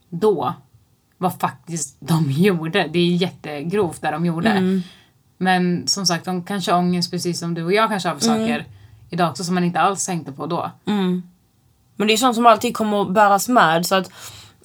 då 0.09 0.53
vad 1.17 1.39
faktiskt 1.39 1.97
de 1.99 2.31
gjorde. 2.31 2.89
Det 2.93 2.99
är 2.99 3.15
jättegrovt 3.15 4.01
det 4.01 4.11
de 4.11 4.25
gjorde. 4.25 4.81
Men 5.37 5.87
som 5.87 6.05
sagt, 6.05 6.25
de 6.25 6.43
kanske 6.43 6.71
har 6.71 6.79
ångest 6.79 7.11
precis 7.11 7.39
som 7.39 7.53
du 7.53 7.63
och 7.63 7.73
jag 7.73 7.89
kanske 7.89 8.09
har 8.09 8.15
för 8.15 8.25
saker 8.25 8.65
idag 9.11 9.29
också 9.29 9.43
som 9.43 9.55
man 9.55 9.63
inte 9.63 9.79
alls 9.79 10.05
tänkte 10.05 10.31
på 10.31 10.45
då. 10.45 10.71
Men 11.95 12.07
det 12.07 12.13
är 12.13 12.17
sånt 12.17 12.35
som 12.35 12.45
alltid 12.45 12.77
kommer 12.77 13.01
att 13.01 13.13
bäras 13.13 13.49
med 13.49 13.85
så 13.85 13.95
att 13.95 14.11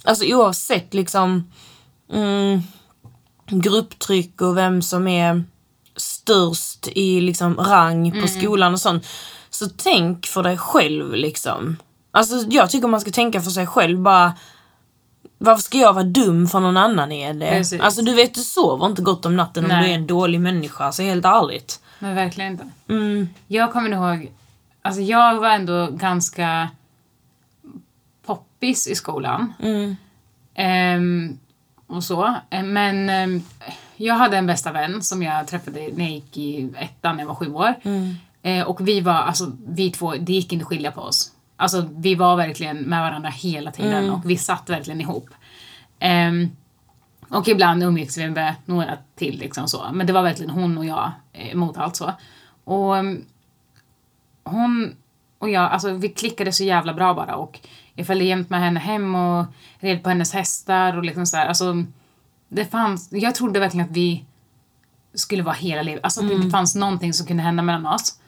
alltså 0.05 0.25
oavsett 0.25 0.95
liksom 0.95 1.51
mm, 2.13 2.61
grupptryck 3.47 4.41
och 4.41 4.57
vem 4.57 4.83
som 4.83 5.09
är 5.09 5.45
störst 5.97 6.89
i 6.89 7.21
liksom 7.21 7.57
rang 7.57 8.21
på 8.21 8.29
skolan 8.29 8.73
och 8.73 8.81
sånt. 8.81 9.07
Så 9.51 9.67
tänk 9.77 10.27
för 10.27 10.43
dig 10.43 10.59
själv 10.59 11.15
liksom. 11.15 11.77
Alltså 12.11 12.37
jag 12.51 12.71
tycker 12.71 12.89
man 12.89 13.01
ska 13.01 13.11
tänka 13.11 13.41
för 13.41 13.51
sig 13.51 13.67
själv 13.67 13.99
bara. 13.99 14.33
Varför 15.39 15.63
ska 15.63 15.79
jag 15.79 15.93
vara 15.93 16.05
dum 16.05 16.49
för 16.49 16.61
någon 16.61 16.77
annan 16.77 17.13
är 17.13 17.35
det? 17.35 17.51
Precis. 17.51 17.81
Alltså 17.81 18.03
du 18.03 18.15
vet 18.15 18.35
du 18.35 18.41
sover 18.41 18.87
inte 18.87 19.03
gott 19.03 19.27
om 19.27 19.37
natten 19.37 19.65
om 19.65 19.69
Nej. 19.69 19.85
du 19.85 19.91
är 19.91 19.95
en 19.95 20.07
dålig 20.07 20.41
människa, 20.41 20.85
alltså 20.85 21.03
helt 21.03 21.25
ärligt. 21.25 21.81
Men 21.99 22.15
verkligen 22.15 22.53
inte. 22.53 22.69
Mm. 22.89 23.29
Jag 23.47 23.73
kommer 23.73 23.91
ihåg, 23.91 24.33
alltså 24.83 25.01
jag 25.01 25.41
var 25.41 25.51
ändå 25.51 25.89
ganska 25.91 26.69
poppis 28.27 28.87
i 28.89 28.95
skolan. 28.95 29.53
Mm. 29.63 29.97
Ehm, 30.55 31.39
och 31.87 32.05
så. 32.05 32.35
Eh, 32.51 32.63
Men 32.63 33.11
ehm, 33.11 33.43
jag 33.97 34.15
hade 34.15 34.37
en 34.37 34.47
bästa 34.47 34.73
vän 34.73 35.03
som 35.03 35.23
jag 35.23 35.47
träffade 35.47 35.89
när 35.95 36.05
jag 36.05 36.13
gick 36.13 36.37
i 36.37 36.71
ettan 36.79 37.17
när 37.17 37.23
jag 37.23 37.29
var 37.29 37.35
sju 37.35 37.53
år. 37.53 37.75
Eh, 38.43 38.63
och 38.63 38.89
vi 38.89 39.01
var, 39.01 39.13
alltså 39.15 39.53
vi 39.67 39.91
två, 39.91 40.15
det 40.15 40.33
gick 40.33 40.53
inte 40.53 40.63
att 40.63 40.69
skilja 40.69 40.93
på 40.93 41.01
oss. 41.01 41.33
Alltså 41.57 41.89
vi 41.97 42.15
var 42.15 42.37
verkligen 42.37 42.77
med 42.77 43.01
varandra 43.01 43.31
hela 43.31 43.73
tiden 43.73 44.11
och 44.11 44.31
vi 44.31 44.37
satt 44.37 44.71
verkligen 44.71 45.01
ihop. 45.01 45.29
Ehm, 45.99 46.51
och 47.29 47.49
ibland 47.49 47.83
umgicks 47.83 48.19
vi 48.19 48.31
med 48.31 48.55
några 48.65 48.99
till 49.15 49.39
liksom 49.39 49.69
så. 49.69 49.87
Men 49.93 50.07
det 50.07 50.13
var 50.13 50.23
verkligen 50.23 50.51
hon 50.51 50.79
och 50.79 50.85
jag 50.85 51.13
eh, 51.33 51.55
mot 51.57 51.77
allt 51.77 51.97
så. 51.97 52.13
Och 52.65 52.97
ehm, 52.97 53.25
hon 54.45 54.97
och 55.39 55.51
jag, 55.51 55.73
alltså 55.73 55.93
vi 55.93 56.09
klickade 56.09 56.53
så 56.53 56.65
jävla 56.65 56.95
bra 56.95 57.15
bara 57.15 57.37
och 57.37 57.61
jag 57.95 58.07
följde 58.07 58.25
jämt 58.25 58.51
med 58.51 58.61
henne 58.61 58.81
hem 58.81 59.15
och 59.15 59.47
red 59.79 60.03
på 60.03 60.09
hennes 60.09 60.33
hästar 60.33 60.97
och 60.97 61.05
liksom 61.05 61.27
så 61.27 61.37
här, 61.37 61.47
alltså 61.47 61.85
det 62.49 62.65
fanns, 62.65 63.09
jag 63.13 63.35
trodde 63.35 63.61
verkligen 63.61 63.87
att 63.87 63.97
vi 63.97 64.25
skulle 65.15 65.43
vara 65.43 65.55
hela 65.55 65.83
livet, 65.83 66.05
alltså 66.05 66.21
att 66.21 66.29
det 66.29 66.35
inte 66.35 66.51
fanns 66.51 66.75
någonting 66.75 67.13
som 67.13 67.27
kunde 67.27 67.43
hända 67.43 67.63
mellan 67.63 67.87
oss. 67.87 68.21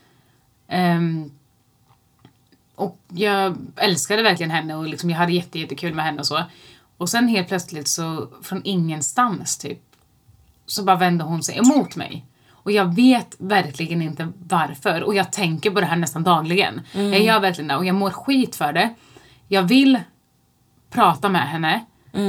Ehm, 0.69 1.31
och 2.75 2.99
jag 3.09 3.57
älskade 3.77 4.23
verkligen 4.23 4.51
henne 4.51 4.75
och 4.75 4.89
liksom 4.89 5.11
jag 5.11 5.19
hade 5.19 5.33
jätte, 5.33 5.59
jättekul 5.59 5.95
med 5.95 6.05
henne 6.05 6.19
och 6.19 6.27
så. 6.27 6.43
Och 6.99 7.09
sen 7.09 7.29
helt 7.29 7.49
plötsligt 7.49 7.89
så 7.89 8.29
från 8.43 8.61
ingenstans 8.65 9.59
typ 9.59 9.83
så 10.67 10.85
bara 10.85 10.97
vände 10.97 11.25
hon 11.25 11.43
sig 11.43 11.59
emot 11.59 11.97
mig. 11.97 12.27
Och 12.51 12.73
jag 12.73 12.95
vet 12.95 13.37
verkligen 13.39 14.03
inte 14.03 14.33
varför. 14.49 15.03
Och 15.03 15.15
jag 15.15 15.33
tänker 15.33 15.71
på 15.71 15.81
det 15.81 15.87
här 15.87 15.97
nästan 15.97 16.23
dagligen. 16.23 16.81
Jag 16.93 17.21
gör 17.21 17.41
verkligen 17.41 17.69
det 17.69 17.77
och 17.77 17.85
jag 17.87 17.95
mår 17.95 18.11
skit 18.11 18.57
för 18.57 18.73
det. 18.73 18.95
Jag 19.49 19.63
vill 19.63 20.01
prata 20.91 21.29
med 21.29 21.49
henne. 21.49 21.85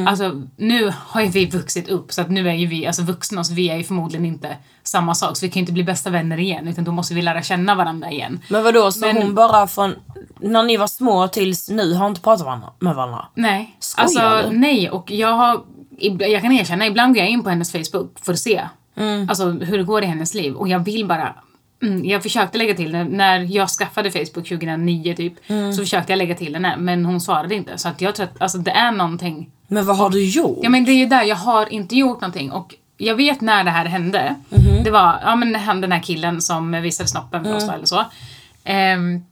Alltså 0.07 0.41
nu 0.57 0.93
har 0.97 1.21
ju 1.21 1.27
vi 1.27 1.45
vuxit 1.45 1.89
upp 1.89 2.11
så 2.13 2.21
att 2.21 2.29
nu 2.29 2.49
är 2.49 2.53
ju 2.53 2.67
vi 2.67 2.87
alltså 2.87 3.01
vuxna 3.03 3.43
så 3.43 3.53
vi 3.53 3.69
är 3.69 3.77
ju 3.77 3.83
förmodligen 3.83 4.25
inte 4.25 4.57
samma 4.83 5.15
sak. 5.15 5.37
Så 5.37 5.45
vi 5.45 5.49
kan 5.51 5.59
ju 5.59 5.59
inte 5.61 5.73
bli 5.73 5.83
bästa 5.83 6.09
vänner 6.09 6.39
igen 6.39 6.67
utan 6.67 6.83
då 6.83 6.91
måste 6.91 7.13
vi 7.13 7.21
lära 7.21 7.41
känna 7.41 7.75
varandra 7.75 8.11
igen. 8.11 8.39
Men 8.49 8.63
vadå, 8.63 8.91
så 8.91 9.05
Men- 9.05 9.17
hon 9.17 9.35
bara 9.35 9.67
från 9.67 9.95
när 10.39 10.63
ni 10.63 10.77
var 10.77 10.87
små 10.87 11.27
tills 11.27 11.69
nu 11.69 11.93
har 11.93 12.07
inte 12.07 12.21
pratat 12.21 12.45
varandra, 12.45 12.67
med 12.79 12.95
varandra? 12.95 13.25
Nej. 13.35 13.75
Skojar 13.79 14.23
alltså 14.31 14.49
du? 14.51 14.57
nej 14.57 14.89
och 14.89 15.11
jag 15.11 15.33
har, 15.33 15.61
jag 16.19 16.41
kan 16.41 16.51
erkänna, 16.51 16.87
ibland 16.87 17.13
går 17.13 17.23
jag 17.23 17.29
in 17.31 17.43
på 17.43 17.49
hennes 17.49 17.71
Facebook 17.71 18.19
för 18.21 18.33
att 18.33 18.39
se 18.39 18.61
Mm. 18.97 19.29
alltså, 19.29 19.49
hur 19.51 19.77
det 19.77 19.83
går 19.83 20.03
i 20.03 20.05
hennes 20.05 20.33
liv 20.33 20.53
och 20.53 20.67
jag 20.67 20.79
vill 20.79 21.05
bara 21.07 21.35
Mm, 21.83 22.05
jag 22.05 22.23
försökte 22.23 22.57
lägga 22.57 22.73
till 22.73 22.91
det. 22.91 23.03
När 23.03 23.39
jag 23.39 23.69
skaffade 23.69 24.11
Facebook 24.11 24.47
2009 24.47 25.13
typ 25.15 25.33
Mm. 25.49 25.73
så 25.73 25.81
försökte 25.81 26.11
jag 26.11 26.17
lägga 26.17 26.35
till 26.35 26.53
henne 26.53 26.75
men 26.77 27.05
hon 27.05 27.21
svarade 27.21 27.55
inte. 27.55 27.77
Så 27.77 27.89
att 27.89 28.01
jag 28.01 28.15
tror 28.15 28.23
att 28.25 28.41
alltså, 28.41 28.57
det 28.57 28.71
är 28.71 28.91
någonting. 28.91 29.49
Men 29.69 29.85
vad 29.85 29.97
har 29.97 30.09
du 30.09 30.25
gjort? 30.25 30.59
Ja 30.61 30.69
men 30.69 30.85
det 30.85 30.91
är 30.91 30.97
ju 30.97 31.05
där, 31.05 31.23
jag 31.23 31.35
har 31.35 31.73
inte 31.73 31.95
gjort 31.95 32.21
någonting 32.21 32.51
och 32.51 32.75
jag 32.97 33.15
vet 33.15 33.41
när 33.41 33.63
det 33.63 33.71
här 33.71 33.85
hände. 33.85 34.35
Mhm. 34.49 34.83
Det 34.83 34.91
var 34.91 35.19
ja, 35.23 35.35
men 35.35 35.55
han, 35.55 35.81
den 35.81 35.91
här 35.91 35.99
killen 36.03 36.41
som 36.41 36.71
visade 36.81 37.09
snoppen 37.09 37.43
för 37.43 37.55
oss 37.55 37.63
Mm. 37.63 37.75
eller 37.75 37.85
så. 37.85 38.05
Ehm, 38.63 39.23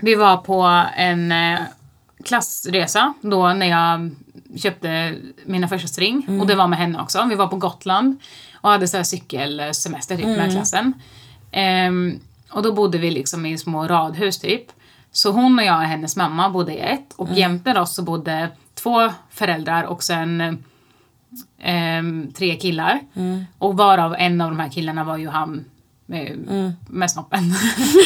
vi 0.00 0.14
var 0.14 0.36
på 0.36 0.62
en 0.96 1.32
eh, 1.32 1.58
klassresa 2.24 3.14
då 3.20 3.48
när 3.52 3.66
jag 3.66 4.10
köpte 4.56 5.14
mina 5.46 5.68
första 5.68 5.88
string 5.88 6.24
Mm. 6.28 6.40
och 6.40 6.46
det 6.46 6.54
var 6.54 6.66
med 6.68 6.78
henne 6.78 7.00
också. 7.02 7.24
Vi 7.28 7.34
var 7.34 7.46
på 7.46 7.56
Gotland 7.56 8.16
och 8.60 8.70
hade 8.70 8.88
så 8.88 8.96
här 8.96 9.04
cykelsemester 9.04 10.16
typ 10.16 10.24
Mm. 10.24 10.36
med 10.38 10.52
klassen. 10.52 10.92
Ehm, 11.52 12.18
och 12.50 12.62
då 12.62 12.72
bodde 12.72 12.98
vi 12.98 13.10
liksom 13.10 13.46
i 13.46 13.58
små 13.58 13.86
radhus 13.88 14.38
typ. 14.38 14.62
Så 15.12 15.30
hon 15.30 15.58
och 15.58 15.64
jag 15.64 15.76
och 15.76 15.82
hennes 15.82 16.16
mamma 16.16 16.50
bodde 16.50 16.72
i 16.74 16.78
ett 16.78 17.12
och 17.16 17.28
jämte 17.32 17.80
oss 17.80 17.94
så 17.94 18.02
bodde 18.02 18.48
två 18.82 19.10
föräldrar 19.30 19.84
och 19.84 20.02
sen 20.02 20.62
ehm, 21.58 22.32
tre 22.32 22.56
killar. 22.56 23.00
Och 23.58 23.76
varav 23.76 24.14
en 24.18 24.40
av 24.40 24.50
de 24.50 24.60
här 24.60 24.68
killarna 24.68 25.04
var 25.04 25.16
ju 25.16 25.28
han 25.28 25.64
med, 26.06 26.38
med 26.88 27.10
snoppen. 27.10 27.54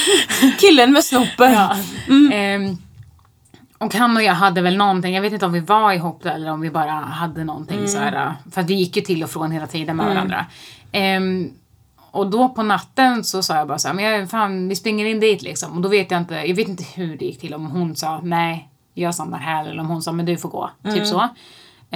Killen 0.61 0.93
med 0.93 1.05
snoppen. 1.05 1.53
Ja. 1.53 1.77
Ehm, 2.33 2.77
och 3.79 3.95
han 3.95 4.17
och 4.17 4.23
jag 4.23 4.35
hade 4.35 4.63
väl 4.63 4.77
någonting, 4.77 5.15
jag 5.15 5.23
vet 5.23 5.33
inte 5.33 5.47
om 5.47 5.53
vi 5.53 5.61
var 5.61 5.93
ihop 5.93 6.27
eller 6.27 6.51
om 6.51 6.61
vi 6.61 6.71
bara 6.71 6.93
hade 6.93 7.45
någonting 7.45 7.89
så 7.89 7.99
här. 7.99 8.35
För 8.53 8.61
att 8.61 8.71
vi 8.71 8.75
gick 8.75 8.97
ju 8.97 9.03
till 9.03 9.23
och 9.25 9.31
från 9.31 9.51
hela 9.51 9.67
tiden 9.67 9.97
med 9.97 10.07
varandra. 10.07 10.47
Ehm, 10.93 11.51
och 12.11 12.31
då 12.31 12.49
på 12.49 12.63
natten 12.63 13.25
så 13.25 13.43
sa 13.43 13.57
jag 13.57 13.69
bara 13.69 13.79
så 13.79 13.89
här, 13.89 13.95
men 13.95 14.05
jag, 14.05 14.31
fan 14.31 14.69
vi 14.69 14.77
springer 14.77 15.07
in 15.07 15.21
dit 15.21 15.43
liksom. 15.43 15.73
Och 15.73 15.83
då 15.83 15.89
vet 15.89 16.11
jag 16.11 16.21
inte, 16.21 16.35
jag 16.35 16.55
vet 16.57 16.69
inte 16.69 16.85
hur 16.95 17.17
det 17.17 17.25
gick 17.25 17.41
till. 17.41 17.55
Om 17.55 17.67
hon 17.67 17.97
sa 17.97 18.21
nej, 18.23 18.69
jag 19.03 19.15
stannar 19.15 19.39
här. 19.39 19.65
Eller 19.67 19.81
om 19.81 19.87
hon 19.89 20.03
sa 20.03 20.13
men 20.13 20.27
du 20.27 20.37
får 20.37 20.49
gå. 20.49 20.71
Typ 20.95 21.07
så. 21.07 21.29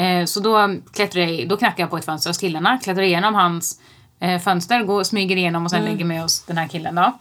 Eh, 0.01 0.25
så 0.25 0.41
då 0.41 0.59
jag, 0.59 1.49
då 1.49 1.57
knackade 1.57 1.83
jag 1.83 1.91
på 1.91 1.97
ett 1.99 2.05
fönster 2.05 2.31
hos 2.31 2.39
killarna. 2.39 2.79
Klättrar 2.79 3.03
igenom 3.03 3.35
hans 3.35 3.81
eh, 4.21 4.41
fönster, 4.41 4.83
går, 4.85 5.05
smyger 5.05 5.37
igenom 5.37 5.65
och 5.65 5.71
sen 5.71 5.83
lägger 5.93 6.05
mig 6.05 6.19
hos 6.19 6.43
den 6.45 6.59
här 6.59 6.69
killen 6.69 6.95
då. 6.95 7.13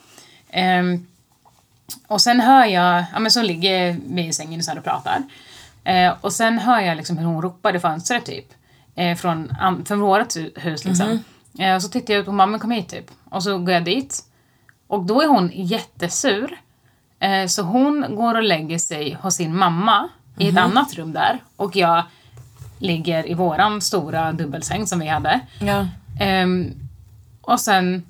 Ehm, 0.49 1.07
och 2.07 2.21
sen 2.21 2.39
hör 2.39 2.65
jag, 2.65 3.05
ja 3.13 3.19
men 3.19 3.31
så 3.31 3.41
ligger 3.41 3.97
vi 4.07 4.27
i 4.27 4.33
sängen 4.33 4.63
så 4.63 4.71
här 4.71 4.77
och 4.77 4.83
pratar. 4.83 5.23
Eh, 5.83 6.13
och 6.21 6.33
sen 6.33 6.59
hör 6.59 6.79
jag 6.81 6.97
liksom 6.97 7.17
hur 7.17 7.25
hon 7.25 7.41
ropar 7.41 7.75
i 7.75 7.79
fönstret 7.79 8.25
typ. 8.25 8.45
Eh, 8.95 9.15
från, 9.17 9.55
från 9.85 9.99
vårt 9.99 10.35
hu- 10.35 10.59
hus 10.59 10.85
liksom. 10.85 11.19
Eh, 11.59 11.75
och 11.75 11.81
så 11.81 11.89
tittar 11.89 12.13
jag 12.13 12.21
ut 12.21 12.27
och 12.27 12.33
mamma 12.33 12.59
kom 12.59 12.71
hit 12.71 12.89
typ. 12.89 13.11
Och 13.29 13.43
så 13.43 13.57
går 13.57 13.73
jag 13.73 13.85
dit. 13.85 14.23
Och 14.87 15.03
då 15.03 15.21
är 15.21 15.27
hon 15.27 15.51
jättesur. 15.53 16.57
Eh, 17.19 17.47
så 17.47 17.61
hon 17.61 18.15
går 18.15 18.35
och 18.35 18.43
lägger 18.43 18.77
sig 18.77 19.17
hos 19.21 19.35
sin 19.35 19.55
mamma 19.55 20.09
i 20.37 20.49
ett 20.49 20.57
annat 20.57 20.93
rum 20.93 21.13
där. 21.13 21.39
Och 21.55 21.75
jag 21.75 22.03
ligger 22.79 23.29
i 23.29 23.33
våran 23.33 23.81
stora 23.81 24.31
dubbelsäng 24.31 24.87
som 24.87 24.99
vi 24.99 25.07
hade. 25.07 25.39
Ja. 25.59 25.87
Ehm, 26.19 26.73
och 27.41 27.59
sen 27.59 28.03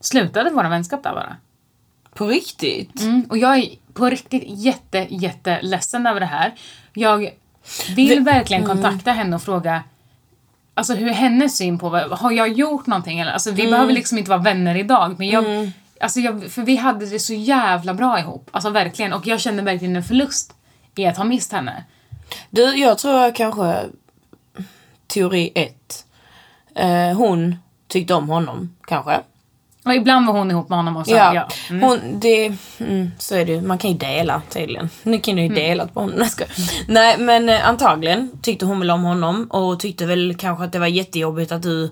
slutade 0.00 0.50
vår 0.50 0.64
vänskap 0.64 1.02
där 1.02 1.12
bara. 1.12 1.36
På 2.14 2.26
riktigt? 2.26 3.00
Mm, 3.00 3.26
och 3.28 3.38
jag 3.38 3.58
är 3.58 3.68
på 3.92 4.10
riktigt 4.10 4.44
jätte, 4.46 5.06
jätte 5.10 5.58
ledsen 5.62 6.06
över 6.06 6.20
det 6.20 6.26
här. 6.26 6.54
Jag 6.92 7.30
vill 7.96 8.20
verkligen 8.20 8.64
kontakta 8.64 9.12
henne 9.12 9.36
och 9.36 9.42
fråga 9.42 9.82
Alltså 10.74 10.94
hur 10.94 11.08
är 11.08 11.12
hennes 11.12 11.56
syn 11.56 11.78
på 11.78 11.88
vad, 11.88 12.12
har 12.12 12.32
jag 12.32 12.48
gjort 12.48 12.86
någonting 12.86 13.20
eller? 13.20 13.32
Alltså 13.32 13.50
vi 13.50 13.70
behöver 13.70 13.92
liksom 13.92 14.18
inte 14.18 14.30
vara 14.30 14.40
vänner 14.40 14.74
idag 14.74 15.14
men 15.18 15.28
jag, 15.28 15.70
alltså 16.02 16.20
jag, 16.20 16.50
för 16.50 16.62
vi 16.62 16.76
hade 16.76 17.06
det 17.06 17.18
så 17.18 17.34
jävla 17.34 17.94
bra 17.94 18.18
ihop. 18.18 18.50
Alltså 18.52 18.70
verkligen 18.70 19.12
och 19.12 19.26
jag 19.26 19.40
kände 19.40 19.62
verkligen 19.62 19.96
en 19.96 20.02
förlust 20.02 20.54
i 20.94 21.06
att 21.06 21.16
ha 21.16 21.24
mist 21.24 21.52
henne. 21.52 21.84
Du, 22.50 22.62
jag 22.62 22.98
tror 22.98 23.14
jag 23.14 23.36
kanske... 23.36 23.74
Teori 25.06 25.52
ett. 25.54 26.04
Eh, 26.74 27.16
hon 27.16 27.56
tyckte 27.88 28.14
om 28.14 28.28
honom, 28.28 28.76
kanske. 28.86 29.20
Och 29.84 29.94
ibland 29.94 30.26
var 30.26 30.38
hon 30.38 30.50
ihop 30.50 30.68
med 30.68 30.78
honom 30.78 30.96
och 30.96 31.06
så, 31.06 31.12
Ja, 31.12 31.34
ja. 31.34 31.48
Mm. 31.70 31.82
hon, 31.82 32.20
det, 32.20 32.56
mm, 32.78 33.10
så 33.18 33.34
är 33.34 33.44
det. 33.44 33.60
Man 33.60 33.78
kan 33.78 33.90
ju 33.90 33.96
dela 33.96 34.42
tydligen. 34.48 34.90
Nu 35.02 35.18
kan 35.18 35.36
du 35.36 35.42
ju 35.42 35.48
dela 35.48 35.86
på 35.86 36.00
honom. 36.00 36.18
Nej, 36.18 36.28
skojar. 36.28 36.52
Nej 36.88 37.18
men 37.18 37.48
eh, 37.48 37.68
antagligen 37.68 38.30
tyckte 38.42 38.66
hon 38.66 38.78
väl 38.80 38.90
om 38.90 39.02
honom 39.02 39.46
och 39.50 39.80
tyckte 39.80 40.06
väl 40.06 40.34
kanske 40.38 40.64
att 40.64 40.72
det 40.72 40.78
var 40.78 40.86
jättejobbigt 40.86 41.52
att 41.52 41.62
du 41.62 41.90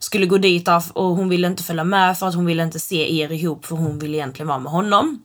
skulle 0.00 0.26
gå 0.26 0.38
dit 0.38 0.68
och 0.92 1.04
hon 1.04 1.28
ville 1.28 1.46
inte 1.46 1.62
följa 1.62 1.84
med 1.84 2.18
för 2.18 2.26
att 2.28 2.34
hon 2.34 2.46
ville 2.46 2.62
inte 2.62 2.80
se 2.80 3.20
er 3.22 3.32
ihop 3.32 3.66
för 3.66 3.76
hon 3.76 3.98
ville 3.98 4.16
egentligen 4.16 4.48
vara 4.48 4.58
med 4.58 4.72
honom. 4.72 5.22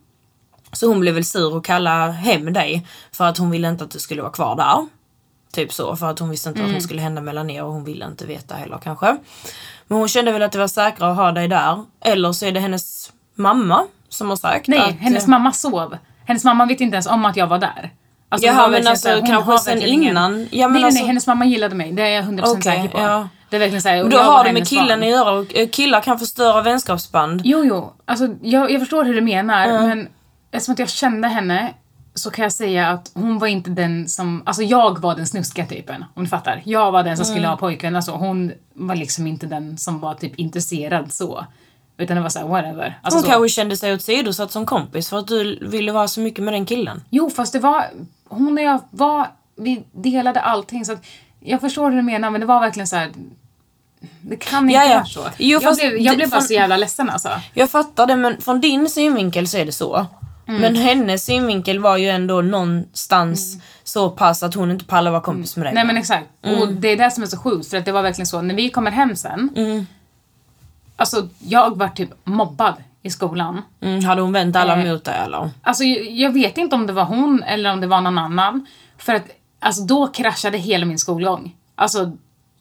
Så 0.72 0.88
hon 0.88 1.00
blev 1.00 1.14
väl 1.14 1.26
sur 1.26 1.56
och 1.56 1.66
kallade 1.66 2.12
hem 2.12 2.54
dig 2.54 2.88
för 3.12 3.26
att 3.26 3.38
hon 3.38 3.52
ville 3.52 3.70
inte 3.70 3.84
att 3.84 3.92
du 3.92 4.00
skulle 4.00 4.22
vara 4.22 4.32
kvar 4.32 4.56
där. 4.56 4.88
Typ 5.54 5.74
så, 5.74 5.96
för 5.96 6.10
att 6.10 6.20
hon 6.20 6.30
visste 6.30 6.50
inte 6.50 6.62
vad 6.62 6.72
som 6.72 6.82
skulle 6.82 7.02
hända 7.02 7.22
mellan 7.22 7.50
er 7.50 7.64
och 7.64 7.74
hon 7.74 7.84
ville 7.84 8.06
inte 8.06 8.26
veta 8.26 8.56
heller 8.56 8.78
kanske. 8.84 9.18
Men 9.88 9.98
hon 9.98 10.08
kände 10.08 10.32
väl 10.32 10.42
att 10.42 10.52
det 10.52 10.58
var 10.60 10.68
säkrare 10.68 11.12
att 11.12 11.18
ha 11.18 11.32
dig 11.32 11.48
där. 11.48 11.84
Eller 12.02 12.32
så 12.32 12.46
är 12.46 12.52
det 12.52 12.60
hennes 12.60 13.12
mamma 13.36 13.86
som 14.10 14.30
har 14.30 14.36
sagt 14.36 14.68
Nej, 14.68 14.80
att... 14.80 14.96
hennes 14.96 15.28
mamma 15.28 15.52
sov. 15.52 15.98
Hennes 16.26 16.44
mamma 16.44 16.66
vet 16.66 16.82
inte 16.82 16.96
ens 16.96 17.08
om 17.08 17.26
att 17.26 17.38
jag 17.38 17.48
var 17.48 17.60
där. 17.60 17.94
Alltså, 18.30 18.48
Jaha, 18.48 18.68
men 18.68 18.88
alltså, 18.88 19.22
kanske 19.28 19.58
sen 19.58 19.82
innan. 19.82 20.48
Ja, 20.52 20.68
men 20.68 20.74
nej, 20.74 20.84
alltså- 20.84 21.00
nej, 21.00 21.08
hennes 21.08 21.28
mamma 21.28 21.46
gillade 21.46 21.76
mig. 21.76 21.92
Det 21.92 22.02
är 22.02 22.10
jag 22.10 22.26
100% 22.26 22.42
Okej, 22.46 22.62
säker 22.62 22.88
på. 22.88 22.98
ja. 23.00 23.30
Det 23.50 23.56
är 23.56 23.60
verkligen 23.60 23.82
så 23.82 23.90
här, 23.90 24.04
och 24.04 24.10
Då 24.10 24.18
har 24.18 24.44
det 24.44 24.54
med 24.54 24.68
killen 24.68 24.88
barn. 25.00 25.04
att 25.04 25.10
göra 25.10 25.32
och 25.32 25.56
eh, 25.56 25.68
killar 25.70 26.02
kan 26.02 26.20
förstöra 26.20 26.62
vänskapsband. 26.62 27.42
Jo, 27.44 27.64
jo. 27.66 27.94
Alltså, 28.06 28.28
jag, 28.42 28.72
jag 28.72 28.82
förstår 28.82 29.06
hur 29.06 29.14
du 29.16 29.22
menar, 29.22 29.68
men 29.68 30.08
eftersom 30.52 30.74
att 30.74 30.80
jag 30.80 30.90
kände 30.90 31.28
henne 31.28 31.74
så 32.14 32.32
kan 32.32 32.44
jag 32.44 32.52
säga 32.52 32.88
att 32.90 33.12
hon 33.14 33.40
var 33.40 33.48
inte 33.48 33.70
den 33.70 34.08
som... 34.10 34.44
Alltså 34.46 34.64
jag 34.64 35.00
var 35.00 35.16
den 35.16 35.28
snuskiga 35.28 35.66
typen, 35.66 36.06
om 36.14 36.24
du 36.24 36.30
fattar. 36.30 36.62
Jag 36.66 36.92
var 36.92 37.04
den 37.04 37.18
som 37.18 37.26
skulle 37.26 37.48
ha 37.48 37.58
pojken, 37.58 37.96
alltså 37.96 38.12
hon 38.12 38.52
var 38.74 38.96
liksom 38.96 39.28
inte 39.28 39.48
den 39.48 39.78
som 39.78 40.00
var 40.00 40.14
typ 40.14 40.36
intresserad 40.36 41.14
så. 41.14 41.46
Utan 41.98 42.16
det 42.18 42.24
var 42.24 42.30
såhär 42.30 42.48
whatever. 42.48 43.00
Alltså 43.02 43.18
Hon 43.18 43.24
så. 43.24 43.30
kanske 43.30 43.50
kände 43.50 43.78
sig 43.78 43.94
åsidosatt 43.94 44.52
som 44.52 44.66
kompis 44.66 45.10
för 45.10 45.18
att 45.20 45.28
du 45.28 45.60
ville 45.62 45.92
vara 45.92 46.08
så 46.08 46.20
mycket 46.20 46.44
med 46.44 46.54
den 46.54 46.66
killen. 46.66 47.02
Jo, 47.10 47.30
fast 47.30 47.54
det 47.54 47.60
var... 47.60 47.86
Hon 48.30 48.58
och 48.58 48.64
jag 48.64 48.80
var... 48.92 49.28
Vi 49.58 49.84
delade 49.92 50.40
allting 50.40 50.86
så 50.86 50.94
att... 50.94 51.06
Jag 51.46 51.62
förstår 51.62 51.90
hur 51.90 51.98
du 51.98 52.04
menar 52.04 52.30
men 52.30 52.42
det 52.42 52.48
var 52.48 52.60
verkligen 52.60 52.88
så 52.88 52.96
här. 52.96 53.12
Det 54.22 54.36
kan 54.36 54.64
inte 54.70 54.74
Ja, 54.74 54.84
ja. 54.90 54.96
vara 54.96 55.06
så. 55.06 55.28
Jo, 55.38 55.60
jag 55.64 55.76
blev, 55.76 55.98
jag 55.98 56.16
blev 56.16 56.30
bara 56.30 56.42
så 56.42 56.54
jävla 56.54 56.78
ledsen 56.78 57.10
alltså. 57.10 57.30
Jag 57.54 57.70
fattar 57.70 58.08
det 58.08 58.16
men 58.16 58.42
från 58.42 58.62
din 58.62 58.90
synvinkel 58.90 59.48
så 59.48 59.58
är 59.58 59.66
det 59.66 59.72
så. 59.72 60.06
Mm. 60.48 60.62
Men 60.62 60.76
hennes 60.76 61.26
synvinkel 61.26 61.80
var 61.80 61.98
ju 61.98 62.10
ändå 62.10 62.42
någonstans 62.42 63.58
så 63.84 64.10
pass 64.10 64.44
att 64.44 64.54
hon 64.54 64.72
inte 64.72 64.86
pallar 64.86 65.12
vara 65.12 65.22
kompis 65.22 65.58
med 65.58 65.66
dig. 65.66 65.74
Nej 65.74 65.86
men 65.86 65.98
exakt. 65.98 66.26
Mm. 66.44 66.62
Och 66.62 66.74
det 66.74 66.88
är 66.88 66.98
det 66.98 67.12
som 67.12 67.24
är 67.24 67.28
så 67.28 67.38
sjukt 67.38 67.70
för 67.70 67.78
att 67.78 67.86
det 67.86 67.92
var 67.92 68.02
verkligen 68.02 68.28
så 68.28 68.42
när 68.42 68.56
vi 68.56 68.70
kommer 68.70 68.92
hem 68.92 69.16
sen. 69.16 69.50
Alltså 70.96 71.28
jag 71.40 71.78
var 71.78 71.88
typ 71.88 72.10
mobbad 72.24 72.74
i 73.02 73.10
skolan. 73.10 73.62
mm, 73.82 74.04
hade 74.06 74.22
hon 74.22 74.32
vänt 74.34 74.56
alla 74.56 74.82
Eh. 74.84 74.92
mot 74.92 75.04
dig 75.04 75.16
eller? 75.26 75.50
Alltså 75.62 75.84
jag, 75.84 76.06
jag 76.12 76.32
vet 76.32 76.58
inte 76.58 76.76
om 76.76 76.88
det 76.88 76.94
var 76.94 77.04
hon 77.06 77.44
eller 77.44 77.72
om 77.72 77.82
det 77.82 77.88
var 77.88 78.02
någon 78.02 78.18
annan. 78.18 78.66
För 78.98 79.14
att 79.16 79.26
alltså 79.66 79.82
då 79.82 80.08
kraschade 80.08 80.58
hela 80.58 80.86
min 80.86 81.00
skolgång. 81.00 81.56
Alltså 81.76 82.12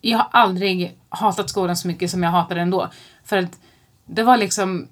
jag 0.00 0.18
har 0.18 0.28
aldrig 0.30 0.98
hatat 1.08 1.50
skolan 1.50 1.76
så 1.76 1.88
mycket 1.88 2.10
som 2.10 2.22
jag 2.22 2.30
hatade 2.30 2.60
den 2.60 2.70
då. 2.70 2.90
För 3.24 3.36
att 3.36 3.58
det 4.06 4.22
var 4.22 4.36
liksom, 4.36 4.88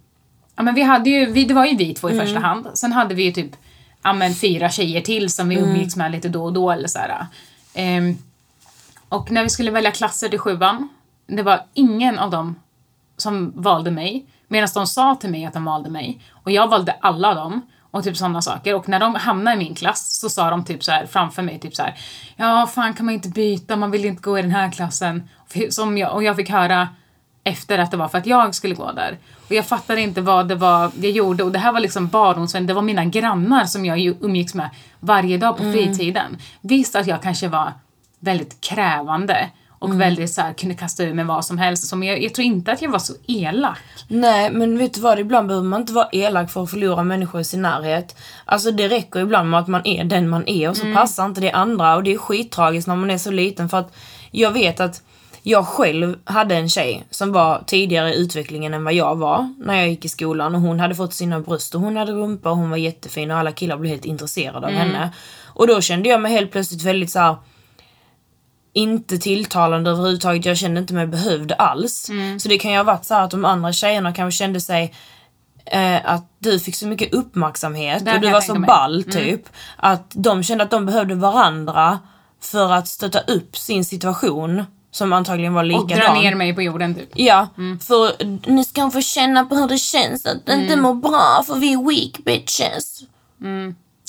ja 0.57 0.63
men 0.63 0.75
vi 0.75 0.83
hade 0.83 1.11
ju, 1.11 1.27
vi, 1.27 1.45
det 1.45 1.55
var 1.55 1.67
ju 1.67 1.77
vi 1.77 1.95
två 1.95 2.11
i 2.11 2.19
första 2.19 2.39
hand. 2.39 2.69
Sen 2.75 2.93
hade 2.93 3.15
vi 3.15 3.23
ju 3.23 3.33
typ, 3.33 3.51
ja 4.03 4.13
men 4.13 4.35
fyra 4.35 4.71
tjejer 4.71 5.01
till 5.01 5.31
som 5.31 5.49
vi 5.49 5.57
umgicks 5.57 5.97
med 5.97 6.13
lite 6.13 6.29
då 6.29 6.45
och 6.45 6.53
då 6.53 6.71
eller 6.71 6.89
sådär. 6.89 7.27
Ehm, 7.75 8.17
och 9.09 9.31
när 9.31 9.43
vi 9.43 9.49
skulle 9.49 9.71
välja 9.71 9.91
klasser 9.91 10.29
till 10.29 10.39
sjuan, 10.39 10.89
det 11.27 11.43
var 11.43 11.65
ingen 11.75 12.19
av 12.19 12.31
dem 12.31 12.55
som 13.17 13.53
valde 13.55 13.91
mig. 13.91 14.27
Medan 14.49 14.69
de 14.75 14.87
sa 14.87 15.15
till 15.15 15.31
mig 15.31 15.45
att 15.45 15.55
de 15.55 15.65
valde 15.65 15.91
mig. 15.91 16.21
Och 16.31 16.51
jag 16.51 16.69
valde 16.69 16.97
alla 17.01 17.35
dem. 17.35 17.61
Och 17.93 18.05
typ 18.05 18.17
sådana 18.17 18.43
saker. 18.43 18.75
Och 18.75 18.89
när 18.89 19.01
de 19.01 19.15
hamnade 19.15 19.57
i 19.57 19.59
min 19.59 19.75
klass 19.75 20.21
så 20.21 20.31
sa 20.31 20.51
de 20.51 20.65
typ 20.65 20.85
så 20.85 20.93
här 20.93 21.07
framför 21.07 21.43
mig 21.43 21.59
typ 21.59 21.77
så 21.77 21.83
här. 21.83 21.95
Ja, 22.37 22.67
fan 22.75 22.95
kan 22.95 23.07
man 23.07 23.15
inte 23.15 23.29
byta, 23.29 23.77
man 23.77 23.91
vill 23.91 24.05
inte 24.05 24.23
gå 24.23 24.39
i 24.39 24.43
den 24.43 24.51
här 24.51 24.71
klassen. 24.71 25.29
Som 25.71 25.99
jag, 25.99 26.15
och 26.15 26.23
jag 26.23 26.37
fick 26.37 26.51
höra 26.51 26.89
efter 27.45 27.79
att 27.79 27.91
det 27.91 27.97
var 27.97 28.09
för 28.09 28.19
att 28.19 28.27
jag 28.27 28.55
skulle 28.55 28.75
gå 28.75 28.93
där. 28.93 29.19
Och 29.47 29.53
jag 29.53 29.67
fattade 29.67 30.01
inte 30.01 30.21
vad 30.21 30.49
det 30.49 30.55
var 30.55 30.91
jag 31.01 31.11
gjorde. 31.11 31.45
Och 31.45 31.53
det 31.53 31.59
här 31.59 31.73
var 31.73 31.81
liksom 31.81 32.09
barndomsvän, 32.09 32.67
det 32.67 32.75
var 32.75 32.83
mina 32.83 33.05
grannar 33.05 33.65
som 33.65 33.85
jag 33.85 33.99
umgicks 33.99 34.55
med 34.55 34.71
varje 35.01 35.39
dag 35.39 35.57
på 35.57 35.63
fritiden. 35.63 36.39
Visst 36.61 36.97
att 36.97 37.07
jag 37.07 37.23
kanske 37.23 37.49
var 37.49 37.73
väldigt 38.19 38.61
krävande 38.61 39.51
och 39.83 40.01
väldigt 40.01 40.33
så 40.33 40.41
här, 40.41 40.53
kunde 40.53 40.75
kasta 40.75 41.03
ur 41.05 41.15
mig 41.15 41.25
vad 41.25 41.45
som 41.45 41.59
helst. 41.59 41.87
Så, 41.87 41.97
men 41.97 42.09
jag, 42.09 42.23
jag 42.23 42.35
tror 42.35 42.45
inte 42.45 42.73
att 42.73 42.83
jag 42.83 42.91
var 42.91 42.99
så 42.99 43.13
elak. 43.27 43.79
Nej, 44.09 44.51
men 44.53 44.79
vet 44.79 44.95
du 44.95 45.01
vad? 45.01 45.19
Ibland 45.19 45.49
behöver 45.49 45.67
man 45.69 45.81
inte 45.81 45.93
vara 45.93 46.09
elak 46.13 46.51
för 46.51 46.63
att 46.63 46.71
förlora 46.71 47.03
människor 47.03 47.41
i 47.41 47.45
sin 47.45 47.63
närhet. 47.63 48.17
Alltså 48.45 48.71
det 48.71 48.89
räcker 48.89 49.21
ibland 49.21 49.51
med 49.51 49.61
att 49.61 49.69
man 49.69 49.87
är 49.87 50.05
den 50.05 50.29
man 50.29 50.49
är 50.49 50.69
och 50.69 50.77
så 50.77 50.83
Mm. 50.83 50.97
passar 50.97 51.27
inte 51.27 51.41
det 51.41 51.51
andra 51.51 51.97
och 51.97 52.03
det 52.03 52.13
är 52.13 52.19
skittragiskt 52.19 52.89
när 52.89 52.97
man 52.97 53.11
är 53.11 53.19
så 53.19 53.31
liten 53.31 53.69
för 53.69 53.79
att 53.79 53.95
jag 54.31 54.51
vet 54.51 54.81
att 54.81 55.03
jag 55.45 55.67
själv 55.67 56.17
hade 56.25 56.55
en 56.57 56.69
tjej 56.69 57.05
som 57.11 57.33
var 57.33 57.63
tidigare 57.67 58.15
i 58.15 58.19
utvecklingen 58.19 58.75
än 58.75 58.85
vad 58.85 58.95
jag 58.95 59.17
var 59.17 59.55
när 59.59 59.75
jag 59.75 59.89
gick 59.89 60.05
i 60.05 60.09
skolan 60.09 60.55
och 60.55 60.61
hon 60.61 60.81
hade 60.81 60.95
fått 60.95 61.15
sina 61.15 61.41
bröst 61.41 61.75
och 61.75 61.81
hon 61.81 61.97
hade 61.97 62.13
rumpa 62.13 62.51
och 62.51 62.57
hon 62.57 62.71
var 62.71 62.77
jättefin 62.77 63.31
och 63.31 63.37
alla 63.39 63.53
killar 63.53 63.77
blev 63.77 63.91
helt 63.93 64.05
intresserade 64.05 64.67
av 64.67 64.73
Mm. 64.73 64.77
henne. 64.79 65.11
Och 65.47 65.67
då 65.67 65.81
kände 65.81 66.09
jag 66.09 66.21
mig 66.21 66.33
helt 66.33 66.53
plötsligt 66.53 66.83
väldigt 66.83 67.11
så 67.11 67.19
här 67.19 67.37
inte 68.73 69.19
tilltalande 69.19 69.91
överhuvudtaget. 69.91 70.45
Jag 70.45 70.57
kände 70.57 70.81
inte 70.81 70.95
mig 70.95 71.07
behövd 71.07 71.53
alls. 71.53 72.09
Mm. 72.11 72.41
Så 72.41 72.49
det 72.49 72.59
kan 72.59 72.71
ju 72.71 72.77
ha 72.77 72.85
varit 72.85 73.05
så 73.05 73.15
att 73.15 73.31
de 73.31 73.45
andra 73.45 73.73
tjejerna 73.73 74.13
kanske 74.13 74.39
kände 74.39 74.61
sig 74.61 74.95
eh, 75.65 76.11
att 76.11 76.27
du 76.39 76.59
fick 76.59 76.77
så 76.77 76.87
mycket 76.87 77.15
uppmärksamhet 77.15 78.05
Där 78.05 78.15
och 78.15 78.21
du 78.21 78.31
var 78.31 78.41
så 78.41 78.59
ball 78.59 79.05
typ. 79.05 79.43
Att 79.77 80.11
de 80.15 80.43
kände 80.43 80.65
att 80.65 80.71
de 80.71 80.87
behövde 80.87 81.15
varandra 81.15 81.99
för 82.41 82.73
att 82.73 82.89
stötta 82.89 83.21
upp 83.21 83.57
sin 83.57 83.85
situation 83.85 84.65
som 84.91 85.13
antagligen 85.13 85.55
var 85.55 85.63
Och 85.63 85.69
dra 85.69 85.95
likadan. 85.95 86.23
ner 86.23 86.35
mig 86.35 86.55
på 86.55 86.63
jorden 86.63 86.95
typ. 86.95 87.09
Ja, 87.15 87.49
för 87.81 88.25
nu 88.51 88.65
ska 88.65 88.91
få 88.91 89.01
känna 89.01 89.45
på 89.45 89.55
hur 89.55 89.69
det 89.69 89.79
känns 89.79 90.27
att 90.27 90.49
inte 90.49 90.77
må 90.77 90.95
bra 90.95 91.45
för 91.47 91.55
vi 91.55 91.73
är 91.73 91.89
weak 91.89 92.25
bitches. 92.25 93.03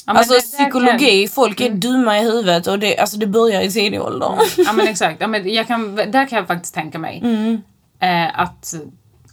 Ja, 0.05 0.13
Alltså 0.13 0.33
det- 0.33 0.39
där 0.39 0.57
kan- 0.57 0.65
psykologi, 0.71 1.27
folk 1.27 1.61
är 1.61 1.69
dumma 1.69 2.19
i 2.19 2.21
huvudet 2.23 2.67
och 2.67 2.79
det, 2.79 2.97
alltså, 2.97 3.17
det 3.17 3.27
börjar 3.27 3.61
i 3.61 3.71
tidig 3.71 4.01
ålder. 4.01 4.29
Ja 4.57 4.73
men 4.73 4.87
exakt. 4.87 5.21
Ja, 5.21 5.27
men 5.27 5.53
jag 5.53 5.67
kan, 5.67 5.95
där 5.95 6.25
kan 6.29 6.37
jag 6.37 6.47
faktiskt 6.47 6.73
tänka 6.73 6.99
mig. 6.99 7.19
Mm. 7.23 7.61
Eh, 7.99 8.39
att, 8.39 8.73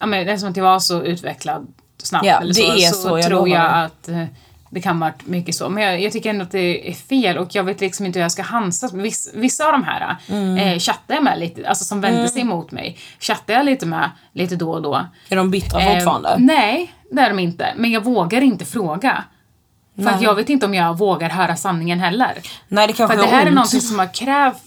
ja, 0.01 0.07
men 0.07 0.27
det 0.27 0.33
är 0.33 0.37
som 0.37 0.49
att 0.51 0.57
jag 0.57 0.65
var 0.65 0.79
så 0.79 1.03
utvecklad 1.03 1.67
snabbt. 2.03 2.27
Ja, 2.27 2.41
eller 2.41 2.55
det 2.55 2.61
så, 2.63 2.73
är 2.73 2.77
så, 2.91 3.09
så, 3.09 3.19
jag 3.19 3.27
tror 3.27 3.49
jag 3.49 3.61
dig. 3.73 3.85
att 3.85 4.09
eh, 4.09 4.25
det 4.71 4.81
kan 4.81 5.01
vara 5.01 5.13
mycket 5.25 5.55
så. 5.55 5.69
Men 5.69 5.83
jag, 5.83 6.01
jag 6.03 6.13
tycker 6.13 6.31
ändå 6.31 6.43
att 6.45 6.51
det 6.51 6.91
är 6.91 6.95
fel 6.95 7.39
och 7.39 7.55
jag 7.55 7.65
vet 7.65 7.81
liksom 7.81 8.07
inte 8.07 8.19
hur 8.19 8.25
jag 8.25 8.33
ska 8.33 8.43
handsas 8.43 8.93
med 8.93 9.03
viss, 9.03 9.31
vissa 9.35 9.67
av 9.67 9.73
de 9.73 9.85
här. 9.85 10.17
Mm. 10.29 10.57
Eh, 10.57 10.79
chattar 10.79 11.15
jag 11.15 11.25
med 11.25 11.39
lite, 11.41 11.69
alltså 11.69 11.85
som 11.85 12.01
vände 12.01 12.29
sig 12.29 12.43
emot 12.43 12.71
mig. 12.73 12.99
Chattar 13.21 13.55
jag 13.55 13.65
lite 13.67 13.87
med 13.87 14.11
lite 14.33 14.57
då 14.57 14.71
och 14.73 14.83
då. 14.83 15.07
Är 15.29 15.37
de 15.37 15.51
bittra 15.51 15.81
Eh, 15.81 15.95
fortfarande? 15.95 16.37
nej, 16.39 16.93
det 17.11 17.21
är 17.21 17.29
de 17.31 17.39
inte. 17.39 17.75
Men 17.77 17.91
jag 17.91 18.05
vågar 18.05 18.41
inte 18.41 18.65
fråga. 18.65 19.25
För 20.03 20.11
att 20.11 20.23
jag 20.23 20.35
vet 20.35 20.49
inte 20.49 20.67
om 20.67 20.75
jag 20.75 20.99
vågar 20.99 21.29
höra 21.31 21.57
sanningen 21.57 22.01
heller. 22.01 22.39
Nej 22.69 22.87
det 22.87 22.93
För 22.93 22.97
kanske 23.07 23.17
att 23.17 23.31
det 23.31 23.37
här 23.37 23.43
är 23.43 23.47
ont. 23.47 23.55
någonting 23.55 23.81
som 23.81 23.99
har 23.99 24.15
krävt 24.15 24.63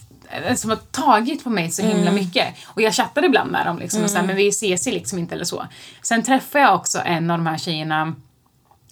eh, 0.48 0.56
som 0.56 0.70
har 0.70 0.78
tagit 0.78 1.44
på 1.44 1.50
mig 1.50 1.72
så 1.72 1.82
himla 1.82 2.02
Mm. 2.02 2.16
mycket. 2.16 2.48
Och 2.66 2.82
jag 2.82 2.94
chattar 2.94 3.26
ibland 3.26 3.52
med 3.52 3.66
dem 3.66 3.80
liksom, 3.80 4.04
och 4.04 4.10
så 4.10 4.18
här, 4.18 4.24
men 4.26 4.36
vi 4.36 4.48
ses 4.48 4.88
ju 4.88 4.92
liksom 4.92 5.20
inte 5.20 5.36
eller 5.36 5.46
så. 5.46 5.66
Sen 6.02 6.24
träffade 6.24 6.64
jag 6.66 6.76
också 6.76 7.00
en 7.06 7.32
av 7.32 7.38
de 7.38 7.48
här 7.48 7.58
tjejerna 7.58 8.14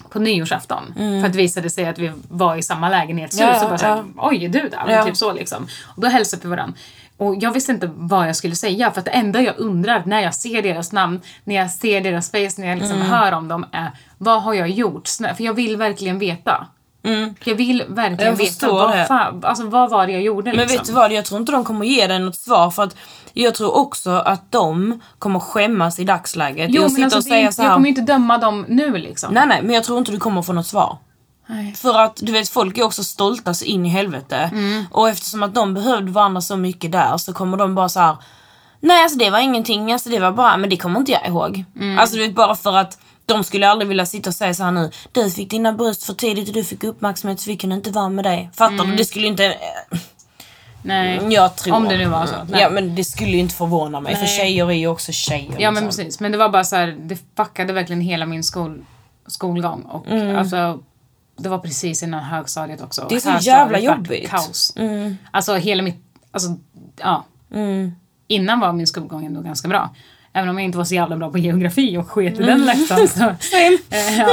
på 0.09 0.19
nyårsafton. 0.19 0.93
För 0.95 1.25
att 1.25 1.31
det 1.33 1.37
visade 1.37 1.69
sig 1.69 1.85
att 1.85 1.99
vi 1.99 2.11
var 2.29 2.55
i 2.55 2.63
samma 2.63 2.89
lägenhetshus 2.89 3.39
Mm. 3.41 3.53
Ja, 3.55 3.63
och 3.63 3.69
bara 3.69 3.77
såhär, 3.77 3.95
ja. 3.95 4.03
oj 4.29 4.45
är 4.45 4.49
du 4.49 4.69
där? 4.69 4.85
Ja. 4.87 5.03
Typ 5.05 5.17
så 5.17 5.33
liksom. 5.33 5.67
Och 5.95 6.01
då 6.01 6.07
hälsade 6.07 6.43
vi 6.43 6.49
varandra. 6.49 6.77
Och 7.21 7.35
jag 7.39 7.51
visste 7.51 7.71
inte 7.71 7.89
vad 7.95 8.27
jag 8.27 8.35
skulle 8.35 8.55
säga 8.55 8.91
för 8.91 9.01
det 9.01 9.11
enda 9.11 9.41
jag 9.41 9.59
undrar 9.59 10.03
när 10.05 10.21
jag 10.21 10.35
ser 10.35 10.61
deras 10.61 10.91
namn, 10.91 11.21
när 11.43 11.55
jag 11.55 11.71
ser 11.71 12.01
deras 12.01 12.31
face, 12.31 12.61
när 12.61 12.67
jag 12.67 12.77
liksom 12.77 12.95
Mm. 12.97 13.07
hör 13.07 13.31
om 13.31 13.47
dem 13.47 13.65
är 13.71 13.91
vad 14.17 14.41
har 14.43 14.53
jag 14.53 14.69
gjort? 14.69 15.07
För 15.07 15.43
jag 15.43 15.53
vill 15.53 15.77
verkligen 15.77 16.19
veta. 16.19 16.67
Jag 17.43 17.55
vill 17.55 17.83
verkligen 17.87 18.19
Mm. 18.19 18.19
Jag 18.19 18.33
veta 18.33 18.71
vad, 18.71 19.07
fan, 19.07 19.41
alltså, 19.43 19.65
vad 19.65 19.89
var 19.89 20.07
det 20.07 20.13
jag 20.13 20.21
gjorde 20.21 20.49
Men 20.51 20.59
liksom. 20.59 20.77
vet 20.77 20.87
du 20.87 20.93
vad, 20.93 21.11
jag 21.11 21.25
tror 21.25 21.39
inte 21.39 21.51
de 21.51 21.63
kommer 21.63 21.85
ge 21.85 22.07
dig 22.07 22.19
något 22.19 22.35
svar 22.35 22.71
för 22.71 22.83
att 22.83 22.95
jag 23.33 23.55
tror 23.55 23.75
också 23.77 24.11
att 24.11 24.51
de 24.51 24.99
kommer 25.19 25.39
skämmas 25.39 25.99
i 25.99 26.03
dagsläget. 26.03 26.69
Jo 26.73 26.81
jag 26.81 26.91
men 26.91 27.03
alltså 27.03 27.17
och 27.17 27.23
säger 27.23 27.41
inte, 27.41 27.53
så 27.55 27.61
jag 27.61 27.67
här, 27.67 27.73
kommer 27.75 27.87
ju 27.87 27.89
inte 27.89 28.13
döma 28.13 28.37
dem 28.37 28.65
nu 28.67 28.97
liksom. 28.97 29.33
Nej 29.33 29.47
nej, 29.47 29.59
men 29.63 29.75
jag 29.75 29.83
tror 29.83 29.97
inte 29.97 30.11
du 30.11 30.19
kommer 30.19 30.41
få 30.41 30.53
något 30.53 30.67
svar. 30.67 30.97
Nej. 31.51 31.73
För 31.73 31.99
att 31.99 32.15
du 32.21 32.31
vet, 32.31 32.49
folk 32.49 32.77
är 32.77 32.83
också 32.83 33.03
stolta 33.03 33.53
så 33.53 33.65
in 33.65 33.85
i 33.85 33.89
helvete. 33.89 34.49
Mm. 34.53 34.85
Och 34.91 35.09
eftersom 35.09 35.43
att 35.43 35.55
de 35.55 35.73
behövde 35.73 36.11
varandra 36.11 36.41
så 36.41 36.57
mycket 36.57 36.91
där 36.91 37.17
så 37.17 37.33
kommer 37.33 37.57
de 37.57 37.75
bara 37.75 37.89
så 37.89 37.99
här. 37.99 38.17
Nej 38.79 39.03
alltså 39.03 39.17
det 39.17 39.29
var 39.29 39.39
ingenting, 39.39 39.93
alltså 39.93 40.09
det 40.09 40.19
var 40.19 40.31
bara, 40.31 40.57
men 40.57 40.69
det 40.69 40.77
kommer 40.77 40.99
inte 40.99 41.11
jag 41.11 41.27
ihåg. 41.27 41.63
Mm. 41.75 41.99
Alltså 41.99 42.15
du 42.15 42.21
vet 42.21 42.35
bara 42.35 42.55
för 42.55 42.77
att 42.77 42.97
de 43.25 43.43
skulle 43.43 43.69
aldrig 43.69 43.87
vilja 43.89 44.05
sitta 44.05 44.29
och 44.29 44.35
säga 44.35 44.53
så 44.53 44.63
här 44.63 44.71
nu. 44.71 44.91
Du 45.11 45.31
fick 45.31 45.49
dina 45.49 45.73
bröst 45.73 46.03
för 46.03 46.13
tidigt 46.13 46.47
och 46.47 46.53
du 46.53 46.63
fick 46.63 46.83
uppmärksamhet 46.83 47.39
så 47.39 47.49
vi 47.49 47.57
kunde 47.57 47.75
inte 47.75 47.91
vara 47.91 48.09
med 48.09 48.25
dig. 48.25 48.49
Fattar 48.53 48.73
Mm. 48.73 48.89
du? 48.89 48.95
Det 48.95 49.05
skulle 49.05 49.27
inte... 49.27 49.57
Nej. 50.83 51.19
Jag 51.29 51.55
tror... 51.55 51.75
Om 51.75 51.83
det 51.89 51.97
nu 51.97 52.05
var 52.05 52.25
så. 52.25 52.35
Nej. 52.49 52.61
Ja 52.61 52.69
men 52.69 52.95
det 52.95 53.03
skulle 53.03 53.31
ju 53.31 53.37
inte 53.39 53.55
förvåna 53.55 53.99
mig 53.99 54.15
för 54.15 54.21
Nej. 54.21 54.37
tjejer 54.37 54.65
är 54.65 54.71
ju 54.71 54.87
också 54.87 55.11
tjejer. 55.11 55.55
Ja 55.59 55.71
men 55.71 55.83
liksom. 55.83 56.03
precis. 56.03 56.19
Men 56.19 56.31
det 56.31 56.37
var 56.37 56.49
bara 56.49 56.63
så 56.63 56.75
här, 56.75 56.87
det 56.99 57.17
fuckade 57.37 57.73
verkligen 57.73 58.01
hela 58.01 58.25
min 58.25 58.43
skol, 58.43 58.85
skolgång. 59.27 59.81
Och 59.81 60.05
alltså, 60.37 60.79
det 61.41 61.49
var 61.49 61.57
precis 61.59 62.03
innan 62.03 62.23
högstadiet 62.23 62.81
också. 62.81 63.01
Mm. 63.01 63.09
Det 63.09 63.15
är 63.15 63.19
så 63.19 63.29
Högstadiet 63.29 63.59
jävla 63.59 63.79
jobbigt. 63.79 64.29
Kaos. 64.29 64.73
Mm. 64.75 65.17
Alltså 65.31 65.55
hela 65.55 65.83
mitt, 65.83 65.97
alltså 66.31 66.55
ja. 67.01 67.25
Mm. 67.53 67.91
Innan 68.27 68.59
var 68.59 68.73
min 68.73 68.87
skolgång 68.87 69.25
ändå 69.25 69.41
ganska 69.41 69.67
bra. 69.67 69.89
Även 70.33 70.49
om 70.49 70.57
jag 70.57 70.65
inte 70.65 70.77
var 70.77 70.85
så 70.85 70.95
jävla 70.95 71.17
bra 71.17 71.31
på 71.31 71.37
geografi 71.37 71.97
och 71.97 72.09
sket 72.09 72.33
i 72.39 72.43
Mm. 72.43 72.47
den 72.47 72.65
läxan 72.65 73.07
så, 73.07 73.23
eh, 73.25 74.17
ja, 74.17 74.27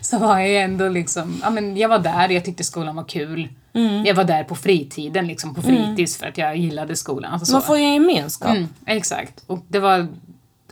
så 0.00 0.18
var 0.18 0.38
jag 0.38 0.62
ändå 0.62 0.88
liksom, 0.88 1.40
ja 1.42 1.50
men 1.50 1.76
jag 1.76 1.88
var 1.88 1.98
där, 1.98 2.28
jag 2.28 2.44
tyckte 2.44 2.64
skolan 2.64 2.96
var 2.96 3.04
kul. 3.04 3.48
Mm. 3.74 4.04
Jag 4.04 4.14
var 4.14 4.24
där 4.24 4.44
på 4.44 4.54
fritiden, 4.54 5.26
liksom 5.26 5.54
på 5.54 5.62
fritids 5.62 6.16
för 6.16 6.26
att 6.26 6.38
jag 6.38 6.56
gillade 6.56 6.96
skolan. 6.96 7.32
Alltså 7.32 7.46
så. 7.46 7.52
Man 7.52 7.62
får 7.62 7.78
ju 7.78 7.84
en 7.84 7.92
gemenskap. 7.94 8.50
Mm, 8.50 8.68
exakt. 8.86 9.44
Och 9.46 9.64
det 9.68 9.78
var, 9.78 10.06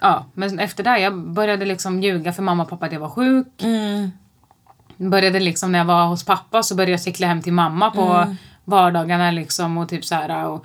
ja, 0.00 0.26
men 0.34 0.58
efter 0.58 0.84
det 0.84 0.98
jag 0.98 1.18
började 1.18 1.64
liksom 1.64 2.02
ljuga 2.02 2.32
för 2.32 2.42
mamma 2.42 2.62
och 2.62 2.68
pappa 2.68 2.86
att 2.86 2.92
jag 2.92 3.00
var 3.00 3.08
sjuk. 3.08 3.62
Mm. 3.62 4.10
Började 5.00 5.40
liksom 5.40 5.72
när 5.72 5.78
jag 5.78 5.86
var 5.86 6.06
hos 6.06 6.24
pappa 6.24 6.62
så 6.62 6.74
började 6.74 6.90
jag 6.92 7.00
cykla 7.00 7.26
hem 7.26 7.42
till 7.42 7.52
mamma 7.52 7.90
på 7.90 8.02
Mm. 8.02 8.36
vardagarna 8.64 9.30
liksom 9.30 9.78
och 9.78 9.88
typ 9.88 10.04
så 10.04 10.14
här 10.14 10.46
och 10.46 10.64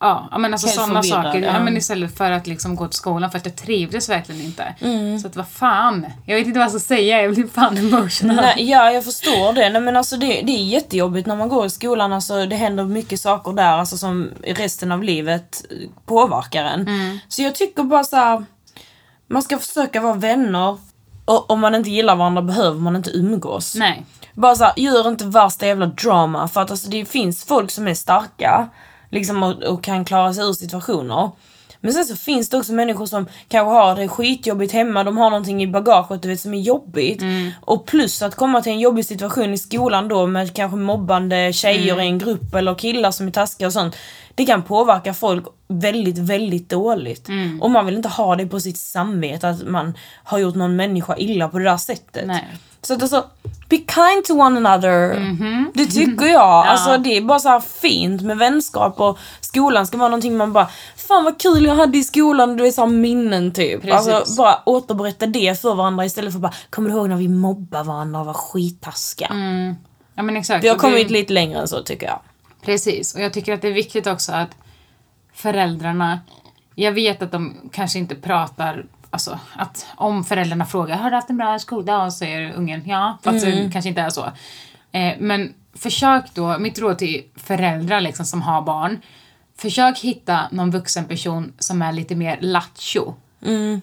Ja, 0.00 0.36
men 0.38 0.52
alltså 0.52 0.68
sådana 0.68 1.02
saker. 1.02 1.42
Ja. 1.42 1.60
men 1.60 1.76
istället 1.76 2.16
för 2.18 2.30
att 2.30 2.46
liksom 2.46 2.76
gå 2.76 2.88
till 2.88 2.96
skolan 2.96 3.30
för 3.30 3.38
att 3.38 3.46
jag 3.46 3.56
trivdes 3.56 4.08
verkligen 4.08 4.40
inte. 4.40 4.74
Mm. 4.80 5.18
Så 5.18 5.26
att 5.26 5.36
vad 5.36 5.48
fan. 5.48 6.06
Jag 6.26 6.36
vet 6.36 6.46
inte 6.46 6.58
vad 6.58 6.64
jag 6.64 6.70
ska 6.72 6.80
säga, 6.80 7.22
jag 7.22 7.34
blir 7.34 7.46
fan 7.46 7.76
emotional. 7.78 8.36
Nej, 8.36 8.70
ja, 8.70 8.90
jag 8.90 9.04
förstår 9.04 9.52
det. 9.52 9.68
Nej, 9.70 9.82
men 9.82 9.96
alltså 9.96 10.16
det, 10.16 10.26
det 10.26 10.52
är 10.52 10.64
jättejobbigt 10.64 11.26
när 11.26 11.36
man 11.36 11.48
går 11.48 11.66
i 11.66 11.70
skolan. 11.70 12.12
Alltså, 12.12 12.46
det 12.46 12.56
händer 12.56 12.84
mycket 12.84 13.20
saker 13.20 13.52
där 13.52 13.72
alltså, 13.72 13.96
som 13.96 14.30
resten 14.42 14.92
av 14.92 15.02
livet 15.02 15.64
påverkar 16.06 16.64
en. 16.64 16.88
Så 17.28 17.42
jag 17.42 17.54
tycker 17.54 17.82
bara 17.82 18.04
så 18.04 18.16
här, 18.16 18.44
Man 19.30 19.42
ska 19.42 19.58
försöka 19.58 20.00
vara 20.00 20.14
vänner. 20.14 20.78
Och 21.28 21.50
om 21.50 21.60
man 21.60 21.74
inte 21.74 21.90
gillar 21.90 22.16
varandra 22.16 22.42
behöver 22.42 22.80
man 22.80 22.96
inte 22.96 23.10
umgås. 23.10 23.74
Nej. 23.74 24.06
Bara 24.34 24.54
så 24.54 24.64
här, 24.64 24.72
gör 24.76 25.08
inte 25.08 25.24
värsta 25.24 25.66
jävla 25.66 25.86
drama. 25.86 26.48
För 26.48 26.60
att 26.60 26.70
alltså, 26.70 26.90
det 26.90 27.04
finns 27.04 27.44
folk 27.44 27.70
som 27.70 27.88
är 27.88 27.94
starka 27.94 28.68
liksom, 29.10 29.42
och, 29.42 29.62
och 29.62 29.84
kan 29.84 30.04
klara 30.04 30.34
sig 30.34 30.44
ur 30.44 30.52
situationer. 30.52 31.30
Men 31.80 31.92
sen 31.92 32.04
så 32.04 32.16
finns 32.16 32.48
det 32.48 32.56
också 32.56 32.72
människor 32.72 33.06
som 33.06 33.26
kanske 33.48 33.70
har 33.74 33.96
det 33.96 34.08
skitjobbigt 34.08 34.72
hemma, 34.72 35.04
de 35.04 35.16
har 35.16 35.30
någonting 35.30 35.62
i 35.62 35.66
bagaget 35.66 36.22
du 36.22 36.28
vet, 36.28 36.40
som 36.40 36.54
är 36.54 36.60
jobbigt. 36.60 37.22
Och 37.60 37.86
plus 37.86 38.22
att 38.22 38.34
komma 38.34 38.62
till 38.62 38.72
en 38.72 38.80
jobbig 38.80 39.04
situation 39.04 39.54
i 39.54 39.58
skolan 39.58 40.08
då 40.08 40.26
med 40.26 40.54
kanske 40.54 40.76
mobbande 40.76 41.52
tjejer 41.52 42.00
i 42.00 42.06
en 42.06 42.18
grupp 42.18 42.54
eller 42.54 42.74
killar 42.74 43.10
som 43.10 43.26
är 43.26 43.30
taskiga 43.30 43.66
och 43.66 43.72
sånt. 43.72 43.96
Det 44.34 44.46
kan 44.46 44.62
påverka 44.62 45.14
folk 45.14 45.44
väldigt, 45.68 46.18
väldigt 46.18 46.68
dåligt. 46.68 47.28
Och 47.60 47.70
man 47.70 47.86
vill 47.86 47.96
inte 47.96 48.08
ha 48.08 48.36
det 48.36 48.46
på 48.46 48.60
sitt 48.60 48.78
samvete 48.78 49.48
att 49.48 49.68
man 49.68 49.94
har 50.24 50.38
gjort 50.38 50.54
någon 50.54 50.76
människa 50.76 51.16
illa 51.16 51.48
på 51.48 51.58
det 51.58 51.64
där 51.64 51.76
sättet. 51.76 52.26
Nej. 52.26 52.44
Så 52.88 52.94
att 52.94 53.02
alltså, 53.02 53.24
be 53.68 53.76
kind 53.76 54.24
to 54.26 54.32
one 54.32 54.68
another. 54.68 55.14
Det 55.74 55.86
tycker 55.86 56.26
jag. 56.26 56.66
Alltså 56.66 56.98
det 56.98 57.16
är 57.16 57.20
bara 57.20 57.38
så 57.38 57.60
fint 57.60 58.22
med 58.22 58.38
vänskap 58.38 59.00
och 59.00 59.18
skolan 59.40 59.86
ska 59.86 59.96
vara 59.98 60.08
någonting 60.08 60.36
man 60.36 60.52
bara, 60.52 60.68
fan 60.96 61.24
vad 61.24 61.40
kul 61.40 61.64
jag 61.64 61.74
hade 61.74 61.98
i 61.98 62.04
skolan, 62.04 62.56
du 62.56 62.62
vet 62.62 62.74
såhär 62.74 62.88
minnen 62.88 63.52
typ. 63.52 63.82
Precis. 63.82 64.08
Alltså 64.12 64.36
bara 64.36 64.58
återberätta 64.66 65.26
det 65.26 65.60
för 65.60 65.74
varandra 65.74 66.04
istället 66.04 66.32
för 66.32 66.40
bara, 66.40 66.52
kommer 66.70 66.90
du 66.90 66.96
ihåg 66.96 67.08
när 67.08 67.16
vi 67.16 67.28
mobbade 67.28 67.84
varandra 67.84 68.20
och 68.20 68.26
var 68.26 68.34
skittaskiga? 68.34 69.28
Ja 70.14 70.22
men 70.22 70.36
exakt. 70.36 70.64
Vi 70.64 70.68
har 70.68 70.76
Och 70.76 70.82
det- 70.82 70.88
kommit 70.88 71.10
lite 71.10 71.32
längre 71.32 71.60
än 71.60 71.68
så 71.68 71.82
tycker 71.82 72.06
jag. 72.06 72.20
Precis, 72.64 73.14
och 73.14 73.20
jag 73.20 73.32
tycker 73.32 73.52
att 73.54 73.62
det 73.62 73.68
är 73.68 73.72
viktigt 73.72 74.06
också 74.06 74.32
att 74.32 74.50
föräldrarna, 75.34 76.20
jag 76.74 76.92
vet 76.92 77.22
att 77.22 77.32
de 77.32 77.70
kanske 77.72 77.98
inte 77.98 78.14
pratar, 78.14 78.86
alltså 79.10 79.38
att 79.52 79.86
om 79.96 80.24
föräldrarna 80.24 80.66
frågar 80.66 80.96
har 80.96 81.10
du 81.10 81.16
haft 81.16 81.30
en 81.30 81.36
bra 81.36 81.58
skoldag? 81.58 82.06
Och 82.06 82.12
säger 82.12 82.52
ungen 82.52 82.82
ja, 82.86 83.18
fast 83.22 83.44
det 83.44 83.70
kanske 83.72 83.88
inte 83.88 84.00
är 84.00 84.10
så. 84.10 84.24
Eh, 84.92 85.14
men 85.18 85.54
försök 85.74 86.24
då, 86.34 86.58
mitt 86.58 86.78
råd 86.78 86.98
till 86.98 87.24
föräldrar 87.36 88.00
liksom 88.00 88.26
som 88.26 88.42
har 88.42 88.62
barn, 88.62 89.00
försök 89.56 89.98
hitta 89.98 90.40
någon 90.50 90.70
vuxen 90.70 91.04
person 91.04 91.52
som 91.58 91.82
är 91.82 91.92
lite 91.92 92.14
mer 92.14 92.38
lattjo. 92.40 93.14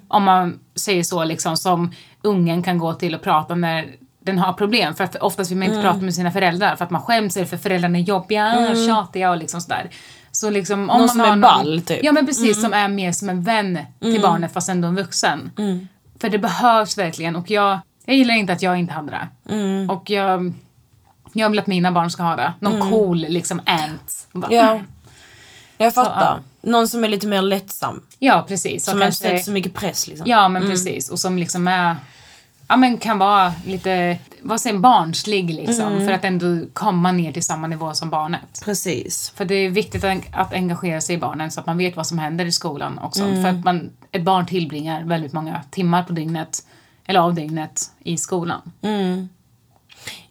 Om 0.08 0.24
man 0.24 0.60
säger 0.76 1.04
så 1.04 1.24
liksom 1.24 1.58
som 1.58 1.92
ungen 2.22 2.64
kan 2.64 2.78
gå 2.78 2.94
till 2.94 3.16
och 3.16 3.22
prata 3.22 3.56
när 3.56 3.96
den 4.26 4.40
har 4.40 4.54
problem. 4.54 4.96
För 4.96 5.04
att 5.04 5.16
oftast 5.16 5.52
vill 5.52 5.58
man 5.58 5.68
inte 5.68 5.82
prata 5.82 6.00
med 6.00 6.14
sina 6.16 6.32
föräldrar 6.32 6.76
för 6.76 6.86
att 6.86 6.92
man 6.92 7.02
skäms 7.02 7.38
eller 7.38 7.48
för 7.48 7.58
föräldrarna 7.58 7.98
är 7.98 8.02
jobbiga 8.02 8.70
och 8.70 8.76
tjatiga 8.88 9.32
och 9.32 9.38
liksom 9.38 9.62
sådär. 9.62 9.90
Så 10.32 10.50
liksom 10.50 10.80
om 10.80 10.88
Någon 10.88 11.00
man 11.00 11.10
som 11.10 11.20
har 11.20 11.28
är 11.28 11.36
ball, 11.38 11.82
typ. 11.82 12.00
Ja 12.04 12.12
men 12.12 12.26
precis, 12.26 12.62
som 12.62 12.74
är 12.74 12.88
mer 12.88 13.12
som 13.12 13.30
en 13.30 13.44
vän 13.44 13.80
till 14.02 14.22
barnet 14.22 14.54
fast 14.54 14.70
ändå 14.70 14.88
en 14.88 14.96
vuxen. 14.96 15.52
För 16.20 16.30
det 16.30 16.38
behövs 16.38 16.98
verkligen 16.98 17.36
och 17.36 17.50
jag, 17.52 17.80
jag 18.06 18.16
gillar 18.16 18.36
inte 18.36 18.54
att 18.54 18.62
jag 18.62 18.80
inte 18.80 18.94
hade 18.94 19.12
det. 19.12 19.88
Och 19.94 20.10
jag, 20.10 20.54
jag 21.34 21.50
vill 21.50 21.60
att 21.60 21.68
mina 21.68 21.92
barn 21.92 22.12
ska 22.12 22.24
ha 22.24 22.36
det. 22.36 22.54
Någon 22.60 22.92
cool 22.92 23.18
liksom 23.18 23.62
ant. 23.66 24.28
Bara, 24.32 24.54
Ja. 24.54 24.80
Jag 25.78 25.94
fattar. 25.94 26.22
ja. 26.22 26.40
Någon 26.70 26.88
som 26.88 27.04
är 27.04 27.08
lite 27.08 27.28
mer 27.28 27.42
lättsam. 27.42 28.02
Ja 28.20 28.46
precis. 28.48 28.86
Som 28.86 29.02
inte 29.04 29.16
sätter 29.16 29.38
så 29.38 29.52
mycket 29.52 29.74
press 29.74 30.08
liksom. 30.08 30.28
Ja, 30.30 30.48
men 30.50 30.62
precis. 30.70 31.10
Och 31.10 31.20
som 31.20 31.38
liksom 31.38 31.68
är... 31.68 31.96
Ja, 32.68 32.76
men 32.76 32.98
kan 32.98 33.18
vara 33.18 33.54
lite, 33.66 34.18
vad 34.42 34.62
säger 34.62 34.78
barnslig 34.78 35.50
liksom. 35.50 36.06
För 36.06 36.12
att 36.12 36.24
ändå 36.24 36.66
komma 36.74 37.12
ner 37.12 37.32
till 37.32 37.44
samma 37.44 37.68
nivå 37.68 37.94
som 37.94 38.10
barnet. 38.10 38.62
Precis. 38.66 39.30
För 39.36 39.46
det 39.46 39.56
är 39.56 39.70
viktigt 39.70 40.04
att, 40.32 40.54
engagera 40.54 41.02
sig 41.02 41.16
i 41.16 41.18
barnen 41.18 41.52
så 41.52 41.60
att 41.60 41.66
man 41.66 41.78
vet 41.78 41.96
vad 41.96 42.08
som 42.08 42.20
händer 42.20 42.46
i 42.46 42.52
skolan 42.52 43.00
också. 43.00 43.22
För 43.22 43.48
att 43.48 43.64
man, 43.64 43.90
ett 44.12 44.24
barn 44.24 44.46
tillbringar 44.46 45.04
väldigt 45.04 45.34
många 45.34 45.62
timmar 45.72 46.04
på 46.04 46.14
dygnet, 46.14 46.66
eller 47.06 47.20
av 47.20 47.34
dygnet, 47.34 47.82
i 48.04 48.18
skolan. 48.18 48.62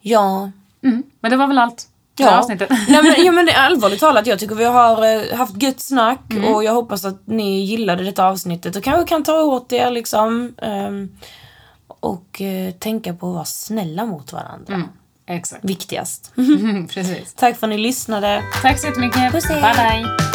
Ja. 0.00 0.50
Mm. 0.82 1.02
Men 1.20 1.30
det 1.30 1.36
var 1.36 1.46
väl 1.46 1.58
allt 1.58 1.88
Ja. 2.16 2.38
avsnittet. 2.38 2.70
Nej, 2.70 3.02
men, 3.02 3.24
ja, 3.24 3.32
men 3.32 3.46
det 3.46 3.52
är 3.52 3.66
allvarligt 3.66 4.00
talat, 4.00 4.26
jag 4.26 4.38
tycker 4.38 4.54
vi 4.54 4.64
har 4.64 5.16
eh, 5.16 5.36
haft 5.36 5.62
gött 5.62 5.80
snack 5.80 6.20
och 6.52 6.64
jag 6.64 6.74
hoppas 6.74 7.04
att 7.04 7.26
ni 7.26 7.64
gillade 7.64 8.04
detta 8.04 8.24
avsnittet 8.26 8.76
och 8.76 8.82
kanske 8.82 9.08
kan 9.08 9.22
ta 9.22 9.42
åt 9.42 9.72
er 9.72 9.90
liksom. 9.90 10.54
ehm, 10.62 11.16
och 12.04 12.42
eh, 12.42 12.72
tänka 12.72 13.14
på 13.14 13.28
att 13.28 13.34
vara 13.34 13.44
snälla 13.44 14.06
mot 14.06 14.32
varandra. 14.32 14.82
Exakt. 15.26 15.64
Viktigast. 15.64 16.32
Precis. 16.90 17.34
Tack 17.34 17.56
för 17.56 17.66
att 17.66 17.70
ni 17.70 17.78
lyssnade. 17.78 18.42
Tack 18.62 18.78
så 18.80 18.86
jättemycket. 18.86 19.32
Puss, 19.32 19.44
hej. 19.48 19.62
Bye 19.62 20.02
bye. 20.02 20.33